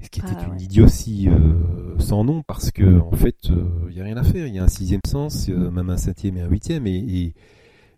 [0.00, 3.90] ce qui était ah une idiotie euh, sans nom, parce que en fait, il euh,
[3.90, 4.46] n'y a rien à faire.
[4.46, 7.34] Il y a un sixième sens, même un septième et un huitième, et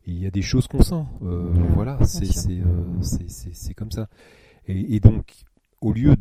[0.07, 1.05] il y a des choses qu'on sent.
[1.21, 4.09] voilà, c'est comme ça.
[4.69, 5.33] Et, et donc,
[5.81, 6.17] au lieu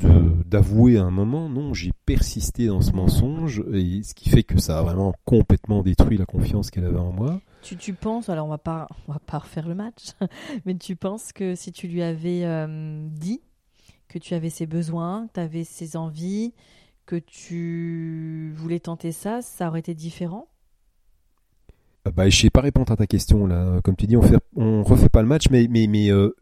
[0.46, 4.60] d'avouer à un moment, non, j'ai persisté dans ce mensonge, et ce qui fait que
[4.60, 7.40] ça a vraiment complètement détruit la confiance qu'elle avait en moi.
[7.62, 10.12] Tu, tu penses, alors on va pas, on va pas refaire le match,
[10.66, 13.42] mais tu penses que si tu lui avais euh, dit
[14.08, 16.54] que tu avais ses besoins, que tu avais ses envies,
[17.06, 20.48] que tu voulais tenter ça, ça aurait été différent?
[22.08, 23.80] Euh, bah, je sais pas répondre à ta question là.
[23.84, 26.36] Comme tu dis, on fait, on refait pas le match, mais mais mais euh,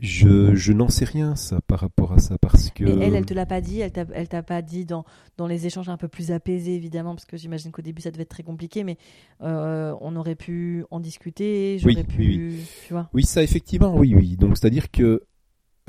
[0.00, 2.84] je, je n'en sais rien ça par rapport à ça parce que.
[2.84, 5.04] Mais elle, elle te l'a pas dit, elle t'a, elle t'a pas dit dans,
[5.36, 8.22] dans les échanges un peu plus apaisés évidemment parce que j'imagine qu'au début ça devait
[8.22, 8.98] être très compliqué, mais
[9.42, 13.08] euh, on aurait pu en discuter, j'aurais oui, pu, oui, tu vois.
[13.14, 14.36] Oui, ça effectivement, oui, oui.
[14.36, 15.22] Donc c'est à dire que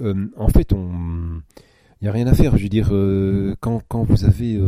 [0.01, 1.41] euh, en fait on
[2.01, 2.57] il n'y a rien à faire.
[2.57, 4.59] Je veux dire, euh, quand, quand vous avez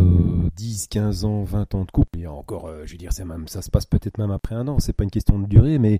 [0.55, 3.61] 10, 15 ans, 20 ans de couple, et encore, je veux dire, c'est même, ça
[3.61, 5.99] se passe peut-être même après un an, c'est pas une question de durée, mais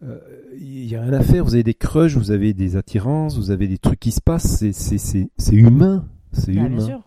[0.00, 1.44] il euh, n'y a rien à faire.
[1.44, 4.64] Vous avez des crushs, vous avez des attirances, vous avez des trucs qui se passent.
[4.70, 6.04] C'est humain.
[6.32, 7.00] C'est bah, humain.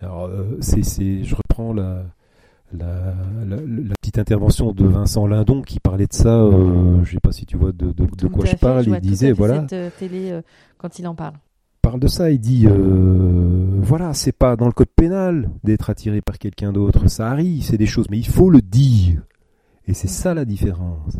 [0.00, 2.04] Alors, euh, c'est, je reprends la,
[2.72, 3.14] la,
[3.46, 6.42] la, petite intervention de Vincent Lindon qui parlait de ça.
[6.42, 8.86] Euh, je sais pas si tu vois de, de, quoi je parle.
[8.86, 9.66] il disait voilà.
[9.68, 10.40] Cette télé
[10.76, 11.34] quand il en parle.
[11.80, 12.30] Parle de ça.
[12.30, 17.08] Il dit voilà, c'est pas dans le code pénal d'être attiré par quelqu'un d'autre.
[17.08, 19.22] Ça arrive, c'est des choses, mais il faut le dire.
[19.88, 21.16] Et c'est ça la différence.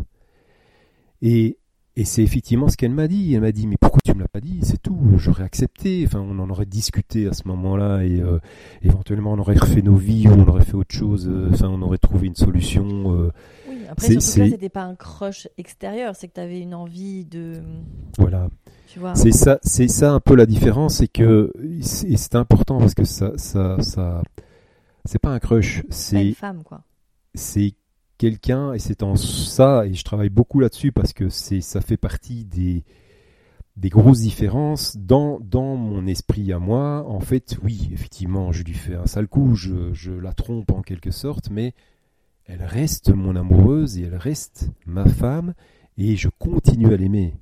[1.21, 1.57] Et,
[1.95, 3.33] et c'est effectivement ce qu'elle m'a dit.
[3.33, 4.59] Elle m'a dit, mais pourquoi tu me l'as pas dit?
[4.61, 4.99] C'est tout.
[5.17, 6.03] J'aurais accepté.
[6.05, 8.39] Enfin, on en aurait discuté à ce moment-là et euh,
[8.81, 11.27] éventuellement on aurait refait nos vies ou on aurait fait autre chose.
[11.27, 12.85] Euh, enfin, on aurait trouvé une solution.
[13.15, 13.31] Euh.
[13.69, 17.25] Oui, Après, surtout là, c'était pas un crush extérieur, c'est que tu avais une envie
[17.25, 17.61] de.
[18.17, 18.49] Voilà.
[19.15, 21.51] C'est ça, c'est ça un peu la différence, c'est que
[21.81, 24.23] c'est important parce que ça, ça, ça,
[25.05, 26.81] c'est pas un crush, c'est une femme quoi.
[27.35, 27.73] C'est
[28.17, 31.97] quelqu'un et c'est en ça et je travaille beaucoup là-dessus parce que c'est ça fait
[31.97, 32.83] partie des
[33.77, 37.05] des grosses différences dans, dans mon esprit à moi.
[37.07, 40.81] En fait, oui, effectivement, je lui fais un sale coup, je, je la trompe en
[40.81, 41.73] quelque sorte, mais
[42.45, 45.53] elle reste mon amoureuse et elle reste ma femme
[45.97, 47.35] et je continue à l'aimer.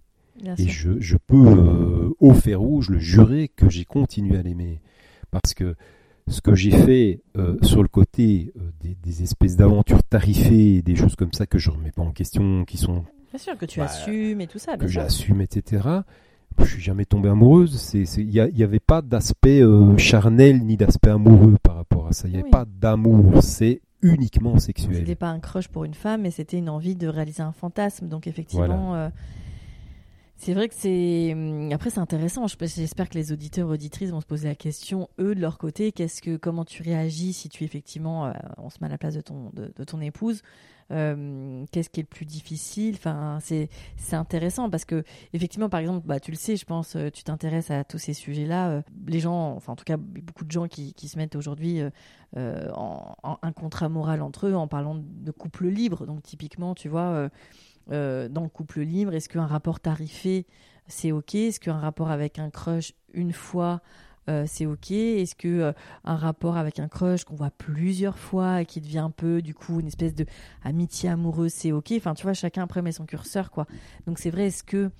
[0.57, 4.81] Et je, je peux, euh, au fer rouge, le jurer que j'ai continué à l'aimer.
[5.31, 5.75] Parce que
[6.27, 10.95] ce que j'ai fait euh, sur le côté euh, des, des, espèces d'aventures tarifées, des
[10.95, 13.03] choses comme ça que je remets pas en question, qui sont...
[13.29, 14.77] Bien sûr, que tu bah, assumes et tout ça.
[14.77, 15.83] Que j'assume, etc.
[16.57, 17.93] Je suis jamais tombé amoureuse.
[17.93, 22.27] Il n'y avait pas d'aspect euh, charnel ni d'aspect amoureux par rapport à ça.
[22.27, 23.43] Il n'y avait pas d'amour.
[23.43, 24.95] C'est uniquement sexuel.
[24.95, 28.07] C'était pas un crush pour une femme, mais c'était une envie de réaliser un fantasme.
[28.07, 29.09] Donc effectivement,
[30.45, 31.31] c'est vrai que c'est.
[31.33, 32.45] Hum, après, c'est intéressant.
[32.47, 35.91] J'espère que les auditeurs auditrices vont se poser la question, eux, de leur côté,
[36.39, 39.49] comment tu réagis si tu effectivement, euh, on se met à la place de ton,
[39.53, 40.43] de, ton épouse.
[40.91, 42.93] Euh, qu'est-ce qui est le plus difficile?
[42.93, 46.95] Enfin, c'est c'est intéressant parce que effectivement, par exemple, bah tu le sais, je pense,
[46.95, 48.83] euh, tu t'intéresses à tous ces sujets-là.
[49.07, 51.81] les gens, enfin en tout cas, beaucoup de gens qui, qui se mettent aujourd'hui
[52.35, 56.05] en, en, un contrat moral entre eux en parlant de couple libre.
[56.05, 57.31] Donc typiquement, tu vois
[57.87, 60.45] dans le couple libre Est-ce qu'un rapport tarifé,
[60.87, 61.35] c'est OK?
[61.35, 63.81] Est-ce qu'un rapport avec un crush une fois,
[64.29, 64.91] euh, c'est OK?
[64.91, 65.73] Est-ce que euh,
[66.03, 69.53] un rapport avec un crush qu'on voit plusieurs fois et qui devient un peu, du
[69.53, 70.25] coup, une espèce de
[70.63, 71.93] amitié amoureuse, c'est OK?
[71.95, 73.65] Enfin, tu vois, chacun après met son curseur, quoi.
[74.05, 74.91] Donc, c'est vrai, est-ce que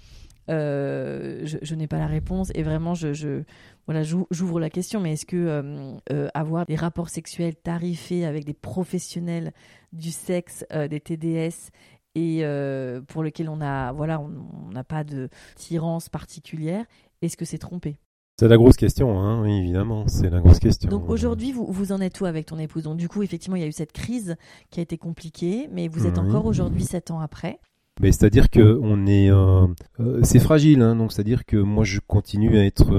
[0.48, 3.42] je, n'ai pas la réponse et vraiment je, je
[3.88, 5.98] voilà j'ouvre la question mais est-ce que
[6.36, 9.54] avoir des rapports sexuels tarifés avec des professionnels
[9.92, 11.72] du sexe des TDS
[12.16, 16.86] et euh, pour lequel on a voilà on n'a pas de tirance particulière
[17.22, 17.98] est-ce que c'est trompé?
[18.38, 20.90] C'est la grosse question, hein, évidemment, c'est la grosse question.
[20.90, 22.84] Donc aujourd'hui, vous, vous en êtes où avec ton épouse?
[22.84, 24.36] Donc du coup, effectivement, il y a eu cette crise
[24.72, 27.60] qui a été compliquée, mais vous êtes encore aujourd'hui, sept ans après.
[28.02, 29.68] Mais c'est-à-dire que on est, euh,
[30.02, 32.92] euh, c'est fragile, hein, donc c'est-à-dire que moi je continue à être,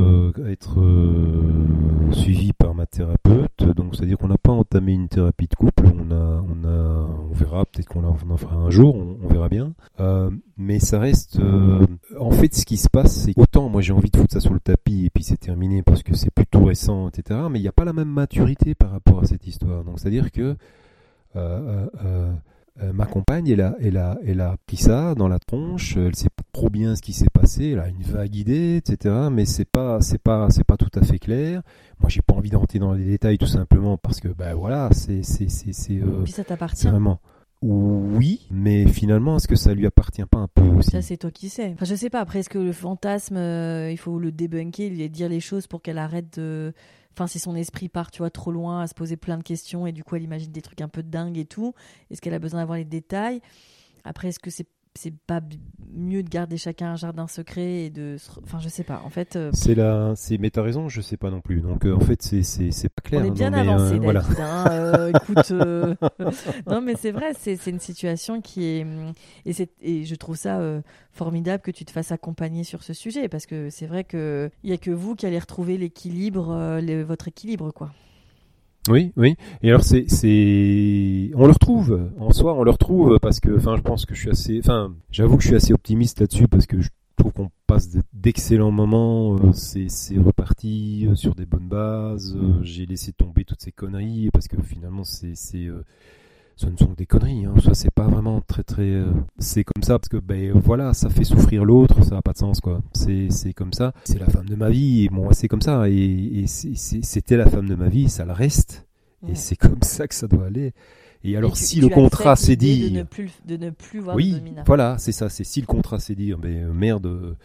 [0.42, 0.78] à être
[2.16, 6.10] suivi par ma thérapeute, donc c'est-à-dire qu'on n'a pas entamé une thérapie de couple, on
[6.10, 9.72] a, on a, on verra, peut-être qu'on en fera un jour, on, verra bien.
[10.00, 11.86] Euh, mais ça reste, euh,
[12.18, 14.54] en fait, ce qui se passe, c'est autant moi j'ai envie de foutre ça sur
[14.54, 17.40] le tapis et puis c'est terminé parce que c'est plutôt récent, etc.
[17.50, 19.84] Mais il n'y a pas la même maturité par rapport à cette histoire.
[19.84, 20.56] Donc c'est-à-dire que
[21.36, 26.12] euh, ma compagne, elle a, elle, a, elle a pris ça dans la tronche, elle
[26.35, 29.14] pas trop bien ce qui s'est passé, a une vague idée, etc.
[29.30, 31.60] Mais c'est pas, c'est pas, c'est pas tout à fait clair.
[32.00, 35.22] Moi, j'ai pas envie d'entrer dans les détails tout simplement parce que, ben voilà, c'est,
[35.22, 36.86] c'est, c'est, c'est, euh, Puis ça t'appartient.
[36.88, 37.20] Vraiment.
[37.60, 40.92] Oui, mais finalement, est-ce que ça lui appartient pas un peu aussi?
[40.92, 41.72] Ça, c'est toi qui sais.
[41.74, 42.20] Enfin, je sais pas.
[42.20, 45.82] Après, est-ce que le fantasme, euh, il faut le débunker, lui dire les choses pour
[45.82, 46.72] qu'elle arrête de
[47.12, 49.86] enfin si son esprit part tu vois trop loin à se poser plein de questions
[49.86, 51.72] et du coup elle imagine des trucs un peu dingues et tout
[52.10, 53.40] est-ce qu'elle a besoin d'avoir les détails?
[54.04, 55.40] Après est-ce que c'est c'est pas
[55.92, 59.36] mieux de garder chacun un jardin secret et de enfin je sais pas en fait
[59.36, 62.00] euh, c'est la c'est mais t'as raison je sais pas non plus donc euh, en
[62.00, 64.22] fait c'est c'est c'est pas clair on est bien avancé voilà.
[64.38, 65.50] Hein, écoute
[66.66, 68.86] non mais c'est vrai c'est c'est une situation qui est
[69.44, 70.60] et c'est et je trouve ça
[71.12, 74.70] formidable que tu te fasses accompagner sur ce sujet parce que c'est vrai que il
[74.70, 77.92] y a que vous qui allez retrouver l'équilibre votre équilibre quoi
[78.88, 79.36] oui, oui.
[79.62, 83.76] Et alors c'est, c'est, on le retrouve en soi, on le retrouve parce que, enfin,
[83.76, 86.66] je pense que je suis assez, enfin, j'avoue que je suis assez optimiste là-dessus parce
[86.66, 89.36] que je trouve qu'on passe d'excellents moments.
[89.36, 92.36] Euh, c'est, c'est reparti euh, sur des bonnes bases.
[92.36, 95.68] Euh, j'ai laissé tomber toutes ces conneries parce que finalement, c'est, c'est,
[96.56, 97.44] ce ne sont que des conneries.
[97.44, 97.54] Hein.
[97.62, 99.02] Ça, c'est pas vraiment très, très.
[99.38, 102.38] c'est comme ça parce que, ben voilà, ça fait souffrir l'autre, ça n'a pas de
[102.38, 102.80] sens, quoi.
[102.92, 103.92] C'est, c'est comme ça.
[104.04, 105.04] C'est la femme de ma vie.
[105.04, 105.88] Et bon, c'est comme ça.
[105.88, 108.86] Et, et c'était la femme de ma vie, ça le reste.
[109.28, 110.72] Et c'est comme ça que ça doit aller.
[111.24, 114.40] Et alors, si le contrat c'est dit, de ne plus, de ne plus voir oui,
[114.64, 115.28] voilà, c'est ça.
[115.28, 117.36] C'est si le contrat c'est dire, mais euh, merde,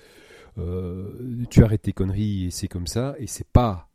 [0.58, 3.16] euh, tu arrêtes tes conneries et c'est comme ça.
[3.18, 3.90] Et c'est pas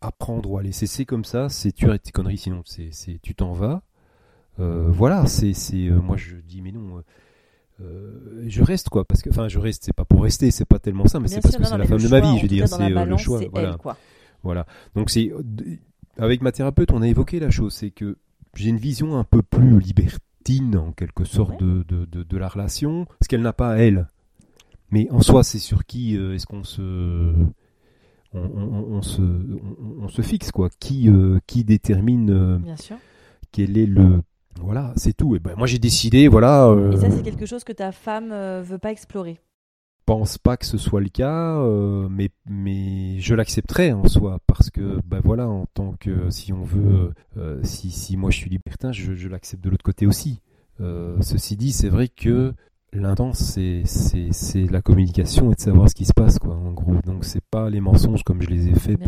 [0.00, 1.48] apprendre ou à laisser, c'est comme ça.
[1.48, 3.82] C'est tu arrêtes tes conneries, sinon c'est, c'est tu t'en vas.
[4.58, 7.02] Euh, voilà, c'est, c'est, moi je dis mais non.
[8.46, 11.06] je reste quoi parce que enfin je reste c'est pas pour rester c'est pas tellement
[11.06, 12.88] ça mais c'est parce que c'est la femme de ma vie je veux dire c'est
[12.88, 13.76] le choix voilà
[14.42, 15.30] voilà donc c'est
[16.18, 18.16] avec ma thérapeute, on a évoqué la chose, c'est que
[18.54, 23.06] j'ai une vision un peu plus libertine, en quelque sorte, de, de, de, la relation,
[23.22, 24.08] ce qu'elle n'a pas à elle.
[24.90, 27.34] Mais en soi, c'est sur qui euh, est-ce qu'on se...
[28.32, 30.68] On, on, se, on, se fixe, quoi.
[30.78, 32.96] Qui, euh, qui détermine euh, Bien sûr.
[33.50, 34.20] quel est le
[34.60, 35.36] Voilà, c'est tout.
[35.36, 36.66] Et ben moi j'ai décidé, voilà.
[36.66, 39.40] Euh, et ça c'est quelque chose que ta femme euh, veut pas explorer.
[40.04, 44.70] Pense pas que ce soit le cas, euh, mais mais je l'accepterai en soi parce
[44.70, 47.12] que ben voilà en tant que si on veut,
[47.64, 50.42] si si moi je suis libertin, je, je l'accepte de l'autre côté aussi.
[50.78, 52.54] ceci dit, c'est vrai que
[52.92, 56.72] L'intense, c'est, c'est, c'est la communication et de savoir ce qui se passe, quoi, en
[56.72, 56.94] gros.
[57.04, 58.98] Donc, c'est pas les mensonges comme je les ai faits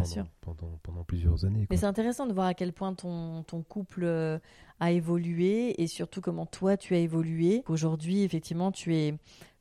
[0.40, 1.66] pendant, pendant, plusieurs années.
[1.70, 4.38] Mais c'est intéressant de voir à quel point ton, ton couple euh,
[4.80, 7.62] a évolué et surtout comment toi tu as évolué.
[7.68, 9.14] Aujourd'hui, effectivement, tu es,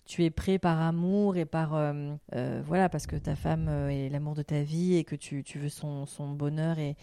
[0.06, 4.10] tu es prêt par amour et par euh, euh, voilà parce que ta femme est
[4.10, 6.96] l'amour de ta vie et que tu, tu veux son, son bonheur et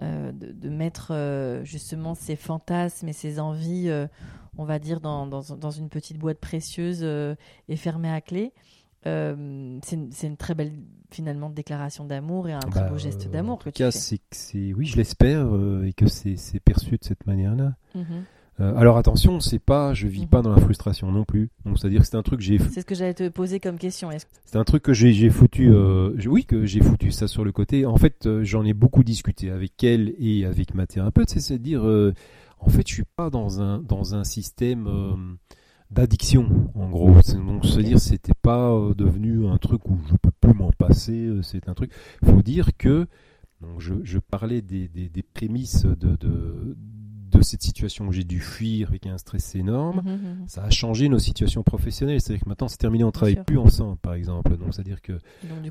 [0.00, 3.90] de, mettre justement ses fantasmes et ses envies
[4.58, 7.34] on va dire, dans, dans, une petite boîte précieuse euh,
[7.68, 8.52] et fermée à clé.
[9.06, 10.72] Euh, c'est une, très belle
[11.10, 14.72] finalement déclaration d'amour et un très beau bah, geste d'amour que tu cas, fais.
[14.74, 17.74] oui, je l'espère euh, et que c'est perçu de cette manière-là.
[17.96, 18.76] Mm-hmm.
[18.76, 21.50] alors attention, c'est pas, je vis pas dans la frustration non plus.
[21.64, 22.58] Donc c'est à dire que c'est un truc j'ai.
[22.58, 24.08] C'est ce que j'allais te poser comme question.
[24.44, 25.72] C'est un truc que j'ai foutu,
[26.26, 27.86] oui que j'ai foutu ça sur le côté.
[27.86, 31.30] En fait, j'en ai beaucoup discuté avec elle et avec ma thérapeute.
[31.30, 31.84] C'est à dire
[32.64, 35.16] en fait, je suis pas dans un dans un système euh,
[35.92, 37.12] d'addiction, en gros.
[37.46, 41.26] Donc, se dire, c'était pas euh, devenu un truc où je peux plus m'en passer.
[41.26, 41.92] Euh, c'est un truc.
[42.22, 43.06] Il faut dire que
[43.62, 46.76] donc je, je parlais des, des, des prémices de, de,
[47.30, 50.48] de cette situation où j'ai dû fuir avec un stress énorme, mmh, mmh, mmh.
[50.48, 52.20] ça a changé nos situations professionnelles.
[52.20, 54.56] C'est-à-dire que maintenant c'est terminé, on travaille plus ensemble, par exemple.
[54.56, 55.18] Donc c'est-à-dire que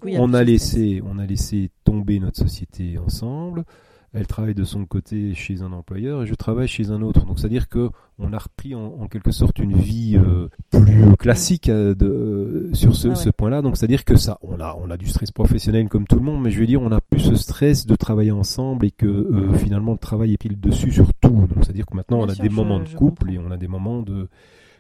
[0.04, 3.66] on a laissé, on a laissé tomber notre société ensemble
[4.14, 7.26] elle travaille de son côté chez un employeur et je travaille chez un autre.
[7.26, 7.90] Donc c'est-à-dire que
[8.20, 12.96] on a repris en, quelque sorte une vie euh, plus classique euh, de, euh, sur
[12.96, 13.62] ce, ah ce point-là.
[13.62, 16.42] Donc c'est-à-dire que ça, on a, on a du stress professionnel comme tout le monde,
[16.42, 19.94] mais je veux dire, on a plus ce stress de travailler ensemble et que finalement
[19.94, 21.30] le travail est pris le dessus sur tout?
[21.30, 24.02] Donc c'est-à-dire que maintenant on a des moments de couple et on a des moments
[24.02, 24.28] de,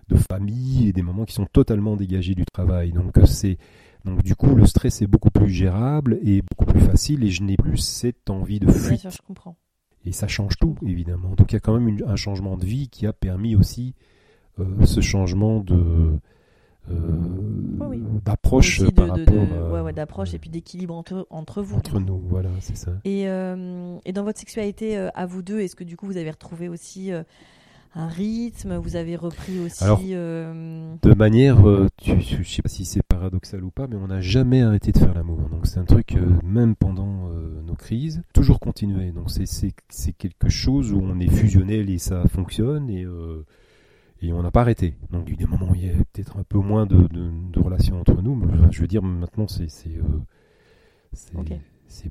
[0.09, 2.91] de famille et des moments qui sont totalement dégagés du travail.
[2.91, 3.57] Donc c'est
[4.05, 7.43] donc du coup, le stress est beaucoup plus gérable et beaucoup plus facile et je
[7.43, 9.07] n'ai plus cette envie de fuite.
[9.09, 9.55] je comprends.
[10.05, 11.29] Et ça change tout, évidemment.
[11.35, 13.93] Donc il y a quand même un changement de vie qui a permis aussi
[14.59, 16.19] euh, ce changement de
[16.89, 22.75] euh, d'approche par rapport d'approche et puis d'équilibre entre, entre vous entre nous voilà c'est
[22.75, 26.17] ça et, euh, et dans votre sexualité à vous deux est-ce que du coup vous
[26.17, 27.11] avez retrouvé aussi
[27.93, 29.83] un rythme Vous avez repris aussi.
[30.13, 34.07] Euh, de manière, euh, tu, je sais pas si c'est paradoxal ou pas, mais on
[34.07, 35.49] n'a jamais arrêté de faire l'amour.
[35.49, 37.29] Donc c'est un truc, euh, même pendant
[37.65, 39.11] nos crises, toujours continuer.
[39.11, 43.05] Donc c'est quelque chose où on est fusionnel et ça fonctionne et
[44.21, 44.95] et on n'a pas arrêté.
[45.11, 47.07] Donc il y a des moments où il y a peut-être un peu moins de,
[47.07, 49.69] de, relations entre nous, mais je veux dire maintenant c'est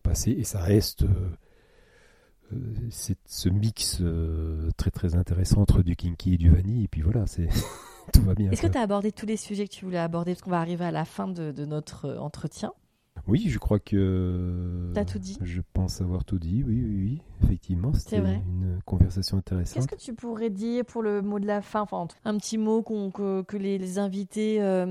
[0.02, 1.31] passé et ça reste euh,
[2.91, 7.27] ce mix euh, très très intéressant entre du kinky et du vanille et puis voilà
[7.27, 7.49] c'est
[8.13, 10.33] tout va bien est-ce que tu as abordé tous les sujets que tu voulais aborder?
[10.33, 12.73] Parce qu'on va arriver à la fin de, de notre euh, entretien
[13.27, 14.91] oui, je crois que.
[14.95, 17.23] T'as tout dit Je pense avoir tout dit, oui, oui, oui.
[17.43, 19.75] Effectivement, c'était une conversation intéressante.
[19.75, 22.83] Qu'est-ce que tu pourrais dire pour le mot de la fin enfin, Un petit mot
[22.83, 24.85] que, que, les, invités euh,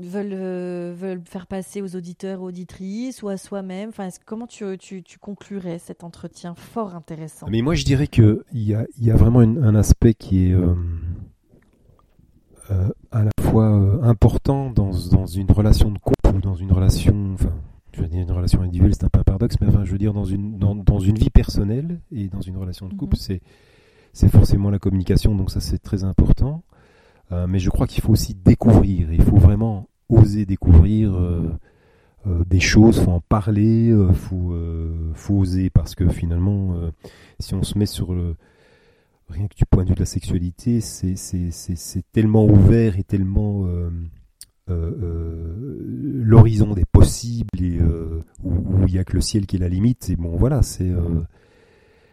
[0.00, 3.90] veulent, euh, veulent faire passer aux auditeurs, auditrices ou à soi-même?
[3.90, 7.46] Enfin, Comment tu, tu, tu, conclurais cet entretien fort intéressant?
[7.50, 10.52] Mais moi, je dirais qu'il y a, y a vraiment un aspect qui est.
[10.52, 10.74] Euh,
[13.10, 13.66] à la fois
[14.02, 17.52] important dans, dans une relation de couple dans une relation, enfin,
[17.92, 19.98] je veux dire une relation individuelle, c'est un peu un paradoxe, mais enfin, je veux
[19.98, 23.20] dire dans une, dans, dans une vie personnelle et dans une relation de couple, mhm.
[23.20, 23.40] c'est,
[24.12, 26.62] c'est forcément la communication, donc ça c'est très important.
[27.32, 31.50] Euh, mais je crois qu'il faut aussi découvrir, il faut vraiment oser découvrir euh,
[32.26, 34.54] euh, des choses, faut en parler, euh, faut,
[35.14, 36.74] faut oser, parce que finalement,
[37.38, 38.36] si on se met sur le,
[39.28, 41.14] rien que du point de vue de la sexualité, c'est,
[42.12, 43.90] tellement ouvert et tellement euh,
[44.70, 45.76] euh,
[46.24, 49.68] l'horizon des possibles et euh, où il n'y a que le ciel qui est la
[49.68, 50.10] limite.
[50.10, 50.90] Et bon, voilà, c'est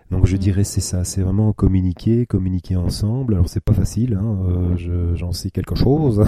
[0.10, 0.40] donc je mm.
[0.40, 3.36] dirais c'est ça, c'est vraiment communiquer, communiquer ensemble.
[3.36, 4.76] Alors c'est pas facile, hein,
[5.16, 6.26] j'en sais quelque chose.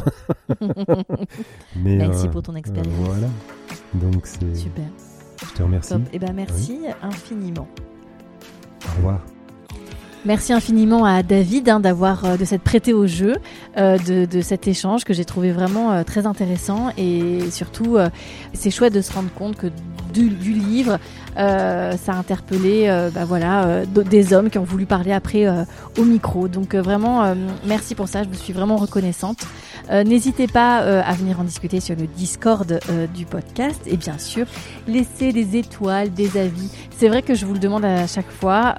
[1.76, 2.94] Mais, merci pour ton expérience.
[3.00, 3.28] voilà.
[3.96, 4.86] Donc c'est super.
[5.50, 5.94] Je te remercie.
[5.96, 7.68] Et eh ben merci infiniment.
[8.86, 9.33] Au revoir.
[10.26, 13.36] Merci infiniment à David hein, d'avoir euh, de s'être prêté au jeu,
[13.76, 17.98] euh, de, cet échange que j'ai trouvé vraiment euh, très intéressant et surtout
[18.54, 19.68] c'est chouette de se rendre compte que
[20.14, 20.98] du, livre.
[21.36, 25.48] Ça a interpellé bah voilà, des hommes qui ont voulu parler après
[25.98, 26.48] au micro.
[26.48, 27.36] Donc vraiment,
[27.66, 29.46] merci pour ça, je vous suis vraiment reconnaissante.
[29.92, 32.80] N'hésitez pas à venir en discuter sur le Discord
[33.14, 34.46] du podcast et bien sûr,
[34.88, 36.70] laissez des étoiles, des avis.
[36.98, 38.76] C'est vrai que je vous le demande à chaque fois.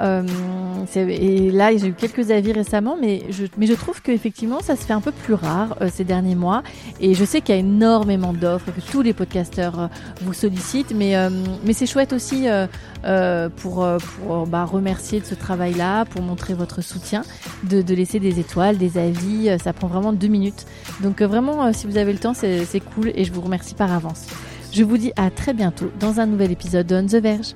[0.97, 4.83] et là, j'ai eu quelques avis récemment, mais je, mais je trouve qu'effectivement, ça se
[4.83, 6.63] fait un peu plus rare ces derniers mois.
[7.01, 9.87] Et je sais qu'il y a énormément d'offres, que tous les podcasteurs euh,
[10.23, 11.31] vous sollicitent, mais, euh,
[11.65, 12.13] mais c'est chouette
[12.49, 12.69] aussi
[13.05, 13.87] euh, pour,
[14.19, 17.23] pour bah, remercier de ce travail-là, pour montrer votre soutien,
[17.65, 19.57] de, de, laisser des étoiles, des avis.
[19.63, 20.67] Ça prend vraiment deux minutes.
[21.03, 24.27] Donc vraiment, si vous avez le temps, c'est cool et je vous remercie par avance.
[24.73, 27.55] Je vous dis à très bientôt dans un nouvel épisode de On the Verge.